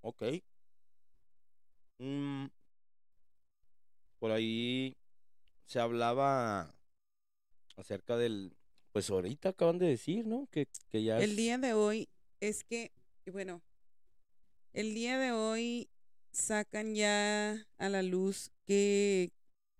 Ok. 0.00 0.24
Mm, 1.98 2.46
por 4.18 4.32
ahí 4.32 4.96
se 5.66 5.78
hablaba 5.78 6.74
acerca 7.76 8.16
del, 8.16 8.52
pues 8.90 9.08
ahorita 9.10 9.50
acaban 9.50 9.78
de 9.78 9.86
decir, 9.86 10.26
¿no? 10.26 10.48
Que, 10.50 10.66
que 10.90 11.04
ya 11.04 11.18
El 11.18 11.30
es- 11.30 11.36
día 11.36 11.56
de 11.58 11.72
hoy 11.72 12.08
es 12.40 12.64
que, 12.64 12.90
bueno, 13.32 13.62
el 14.76 14.94
día 14.94 15.18
de 15.18 15.32
hoy 15.32 15.88
sacan 16.32 16.94
ya 16.94 17.66
a 17.78 17.88
la 17.88 18.02
luz 18.02 18.50
que, 18.66 19.32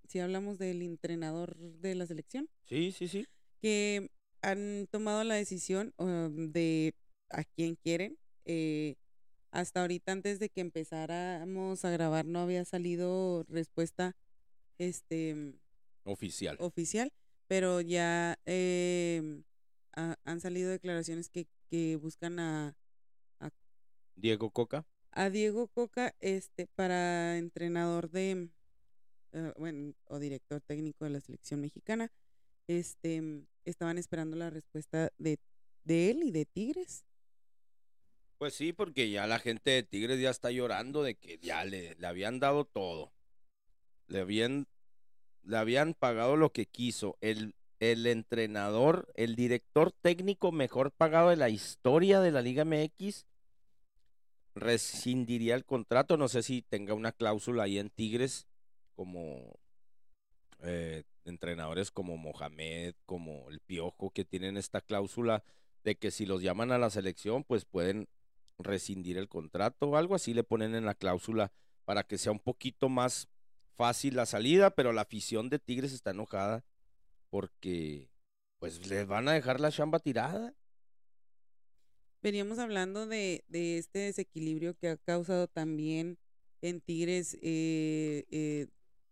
si 0.08 0.18
hablamos 0.20 0.58
del 0.58 0.80
entrenador 0.82 1.56
de 1.56 1.94
la 1.94 2.06
selección, 2.06 2.48
Sí, 2.64 2.92
sí, 2.92 3.06
sí. 3.08 3.26
que 3.60 4.10
han 4.42 4.86
tomado 4.90 5.22
la 5.24 5.34
decisión 5.34 5.92
um, 5.98 6.50
de 6.50 6.94
a 7.30 7.44
quién 7.44 7.76
quieren. 7.76 8.16
eh, 8.44 8.96
hasta 9.50 9.80
ahorita, 9.80 10.12
antes 10.12 10.38
de 10.38 10.48
que 10.50 10.60
empezáramos 10.60 11.84
a 11.84 11.90
grabar, 11.90 12.26
no 12.26 12.40
había 12.40 12.64
salido 12.64 13.44
respuesta 13.48 14.14
este 14.78 15.54
Oficial. 16.04 16.56
oficial, 16.60 17.10
pero 17.48 17.80
ya 17.80 18.38
eh, 18.44 19.42
ha- 19.94 20.16
han 20.24 20.40
salido 20.40 20.70
declaraciones 20.70 21.28
que, 21.30 21.46
que 21.70 21.96
buscan 21.96 22.38
a, 22.38 22.76
Diego 24.16 24.50
Coca. 24.50 24.84
a 25.12 25.30
Diego 25.30 25.68
Coca 25.68 26.14
este 26.20 26.66
para 26.66 27.38
entrenador 27.38 28.10
de 28.10 28.50
eh, 29.32 29.52
bueno, 29.58 29.94
o 30.06 30.18
director 30.18 30.60
técnico 30.62 31.04
de 31.04 31.10
la 31.10 31.20
selección 31.20 31.60
mexicana. 31.60 32.10
Este 32.68 33.22
estaban 33.64 33.98
esperando 33.98 34.36
la 34.36 34.50
respuesta 34.50 35.10
de, 35.18 35.38
de 35.84 36.10
él 36.10 36.22
y 36.24 36.30
de 36.32 36.46
Tigres. 36.46 37.04
Pues 38.38 38.54
sí, 38.54 38.72
porque 38.72 39.10
ya 39.10 39.26
la 39.26 39.38
gente 39.38 39.70
de 39.70 39.82
Tigres 39.82 40.20
ya 40.20 40.30
está 40.30 40.50
llorando 40.50 41.02
de 41.02 41.14
que 41.16 41.38
ya 41.38 41.64
le, 41.64 41.94
le 41.96 42.06
habían 42.06 42.38
dado 42.38 42.64
todo. 42.66 43.12
Le 44.08 44.20
habían, 44.20 44.66
le 45.42 45.56
habían 45.56 45.94
pagado 45.94 46.36
lo 46.36 46.52
que 46.52 46.66
quiso. 46.66 47.16
El, 47.20 47.54
el 47.80 48.06
entrenador, 48.06 49.10
el 49.14 49.36
director 49.36 49.92
técnico 49.92 50.52
mejor 50.52 50.92
pagado 50.92 51.30
de 51.30 51.36
la 51.36 51.48
historia 51.48 52.20
de 52.20 52.30
la 52.30 52.42
Liga 52.42 52.64
MX 52.64 53.24
rescindiría 54.56 55.54
el 55.54 55.64
contrato. 55.64 56.16
No 56.16 56.28
sé 56.28 56.42
si 56.42 56.62
tenga 56.62 56.94
una 56.94 57.12
cláusula 57.12 57.64
ahí 57.64 57.78
en 57.78 57.90
Tigres 57.90 58.48
como 58.94 59.60
eh, 60.62 61.04
entrenadores 61.24 61.90
como 61.90 62.16
Mohamed, 62.16 62.94
como 63.04 63.50
el 63.50 63.60
Piojo, 63.60 64.10
que 64.10 64.24
tienen 64.24 64.56
esta 64.56 64.80
cláusula 64.80 65.44
de 65.84 65.96
que 65.96 66.10
si 66.10 66.26
los 66.26 66.42
llaman 66.42 66.72
a 66.72 66.78
la 66.78 66.90
selección, 66.90 67.44
pues 67.44 67.64
pueden 67.64 68.08
rescindir 68.58 69.18
el 69.18 69.28
contrato 69.28 69.90
o 69.90 69.96
algo 69.96 70.14
así 70.14 70.32
le 70.32 70.42
ponen 70.42 70.74
en 70.74 70.86
la 70.86 70.94
cláusula 70.94 71.52
para 71.84 72.04
que 72.04 72.16
sea 72.16 72.32
un 72.32 72.40
poquito 72.40 72.88
más 72.88 73.28
fácil 73.76 74.16
la 74.16 74.24
salida, 74.24 74.70
pero 74.70 74.92
la 74.92 75.02
afición 75.02 75.50
de 75.50 75.58
Tigres 75.58 75.92
está 75.92 76.10
enojada 76.12 76.64
porque 77.28 78.08
pues 78.58 78.88
les 78.88 79.06
van 79.06 79.28
a 79.28 79.32
dejar 79.32 79.60
la 79.60 79.70
chamba 79.70 79.98
tirada. 79.98 80.54
Veníamos 82.26 82.58
hablando 82.58 83.06
de, 83.06 83.44
de 83.46 83.78
este 83.78 84.00
desequilibrio 84.00 84.76
que 84.76 84.88
ha 84.88 84.96
causado 84.96 85.46
también 85.46 86.18
en 86.60 86.80
Tigres, 86.80 87.38
eh, 87.40 88.24
eh, 88.32 88.66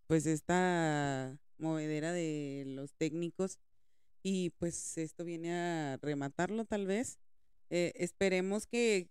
pues 0.08 0.26
esta 0.26 1.38
movedera 1.56 2.12
de 2.12 2.64
los 2.66 2.92
técnicos 2.94 3.60
y 4.24 4.50
pues 4.58 4.98
esto 4.98 5.24
viene 5.24 5.54
a 5.54 5.96
rematarlo 6.02 6.64
tal 6.64 6.88
vez. 6.88 7.20
Eh, 7.70 7.92
esperemos 7.94 8.66
que 8.66 9.08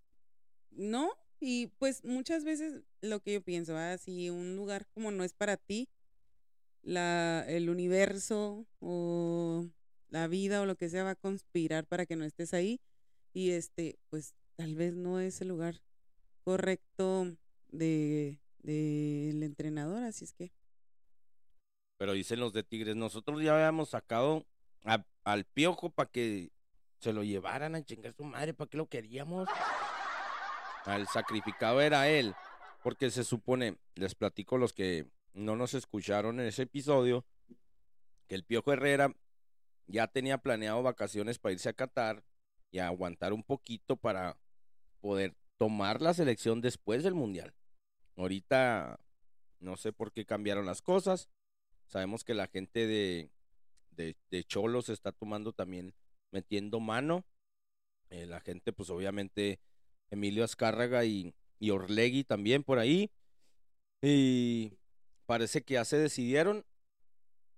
no, 0.72 1.10
y 1.40 1.68
pues 1.78 2.04
muchas 2.04 2.44
veces 2.44 2.84
lo 3.00 3.22
que 3.22 3.36
yo 3.36 3.42
pienso, 3.42 3.78
ah, 3.78 3.98
si 3.98 4.30
un 4.30 4.58
lugar 4.58 4.86
como 4.94 5.12
no 5.12 5.24
es 5.24 5.32
para 5.32 5.56
ti, 5.56 5.88
la, 6.82 7.46
el 7.48 7.70
universo 7.70 8.68
o 8.82 9.66
la 10.10 10.28
vida 10.28 10.62
o 10.62 10.66
lo 10.66 10.76
que 10.76 10.90
sea 10.90 11.06
va 11.06 11.12
a 11.12 11.16
conspirar 11.16 11.88
para 11.88 12.06
que 12.06 12.18
no 12.18 12.26
estés 12.26 12.54
ahí 12.54 12.82
y 13.34 13.52
este 13.52 13.98
pues 14.10 14.34
tal 14.56 14.76
vez 14.76 14.94
no 14.94 15.20
es 15.20 15.42
el 15.42 15.50
lugar 15.50 15.82
correcto 16.44 17.36
de 17.70 18.40
del 18.60 19.44
entrenador, 19.44 20.04
así 20.04 20.24
es 20.24 20.34
que 20.34 20.52
pero 21.98 22.14
dicen 22.14 22.40
los 22.40 22.54
de 22.54 22.64
Tigres, 22.64 22.96
nosotros 22.96 23.42
ya 23.42 23.56
habíamos 23.56 23.90
sacado 23.90 24.46
al 25.24 25.46
piojo 25.46 25.90
para 25.90 26.12
que 26.12 26.52
se 27.00 27.14
lo 27.14 27.24
llevaran 27.24 27.76
a 27.76 27.84
chingar 27.86 28.14
su 28.14 28.24
madre, 28.26 28.54
¿para 28.54 28.70
qué 28.70 28.78
lo 28.78 28.88
queríamos? 28.88 29.48
El 30.86 31.08
sacrificado 31.08 31.80
era 31.80 32.10
él, 32.10 32.36
porque 32.84 33.10
se 33.10 33.24
supone, 33.24 33.78
les 33.96 34.16
platico 34.16 34.58
los 34.58 34.74
que 34.74 35.08
no 35.34 35.56
nos 35.56 35.74
escucharon 35.74 36.40
en 36.40 36.48
ese 36.48 36.64
episodio, 36.64 37.26
que 38.28 38.36
el 38.36 38.44
Piojo 38.44 38.74
Herrera 38.74 39.16
ya 39.88 40.08
tenía 40.08 40.40
planeado 40.40 40.84
vacaciones 40.84 41.40
para 41.40 41.54
irse 41.54 41.70
a 41.70 41.74
Qatar 41.74 42.24
y 42.74 42.80
aguantar 42.80 43.34
un 43.34 43.44
poquito 43.44 43.96
para 43.96 44.36
poder 45.00 45.36
tomar 45.58 46.02
la 46.02 46.14
selección 46.16 46.60
después 46.60 47.04
del 47.04 47.14
Mundial. 47.14 47.54
Ahorita 48.18 49.00
no 49.60 49.78
sé 49.78 49.94
por 49.94 50.12
qué 50.12 50.26
cambiaron 50.26 50.66
las 50.66 50.82
cosas. 50.82 51.30
Sabemos 51.86 52.24
que 52.24 52.34
la 52.34 52.48
gente 52.48 52.88
de, 52.88 53.30
de, 53.92 54.18
de 54.32 54.46
está 54.92 55.12
tomando 55.12 55.54
también, 55.54 55.94
metiendo 56.32 56.80
mano. 56.80 57.24
Eh, 58.10 58.26
la 58.26 58.42
gente, 58.42 58.74
pues 58.74 58.90
obviamente, 58.90 59.60
Emilio 60.10 60.44
Azcárraga 60.44 61.06
y, 61.06 61.36
y 61.60 61.70
Orlegui 61.70 62.24
también 62.24 62.64
por 62.64 62.80
ahí. 62.80 63.12
Y 64.02 64.74
parece 65.28 65.62
que 65.62 65.76
ya 65.76 65.86
se 65.86 66.00
decidieron. 66.00 66.66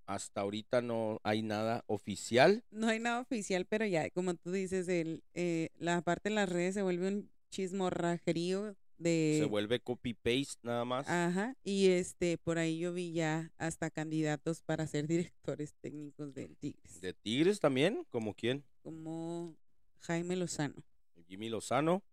Hasta 0.06 0.42
ahorita 0.42 0.82
no 0.82 1.20
hay 1.24 1.42
nada 1.42 1.84
oficial. 1.88 2.64
No 2.72 2.88
hay 2.88 3.00
nada 3.00 3.22
oficial, 3.22 3.66
pero 3.66 3.86
ya, 3.86 4.10
como 4.12 4.36
tú 4.36 4.52
dices, 4.52 4.88
el, 4.88 5.24
eh, 5.34 5.70
la 5.78 6.02
parte 6.02 6.30
de 6.30 6.36
las 6.36 6.50
redes 6.50 6.76
se 6.76 6.82
vuelve 6.82 7.08
un 7.08 7.30
chismorrajerío 7.50 8.76
de... 8.98 9.38
Se 9.40 9.46
vuelve 9.46 9.80
copy-paste 9.80 10.60
nada 10.64 10.86
más. 10.86 11.08
Ajá, 11.10 11.56
y 11.64 11.88
este, 11.88 12.38
por 12.38 12.58
ahí 12.58 12.78
yo 12.78 12.94
vi 12.94 13.14
ya 13.14 13.52
hasta 13.58 13.90
candidatos 13.90 14.62
para 14.62 14.88
ser 14.88 15.08
directores 15.44 15.74
técnicos 15.82 16.34
del 16.34 16.56
Tigres. 16.58 17.02
¿De 17.02 17.14
Tigres 17.14 17.60
también? 17.60 18.06
¿Como 18.10 18.34
quién? 18.34 18.64
Como 18.84 19.56
Jaime 20.00 20.36
Lozano. 20.36 20.84
Jimmy 21.28 21.50
Lozano. 21.50 22.04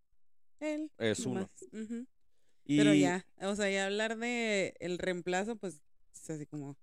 Él. 0.61 0.91
Es 0.99 1.27
uno. 1.27 1.51
Pero 2.65 2.95
ya, 2.95 3.27
o 3.41 3.55
sea, 3.57 3.69
ya 3.71 3.87
hablar 3.87 4.17
de 4.17 4.75
el 4.79 4.99
reemplazo, 4.99 5.57
pues 5.57 5.83
es 6.15 6.31
así 6.31 6.47
como, 6.47 6.77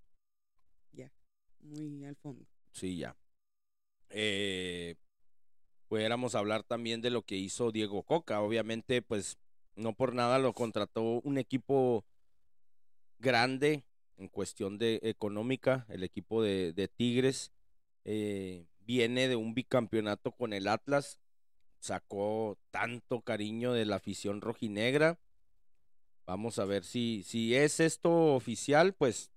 muy 1.61 2.05
al 2.05 2.15
fondo. 2.15 2.45
Sí, 2.71 2.97
ya. 2.97 3.15
Eh, 4.09 4.95
pudiéramos 5.87 6.35
hablar 6.35 6.63
también 6.63 7.01
de 7.01 7.09
lo 7.09 7.23
que 7.23 7.35
hizo 7.35 7.71
Diego 7.71 8.03
Coca. 8.03 8.41
Obviamente, 8.41 9.01
pues 9.01 9.37
no 9.75 9.93
por 9.93 10.13
nada 10.13 10.39
lo 10.39 10.53
contrató 10.53 11.21
un 11.21 11.37
equipo 11.37 12.05
grande 13.19 13.83
en 14.17 14.27
cuestión 14.27 14.77
de 14.77 14.99
económica, 15.03 15.85
el 15.89 16.03
equipo 16.03 16.41
de, 16.41 16.89
Tigres. 16.95 17.51
Eh, 18.05 18.65
viene 18.79 19.27
de 19.27 19.35
un 19.35 19.53
bicampeonato 19.53 20.31
con 20.31 20.53
el 20.53 20.67
Atlas, 20.67 21.19
sacó 21.79 22.57
tanto 22.71 23.21
cariño 23.21 23.73
de 23.73 23.85
la 23.85 23.97
afición 23.97 24.41
rojinegra 24.41 25.19
Vamos 26.29 26.59
a 26.59 26.65
ver 26.65 26.83
si, 26.83 27.23
si 27.23 27.55
es 27.55 27.79
esto 27.79 28.35
oficial, 28.35 28.93
pues 28.93 29.31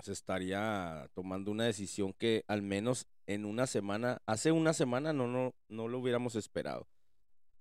se 0.00 0.12
estaría 0.12 1.08
tomando 1.14 1.50
una 1.50 1.64
decisión 1.64 2.12
que 2.12 2.44
al 2.48 2.62
menos 2.62 3.06
en 3.26 3.44
una 3.44 3.66
semana, 3.66 4.22
hace 4.26 4.52
una 4.52 4.72
semana 4.72 5.12
no, 5.12 5.26
no, 5.26 5.54
no 5.68 5.88
lo 5.88 5.98
hubiéramos 5.98 6.34
esperado. 6.36 6.86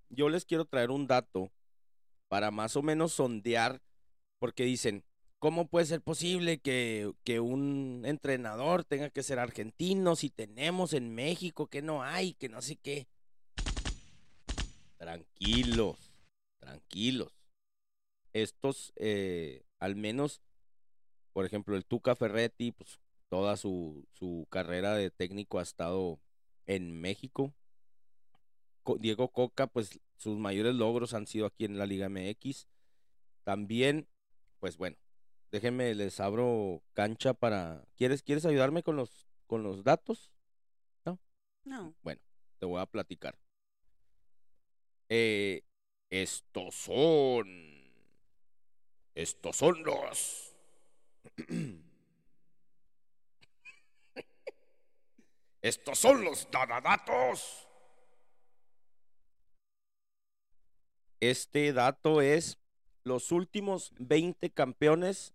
Yo 0.10 0.30
les 0.30 0.46
quiero 0.46 0.66
traer 0.66 0.92
un 0.92 1.08
dato 1.08 1.52
para 2.28 2.52
más 2.52 2.76
o 2.76 2.82
menos 2.82 3.14
sondear, 3.14 3.82
porque 4.40 4.64
dicen, 4.64 5.04
¿cómo 5.40 5.68
puede 5.68 5.86
ser 5.86 6.02
posible 6.02 6.60
que, 6.60 7.12
que 7.24 7.40
un 7.40 8.04
entrenador 8.06 8.84
tenga 8.84 9.10
que 9.10 9.24
ser 9.24 9.40
argentino 9.40 10.16
si 10.16 10.30
tenemos 10.30 10.94
en 10.94 11.14
México 11.16 11.68
que 11.68 11.82
no 11.82 12.04
hay, 12.04 12.34
que 12.34 12.50
no 12.50 12.62
sé 12.62 12.76
qué? 12.76 13.08
Tranquilos, 14.98 15.98
tranquilos 16.60 17.36
estos, 18.36 18.92
eh, 18.98 19.64
al 19.80 19.96
menos, 19.96 20.42
por 21.36 21.46
ejemplo, 21.46 21.76
el 21.76 21.84
Tuca 21.84 22.16
Ferretti, 22.16 22.72
pues 22.72 22.98
toda 23.28 23.58
su, 23.58 24.08
su 24.14 24.48
carrera 24.50 24.96
de 24.96 25.12
técnico 25.12 25.60
ha 25.60 25.64
estado 25.64 26.22
en 26.66 26.94
México. 27.02 27.54
Diego 29.00 29.28
Coca, 29.34 29.68
pues 29.68 30.00
sus 30.16 30.38
mayores 30.38 30.76
logros 30.76 31.14
han 31.14 31.28
sido 31.28 31.46
aquí 31.46 31.66
en 31.66 31.78
la 31.78 31.86
Liga 31.86 32.08
MX. 32.08 32.70
También, 33.44 34.08
pues 34.62 34.78
bueno, 34.78 34.96
déjenme, 35.52 35.94
les 35.94 36.22
abro 36.22 36.82
cancha 36.94 37.34
para... 37.34 37.86
¿Quieres, 37.98 38.24
¿quieres 38.24 38.46
ayudarme 38.46 38.82
con 38.82 38.96
los, 38.96 39.28
con 39.46 39.62
los 39.62 39.84
datos? 39.84 40.32
¿No? 41.04 41.20
No. 41.66 41.94
Bueno, 42.02 42.22
te 42.60 42.66
voy 42.66 42.80
a 42.80 42.86
platicar. 42.86 43.38
Eh, 45.10 45.64
estos 46.10 46.76
son 46.76 47.76
estos 49.16 49.58
son 49.58 49.84
los... 49.84 50.55
Estos 55.62 55.98
son 55.98 56.24
los 56.24 56.48
datos. 56.52 57.68
Este 61.20 61.74
dato 61.74 62.22
es 62.22 62.60
los 63.04 63.32
últimos 63.32 63.92
20 63.98 64.52
campeones 64.52 65.34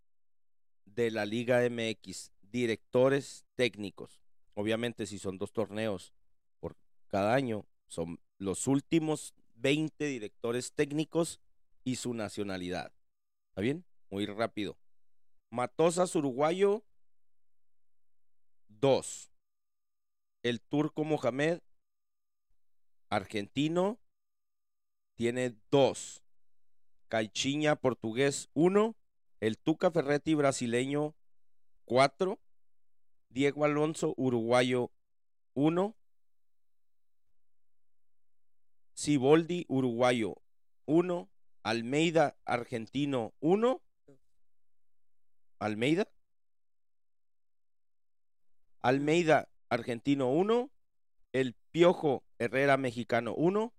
de 0.84 1.11
la 1.11 1.26
Liga 1.26 1.62
MX, 1.68 2.30
directores 2.43 3.45
técnicos. 3.57 4.20
Obviamente 4.55 5.07
si 5.07 5.18
son 5.18 5.38
dos 5.38 5.53
torneos 5.53 6.12
por 6.61 6.76
cada 7.09 7.34
año, 7.34 7.66
son 7.88 8.20
los 8.38 8.66
últimos 8.66 9.34
20 9.57 10.05
directores 10.05 10.72
técnicos 10.72 11.41
y 11.84 11.97
su 11.97 12.14
nacionalidad. 12.14 12.93
¿Está 13.49 13.62
bien? 13.62 13.84
Muy 14.11 14.26
rápido. 14.26 14.76
Matosas 15.51 16.14
uruguayo, 16.14 16.84
dos. 18.68 19.32
El 20.44 20.61
turco 20.61 21.03
Mohamed, 21.05 21.61
argentino, 23.09 23.98
tiene 25.16 25.57
dos. 25.70 26.22
Caichiña, 27.09 27.76
portugués, 27.76 28.48
uno. 28.55 28.94
El 29.40 29.59
Tuca 29.59 29.90
Ferretti, 29.90 30.34
brasileño, 30.34 31.16
cuatro. 31.84 32.38
Diego 33.28 33.64
Alonso, 33.64 34.14
uruguayo, 34.16 34.92
uno. 35.55 35.96
Siboldi, 38.94 39.66
uruguayo, 39.68 40.40
uno. 40.86 41.28
Almeida, 41.62 42.38
argentino, 42.44 43.34
1. 43.40 43.82
Almeida. 45.61 46.09
Almeida, 48.81 49.49
argentino, 49.69 50.31
1. 50.31 50.71
El 51.33 51.55
Piojo 51.71 52.25
Herrera, 52.39 52.79
mexicano, 52.79 53.35
1. 53.35 53.73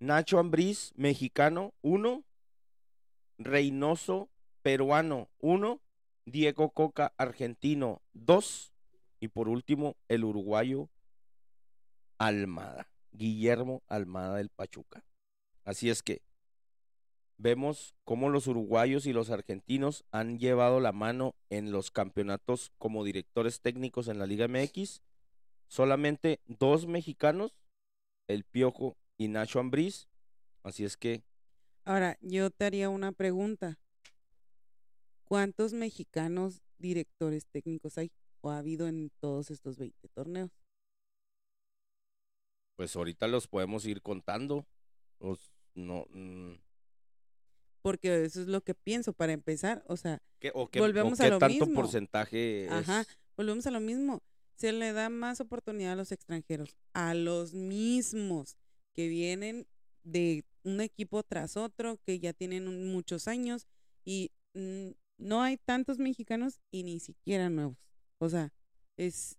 Nacho 0.00 0.38
Ambriz, 0.38 0.92
mexicano, 0.96 1.72
1. 1.82 2.24
Reynoso, 3.38 4.28
peruano, 4.62 5.30
1. 5.38 5.80
Diego 6.26 6.70
Coca, 6.70 7.14
argentino, 7.16 8.02
2. 8.14 8.72
Y 9.20 9.28
por 9.28 9.48
último, 9.48 9.96
el 10.08 10.24
uruguayo 10.24 10.90
Almada, 12.18 12.90
Guillermo 13.12 13.82
Almada 13.86 14.36
del 14.36 14.50
Pachuca. 14.50 15.04
Así 15.64 15.90
es 15.90 16.02
que 16.02 16.22
vemos 17.40 17.94
cómo 18.04 18.28
los 18.28 18.46
uruguayos 18.46 19.06
y 19.06 19.12
los 19.14 19.30
argentinos 19.30 20.04
han 20.10 20.38
llevado 20.38 20.78
la 20.78 20.92
mano 20.92 21.34
en 21.48 21.72
los 21.72 21.90
campeonatos 21.90 22.70
como 22.78 23.02
directores 23.02 23.60
técnicos 23.60 24.08
en 24.08 24.18
la 24.18 24.26
Liga 24.26 24.46
MX. 24.46 25.00
Solamente 25.68 26.40
dos 26.46 26.86
mexicanos, 26.86 27.56
el 28.28 28.44
Piojo 28.44 28.96
y 29.16 29.28
Nacho 29.28 29.58
Ambriz. 29.58 30.08
Así 30.62 30.84
es 30.84 30.96
que 30.96 31.22
Ahora, 31.84 32.18
yo 32.20 32.50
te 32.50 32.66
haría 32.66 32.90
una 32.90 33.10
pregunta. 33.12 33.78
¿Cuántos 35.24 35.72
mexicanos 35.72 36.60
directores 36.78 37.46
técnicos 37.46 37.96
hay 37.96 38.10
o 38.42 38.50
ha 38.50 38.58
habido 38.58 38.86
en 38.86 39.10
todos 39.20 39.50
estos 39.50 39.78
20 39.78 40.08
torneos? 40.08 40.50
pues 42.76 42.96
ahorita 42.96 43.28
los 43.28 43.46
podemos 43.46 43.84
ir 43.84 44.00
contando. 44.00 44.64
Los- 45.18 45.52
no, 45.74 46.06
mm, 46.14 46.54
Porque 47.82 48.24
eso 48.24 48.42
es 48.42 48.46
lo 48.48 48.62
que 48.62 48.74
pienso 48.74 49.12
para 49.12 49.32
empezar. 49.32 49.82
O 49.86 49.96
sea, 49.96 50.22
¿qué, 50.38 50.50
o 50.54 50.68
qué, 50.68 50.80
o 50.80 50.82
Volvemos 50.82 51.20
a 51.20 51.24
qué 51.24 51.30
lo 51.30 51.38
tanto 51.38 51.66
mismo. 51.66 51.80
porcentaje 51.80 52.66
es? 52.66 52.70
Ajá, 52.70 53.06
volvemos 53.36 53.66
a 53.66 53.70
lo 53.70 53.80
mismo. 53.80 54.22
Se 54.54 54.72
le 54.72 54.92
da 54.92 55.08
más 55.08 55.40
oportunidad 55.40 55.92
a 55.92 55.96
los 55.96 56.12
extranjeros, 56.12 56.76
a 56.92 57.14
los 57.14 57.54
mismos 57.54 58.56
que 58.94 59.08
vienen 59.08 59.66
de 60.02 60.44
un 60.64 60.80
equipo 60.82 61.22
tras 61.22 61.56
otro, 61.56 61.98
que 62.04 62.18
ya 62.18 62.32
tienen 62.34 62.68
un- 62.68 62.92
muchos 62.92 63.26
años 63.28 63.66
y 64.04 64.30
mm, 64.54 64.90
no 65.18 65.42
hay 65.42 65.56
tantos 65.56 65.98
mexicanos 65.98 66.60
y 66.70 66.82
ni 66.82 67.00
siquiera 67.00 67.48
nuevos. 67.48 67.78
O 68.18 68.28
sea, 68.28 68.52
es 68.98 69.38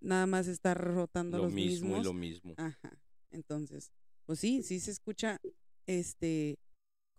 nada 0.00 0.26
más 0.26 0.48
estar 0.48 0.78
rotando 0.78 1.36
a 1.36 1.40
lo 1.40 1.44
los 1.46 1.54
mismo 1.54 1.86
mismos. 1.88 2.00
y 2.00 2.04
lo 2.04 2.12
mismo. 2.12 2.54
Ajá. 2.58 2.98
Entonces, 3.30 3.90
pues 4.26 4.38
sí, 4.40 4.62
sí 4.62 4.80
se 4.80 4.90
escucha 4.90 5.38
este 5.86 6.58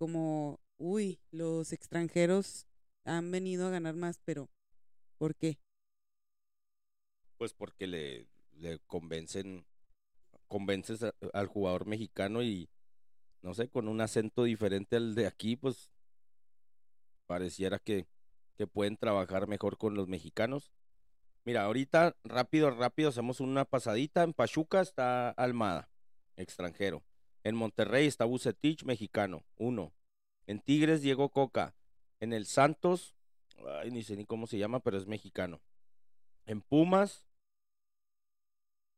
como, 0.04 0.60
uy, 0.78 1.22
los 1.32 1.72
extranjeros 1.72 2.68
han 3.06 3.32
venido 3.32 3.66
a 3.66 3.70
ganar 3.70 3.96
más, 3.96 4.20
pero 4.26 4.50
¿por 5.18 5.34
qué? 5.34 5.58
Pues 7.38 7.54
porque 7.54 7.88
le, 7.88 8.28
convencen, 8.86 9.66
convences 10.50 11.06
al 11.32 11.48
jugador 11.48 11.86
mexicano 11.86 12.44
y 12.44 12.70
no 13.42 13.54
sé, 13.54 13.70
con 13.70 13.88
un 13.88 14.02
acento 14.02 14.44
diferente 14.44 14.98
al 14.98 15.16
de 15.16 15.26
aquí, 15.26 15.56
pues 15.56 15.90
pareciera 17.26 17.80
que, 17.80 18.06
que 18.58 18.68
pueden 18.68 18.98
trabajar 18.98 19.48
mejor 19.48 19.78
con 19.78 19.96
los 19.96 20.10
mexicanos. 20.10 20.74
Mira, 21.46 21.64
ahorita 21.64 22.18
rápido, 22.26 22.72
rápido 22.72 23.08
hacemos 23.08 23.40
una 23.40 23.64
pasadita. 23.64 24.24
En 24.24 24.34
Pachuca 24.34 24.82
está 24.82 25.30
Almada, 25.30 25.90
extranjero. 26.36 27.06
En 27.44 27.56
Monterrey 27.56 28.08
está 28.08 28.26
Bucetich, 28.26 28.84
mexicano, 28.84 29.44
uno. 29.58 29.92
En 30.48 30.60
Tigres, 30.60 31.02
Diego 31.02 31.30
Coca. 31.30 31.76
En 32.20 32.32
el 32.34 32.46
Santos, 32.46 33.14
ay, 33.82 33.92
ni 33.92 34.04
sé 34.04 34.16
ni 34.16 34.26
cómo 34.26 34.48
se 34.48 34.58
llama, 34.58 34.80
pero 34.80 34.98
es 34.98 35.08
mexicano. 35.08 35.62
En 36.46 36.62
Pumas 36.62 37.28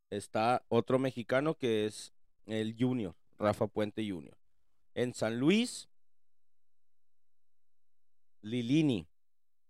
está 0.09 0.63
otro 0.69 0.99
mexicano 0.99 1.55
que 1.55 1.85
es 1.85 2.13
el 2.45 2.75
Junior, 2.77 3.15
Rafa 3.39 3.67
Puente 3.67 4.07
Junior. 4.07 4.37
En 4.93 5.13
San 5.13 5.39
Luis, 5.39 5.89
Lilini. 8.41 9.07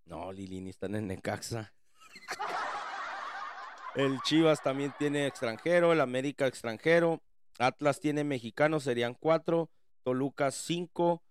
No, 0.05 0.31
Lilini 0.31 0.69
está 0.69 0.87
en 0.87 1.07
Necaxa. 1.07 1.73
El 3.95 4.19
Chivas 4.23 4.61
también 4.61 4.93
tiene 4.99 5.25
extranjero, 5.25 5.93
el 5.93 6.01
América 6.01 6.47
extranjero, 6.47 7.21
Atlas 7.59 7.99
tiene 7.99 8.23
mexicano, 8.23 8.79
serían 8.79 9.13
cuatro, 9.13 9.69
Toluca 10.03 10.51
cinco, 10.51 11.23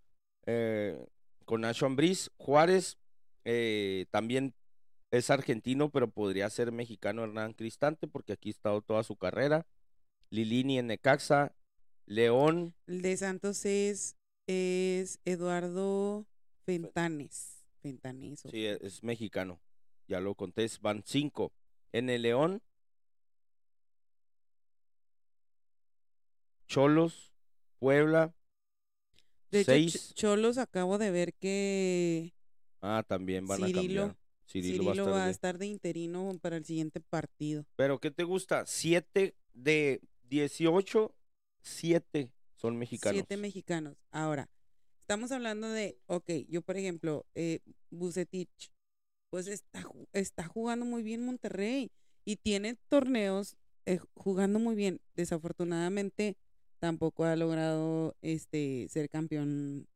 eh, 0.46 0.98
con 1.44 1.60
Nacho 1.62 1.86
Ambriz, 1.86 2.30
Juárez 2.36 2.98
eh, 3.44 4.06
también 4.10 4.54
es 5.10 5.30
argentino, 5.30 5.90
pero 5.90 6.10
podría 6.10 6.48
ser 6.50 6.72
mexicano 6.72 7.22
Hernán 7.24 7.52
Cristante, 7.52 8.08
porque 8.08 8.32
aquí 8.32 8.48
ha 8.48 8.52
estado 8.52 8.82
toda 8.82 9.02
su 9.04 9.16
carrera. 9.16 9.66
Lilini 10.30 10.78
en 10.78 10.88
Necaxa, 10.88 11.54
León, 12.06 12.74
El 12.86 13.02
de 13.02 13.16
Santos 13.16 13.64
es, 13.64 14.16
es 14.46 15.20
Eduardo 15.24 16.26
Fentanes. 16.64 17.64
Fentanes. 17.82 18.40
sí, 18.40 18.66
e, 18.66 18.78
es 18.80 19.02
mexicano, 19.04 19.60
ya 20.08 20.18
lo 20.20 20.34
conté, 20.34 20.64
es- 20.64 20.80
van 20.80 21.02
cinco. 21.06 21.52
En 21.92 22.10
el 22.10 22.22
León, 22.22 22.62
Cholos, 26.66 27.32
Puebla, 27.78 28.34
De 29.50 29.60
hecho, 29.60 29.72
seis. 29.72 30.12
Cholos 30.14 30.58
acabo 30.58 30.98
de 30.98 31.10
ver 31.10 31.34
que 31.34 32.34
Ah, 32.80 33.04
también 33.06 33.46
van 33.46 33.62
a 33.64 33.66
cambiar. 33.72 34.16
Cirilo, 34.46 34.84
Cirilo 34.84 34.84
va 34.84 34.90
a 34.90 34.94
estar 34.94 35.12
va 35.14 35.22
a 35.22 35.26
de- 35.26 35.30
estar 35.32 35.58
de 35.58 35.66
interino 35.66 36.38
para 36.40 36.56
el 36.56 36.64
siguiente 36.64 37.00
partido. 37.00 37.64
Pero 37.76 37.98
¿qué 37.98 38.10
te 38.10 38.24
gusta? 38.24 38.66
Siete 38.66 39.34
de 39.52 40.00
18, 40.28 41.14
siete 41.62 42.30
son 42.56 42.76
mexicanos. 42.76 43.16
Siete 43.16 43.36
mexicanos. 43.36 43.96
Ahora, 44.10 44.48
estamos 45.00 45.30
hablando 45.32 45.68
de, 45.68 45.98
ok, 46.06 46.30
yo 46.48 46.62
por 46.62 46.76
ejemplo, 46.76 47.26
eh, 47.34 47.60
Bucetich, 47.90 48.72
pues 49.30 49.46
está, 49.46 49.84
está 50.12 50.44
jugando 50.46 50.84
muy 50.84 51.02
bien 51.02 51.24
Monterrey 51.24 51.90
y 52.24 52.36
tiene 52.36 52.76
torneos 52.88 53.56
eh, 53.86 53.98
jugando 54.14 54.58
muy 54.58 54.74
bien. 54.74 55.00
Desafortunadamente, 55.14 56.36
tampoco 56.78 57.24
ha 57.24 57.36
logrado 57.36 58.16
este 58.22 58.86
ser 58.88 59.08
campeón. 59.08 59.86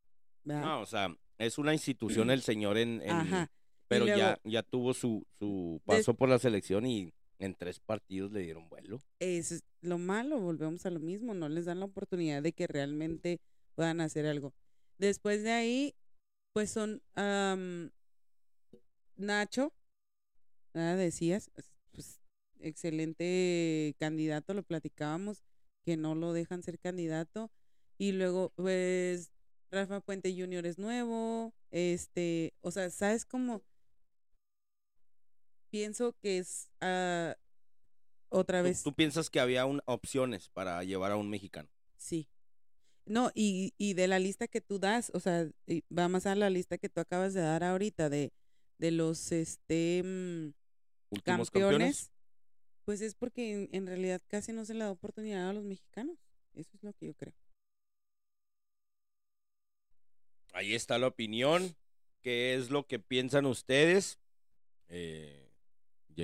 ¿verdad? 0.44 0.62
No, 0.62 0.80
o 0.80 0.86
sea, 0.86 1.14
es 1.38 1.58
una 1.58 1.72
institución 1.74 2.30
el 2.30 2.42
señor 2.42 2.78
en, 2.78 3.02
en- 3.02 3.10
Ajá. 3.10 3.50
pero 3.88 4.04
luego- 4.04 4.18
ya, 4.18 4.38
ya 4.44 4.62
tuvo 4.62 4.94
su, 4.94 5.26
su 5.38 5.80
paso 5.84 6.14
por 6.14 6.28
la 6.28 6.38
selección 6.38 6.86
y 6.86 7.12
en 7.38 7.54
tres 7.54 7.78
partidos 7.80 8.32
le 8.32 8.40
dieron 8.40 8.68
vuelo. 8.68 9.00
es 9.20 9.62
lo 9.80 9.96
malo, 9.98 10.40
volvemos 10.40 10.84
a 10.86 10.90
lo 10.90 10.98
mismo, 10.98 11.34
no 11.34 11.48
les 11.48 11.66
dan 11.66 11.78
la 11.78 11.86
oportunidad 11.86 12.42
de 12.42 12.52
que 12.52 12.66
realmente 12.66 13.40
puedan 13.76 14.00
hacer 14.00 14.26
algo. 14.26 14.52
Después 14.98 15.44
de 15.44 15.52
ahí, 15.52 15.94
pues 16.52 16.70
son 16.72 17.00
am, 17.14 17.90
Nacho, 19.16 19.72
¿verdad? 20.74 20.96
decías, 20.96 21.50
es- 21.56 21.70
pues 21.92 22.20
excelente 22.60 23.94
candidato, 23.98 24.54
lo 24.54 24.62
platicábamos, 24.64 25.44
que 25.88 25.96
no 25.96 26.14
lo 26.14 26.34
dejan 26.34 26.62
ser 26.62 26.78
candidato. 26.78 27.50
Y 27.96 28.12
luego, 28.12 28.52
pues, 28.56 29.32
Rafa 29.70 30.00
Puente 30.00 30.34
Jr. 30.38 30.66
es 30.66 30.78
nuevo, 30.78 31.54
este, 31.70 32.52
o 32.60 32.70
sea, 32.70 32.90
¿sabes 32.90 33.24
cómo? 33.24 33.62
Pienso 35.70 36.14
que 36.20 36.36
es 36.38 36.68
ah, 36.82 37.34
otra 38.28 38.58
¿Tú, 38.58 38.64
vez. 38.64 38.82
tú 38.82 38.92
piensas 38.92 39.30
que 39.30 39.40
había 39.40 39.64
un- 39.64 39.80
opciones 39.86 40.50
para 40.50 40.84
llevar 40.84 41.10
a 41.12 41.16
un 41.16 41.30
mexicano? 41.30 41.70
Sí. 41.96 42.28
No, 43.06 43.30
y, 43.34 43.72
y 43.78 43.94
de 43.94 44.08
la 44.08 44.18
lista 44.18 44.46
que 44.46 44.60
tú 44.60 44.78
das, 44.78 45.10
o 45.14 45.20
sea, 45.20 45.48
va 45.96 46.08
más 46.08 46.26
a 46.26 46.34
la 46.34 46.50
lista 46.50 46.76
que 46.76 46.90
tú 46.90 47.00
acabas 47.00 47.32
de 47.32 47.40
dar 47.40 47.64
ahorita 47.64 48.10
de, 48.10 48.34
de 48.76 48.90
los 48.90 49.32
este 49.32 50.02
mm, 50.04 50.52
campeones. 51.24 51.50
campeones, 51.50 52.10
pues 52.88 53.02
es 53.02 53.14
porque 53.14 53.52
en, 53.52 53.68
en 53.72 53.86
realidad 53.86 54.18
casi 54.28 54.50
no 54.50 54.64
se 54.64 54.72
le 54.72 54.82
da 54.82 54.90
oportunidad 54.90 55.50
a 55.50 55.52
los 55.52 55.62
mexicanos. 55.62 56.16
Eso 56.54 56.70
es 56.72 56.82
lo 56.82 56.94
que 56.94 57.08
yo 57.08 57.12
creo. 57.12 57.34
Ahí 60.54 60.74
está 60.74 60.96
la 60.96 61.08
opinión. 61.08 61.76
¿Qué 62.22 62.54
es 62.54 62.70
lo 62.70 62.86
que 62.86 62.98
piensan 62.98 63.44
ustedes? 63.44 64.18
Eh, 64.88 65.50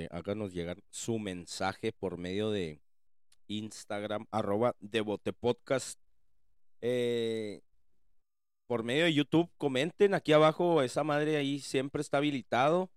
háganos 0.09 0.53
llegar 0.55 0.79
su 0.89 1.19
mensaje 1.19 1.91
por 1.91 2.17
medio 2.17 2.49
de 2.49 2.81
Instagram, 3.45 4.25
arroba 4.31 4.75
Devotepodcast. 4.79 5.99
Eh, 6.81 7.61
por 8.65 8.81
medio 8.81 9.03
de 9.03 9.13
YouTube, 9.13 9.51
comenten 9.59 10.15
aquí 10.15 10.33
abajo, 10.33 10.81
esa 10.81 11.03
madre 11.03 11.37
ahí 11.37 11.59
siempre 11.59 12.01
está 12.01 12.17
habilitado. 12.17 12.89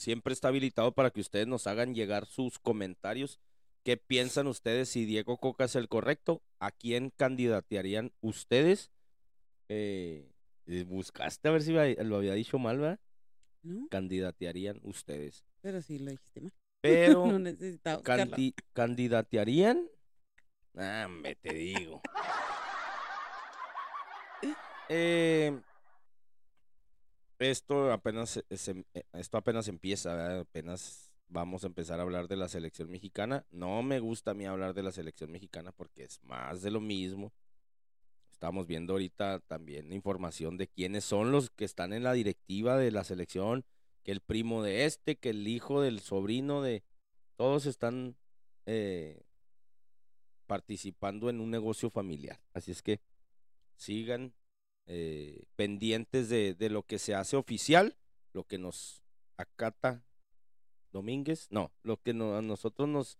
Siempre 0.00 0.32
está 0.32 0.48
habilitado 0.48 0.92
para 0.92 1.10
que 1.10 1.20
ustedes 1.20 1.46
nos 1.46 1.66
hagan 1.66 1.94
llegar 1.94 2.24
sus 2.24 2.58
comentarios. 2.58 3.38
¿Qué 3.84 3.98
piensan 3.98 4.46
ustedes 4.46 4.88
si 4.88 5.04
Diego 5.04 5.36
Coca 5.36 5.64
es 5.64 5.76
el 5.76 5.88
correcto? 5.88 6.40
¿A 6.58 6.70
quién 6.70 7.10
candidatearían 7.10 8.10
ustedes? 8.22 8.90
Eh, 9.68 10.32
eh, 10.64 10.84
buscaste 10.84 11.46
a 11.48 11.52
ver 11.52 11.60
si 11.60 11.72
lo 11.72 12.16
había 12.16 12.32
dicho 12.32 12.58
mal, 12.58 12.78
¿verdad? 12.78 13.00
¿No? 13.62 13.88
Candidatearían 13.90 14.80
ustedes. 14.84 15.44
Pero 15.60 15.82
sí 15.82 15.98
lo 15.98 16.12
dijiste 16.12 16.40
mal. 16.40 16.52
Pero, 16.80 17.38
no 17.38 17.50
candi- 18.02 18.54
¿candidatearían? 18.72 19.86
Ah, 20.78 21.08
me 21.10 21.34
te 21.34 21.52
digo. 21.52 22.00
Eh, 24.92 25.60
esto 27.40 27.92
apenas 27.92 28.36
eh, 28.36 29.04
esto 29.12 29.38
apenas 29.38 29.68
empieza, 29.68 30.40
apenas 30.40 31.10
vamos 31.28 31.64
a 31.64 31.68
empezar 31.68 31.98
a 31.98 32.02
hablar 32.02 32.28
de 32.28 32.36
la 32.36 32.48
selección 32.48 32.90
mexicana. 32.90 33.46
No 33.50 33.82
me 33.82 34.00
gusta 34.00 34.32
a 34.32 34.34
mí 34.34 34.44
hablar 34.44 34.74
de 34.74 34.82
la 34.82 34.92
selección 34.92 35.30
mexicana 35.30 35.72
porque 35.72 36.04
es 36.04 36.22
más 36.22 36.62
de 36.62 36.70
lo 36.70 36.80
mismo. 36.80 37.32
estamos 38.30 38.66
viendo 38.66 38.94
ahorita 38.94 39.40
también 39.40 39.92
información 39.92 40.56
de 40.56 40.66
quiénes 40.66 41.04
son 41.04 41.30
los 41.32 41.50
que 41.50 41.64
están 41.64 41.92
en 41.92 42.02
la 42.02 42.12
directiva 42.12 42.76
de 42.76 42.90
la 42.90 43.04
selección, 43.04 43.64
que 44.02 44.12
el 44.12 44.20
primo 44.20 44.62
de 44.62 44.84
este, 44.84 45.16
que 45.16 45.30
el 45.30 45.46
hijo 45.48 45.80
del 45.80 46.00
sobrino 46.00 46.62
de... 46.62 46.82
Todos 47.36 47.64
están 47.64 48.16
eh, 48.66 49.22
participando 50.46 51.30
en 51.30 51.40
un 51.40 51.50
negocio 51.50 51.90
familiar. 51.90 52.38
Así 52.52 52.70
es 52.70 52.82
que 52.82 53.00
sigan 53.76 54.34
eh, 54.92 55.44
pendientes 55.54 56.28
de, 56.28 56.56
lo 56.68 56.82
que 56.82 56.98
se 56.98 57.14
hace 57.14 57.36
oficial, 57.36 57.96
lo 58.32 58.42
que 58.42 58.58
nos 58.58 59.04
acata 59.36 60.04
Domínguez, 60.92 61.46
no, 61.50 61.70
lo 61.84 61.96
que 61.98 62.12
no, 62.12 62.36
a 62.36 62.42
nosotros 62.42 62.88
nos, 62.88 63.16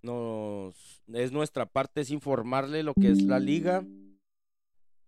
nos 0.00 1.02
es 1.12 1.32
nuestra 1.32 1.66
parte 1.66 2.00
es 2.00 2.10
informarle 2.10 2.82
lo 2.82 2.94
que 2.94 3.10
es 3.10 3.22
la 3.24 3.38
liga. 3.38 3.84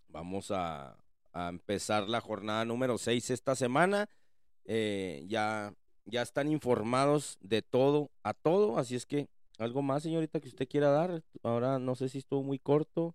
Vamos 0.09 0.51
a, 0.51 1.03
a 1.33 1.49
empezar 1.49 2.07
la 2.07 2.21
jornada 2.21 2.67
número 2.67 2.99
6 2.99 3.31
esta 3.31 3.57
semana. 3.57 4.11
Eh, 4.67 5.25
ya, 5.27 5.75
ya 6.05 6.21
están 6.21 6.53
informados 6.53 7.39
de 7.41 7.63
todo 7.63 8.11
a 8.23 8.35
todo, 8.35 8.77
así 8.77 8.95
es 8.95 9.07
que 9.07 9.31
algo 9.57 9.81
más, 9.81 10.03
señorita, 10.03 10.39
que 10.39 10.49
usted 10.49 10.69
quiera 10.69 10.91
dar. 10.91 11.25
Ahora 11.43 11.79
no 11.79 11.95
sé 11.95 12.11
si 12.11 12.19
estuvo 12.19 12.43
muy 12.43 12.59
corto. 12.59 13.15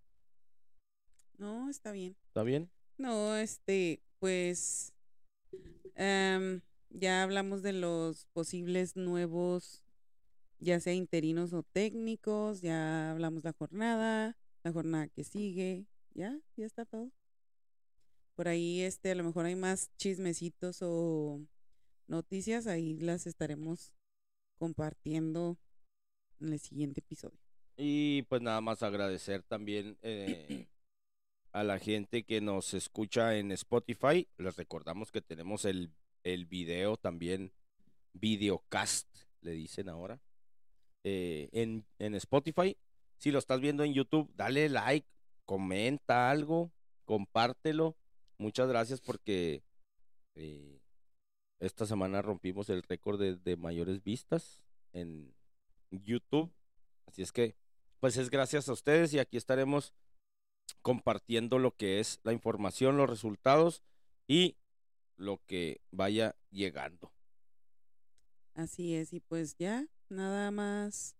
No, 1.38 1.70
está 1.70 1.92
bien. 1.92 2.16
¿Está 2.28 2.44
bien? 2.44 2.70
No, 2.98 3.36
este, 3.36 4.02
pues 4.20 4.94
um, 5.96 6.62
ya 6.90 7.24
hablamos 7.24 7.62
de 7.62 7.74
los 7.74 8.26
posibles 8.34 8.96
nuevos, 8.96 9.84
ya 10.60 10.80
sea 10.80 10.94
interinos 10.94 11.54
o 11.54 11.64
técnicos, 11.64 12.62
ya 12.62 13.12
hablamos 13.12 13.44
la 13.44 13.54
jornada, 13.54 14.36
la 14.64 14.72
jornada 14.72 15.08
que 15.08 15.24
sigue, 15.24 15.86
ya, 16.14 16.40
ya 16.56 16.66
está 16.66 16.86
todo. 16.86 17.12
Por 18.36 18.48
ahí, 18.48 18.82
este, 18.82 19.12
a 19.12 19.16
lo 19.16 19.24
mejor 19.24 19.46
hay 19.46 19.56
más 19.56 19.92
chismecitos 19.98 20.80
o 20.82 21.42
noticias, 22.08 22.68
ahí 22.68 22.98
las 23.00 23.28
estaremos 23.28 23.94
compartiendo 24.56 25.58
en 26.40 26.54
el 26.54 26.60
siguiente 26.60 27.02
episodio. 27.02 27.40
Y 27.76 28.24
pues 28.24 28.42
nada 28.42 28.60
más 28.62 28.82
agradecer 28.82 29.44
también 29.44 29.98
eh, 30.02 30.68
a 31.52 31.64
la 31.64 31.80
gente 31.80 32.24
que 32.24 32.42
nos 32.42 32.74
escucha 32.74 33.38
en 33.38 33.52
Spotify. 33.52 34.28
Les 34.38 34.56
recordamos 34.56 35.12
que 35.12 35.22
tenemos 35.22 35.66
el, 35.66 35.92
el 36.24 36.46
video 36.46 36.98
también, 36.98 37.54
videocast, 38.14 39.08
le 39.42 39.52
dicen 39.52 39.90
ahora, 39.90 40.20
eh, 41.04 41.50
en, 41.52 41.86
en 42.00 42.16
Spotify. 42.16 42.78
Si 43.18 43.32
lo 43.32 43.40
estás 43.40 43.60
viendo 43.60 43.84
en 43.84 43.94
YouTube, 43.94 44.32
dale 44.36 44.70
like, 44.70 45.08
comenta 45.46 46.30
algo, 46.30 46.72
compártelo. 47.06 47.98
Muchas 48.38 48.68
gracias 48.68 49.02
porque 49.02 49.64
eh, 50.36 50.80
esta 51.60 51.86
semana 51.86 52.22
rompimos 52.22 52.70
el 52.70 52.84
récord 52.84 53.20
de, 53.20 53.38
de 53.38 53.58
mayores 53.58 54.04
vistas 54.04 54.64
en 54.94 55.34
YouTube. 55.90 56.52
Así 57.08 57.22
es 57.22 57.32
que, 57.32 57.56
pues 58.00 58.18
es 58.18 58.30
gracias 58.30 58.70
a 58.70 58.74
ustedes 58.74 59.14
y 59.14 59.20
aquí 59.20 59.38
estaremos 59.38 59.94
compartiendo 60.82 61.60
lo 61.60 61.76
que 61.76 62.00
es 62.00 62.20
la 62.24 62.34
información, 62.34 62.98
los 62.98 63.10
resultados 63.10 63.84
y 64.28 64.58
lo 65.16 65.42
que 65.46 65.82
vaya 65.92 66.36
llegando. 66.50 67.12
Así 68.54 68.96
es, 68.96 69.14
y 69.14 69.20
pues 69.20 69.56
ya, 69.58 69.88
nada 70.10 70.52
más 70.52 71.16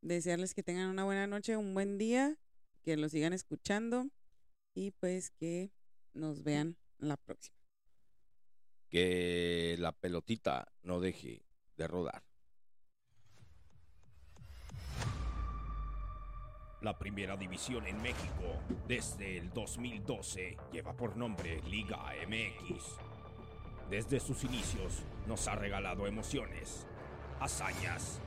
desearles 0.00 0.54
que 0.54 0.62
tengan 0.62 0.88
una 0.88 1.04
buena 1.04 1.26
noche, 1.26 1.56
un 1.56 1.74
buen 1.74 1.98
día, 1.98 2.38
que 2.82 2.96
lo 2.96 3.08
sigan 3.08 3.32
escuchando 3.32 4.08
y 4.74 4.92
pues 4.92 5.30
que 5.30 5.70
nos 6.14 6.42
vean 6.42 6.76
la 6.98 7.16
próxima. 7.16 7.56
Que 8.88 9.76
la 9.78 9.92
pelotita 9.92 10.72
no 10.82 11.00
deje 11.00 11.44
de 11.76 11.88
rodar. 11.88 12.25
La 16.86 16.96
primera 16.96 17.36
división 17.36 17.84
en 17.88 18.00
México 18.00 18.62
desde 18.86 19.38
el 19.38 19.52
2012 19.52 20.56
lleva 20.70 20.92
por 20.92 21.16
nombre 21.16 21.60
Liga 21.68 21.98
MX. 22.28 22.84
Desde 23.90 24.20
sus 24.20 24.44
inicios 24.44 25.02
nos 25.26 25.48
ha 25.48 25.56
regalado 25.56 26.06
emociones, 26.06 26.86
hazañas, 27.40 28.20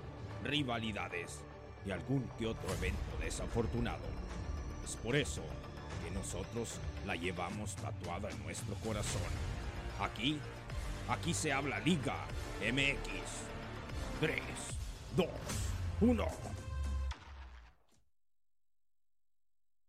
rivalidades 0.43 1.39
y 1.85 1.91
algún 1.91 2.29
que 2.37 2.47
otro 2.47 2.69
evento 2.73 2.99
desafortunado. 3.21 4.03
Es 4.83 4.97
por 4.97 5.15
eso 5.15 5.43
que 6.03 6.11
nosotros 6.11 6.81
la 7.05 7.15
llevamos 7.15 7.77
tatuada 7.77 8.29
en 8.29 8.43
nuestro 8.43 8.75
corazón. 8.83 9.21
Aquí, 10.01 10.37
aquí 11.07 11.33
se 11.33 11.53
habla 11.53 11.79
Liga 11.79 12.17
MX. 12.59 14.19
3, 14.19 14.41
2, 15.15 15.27
1. 16.01 16.58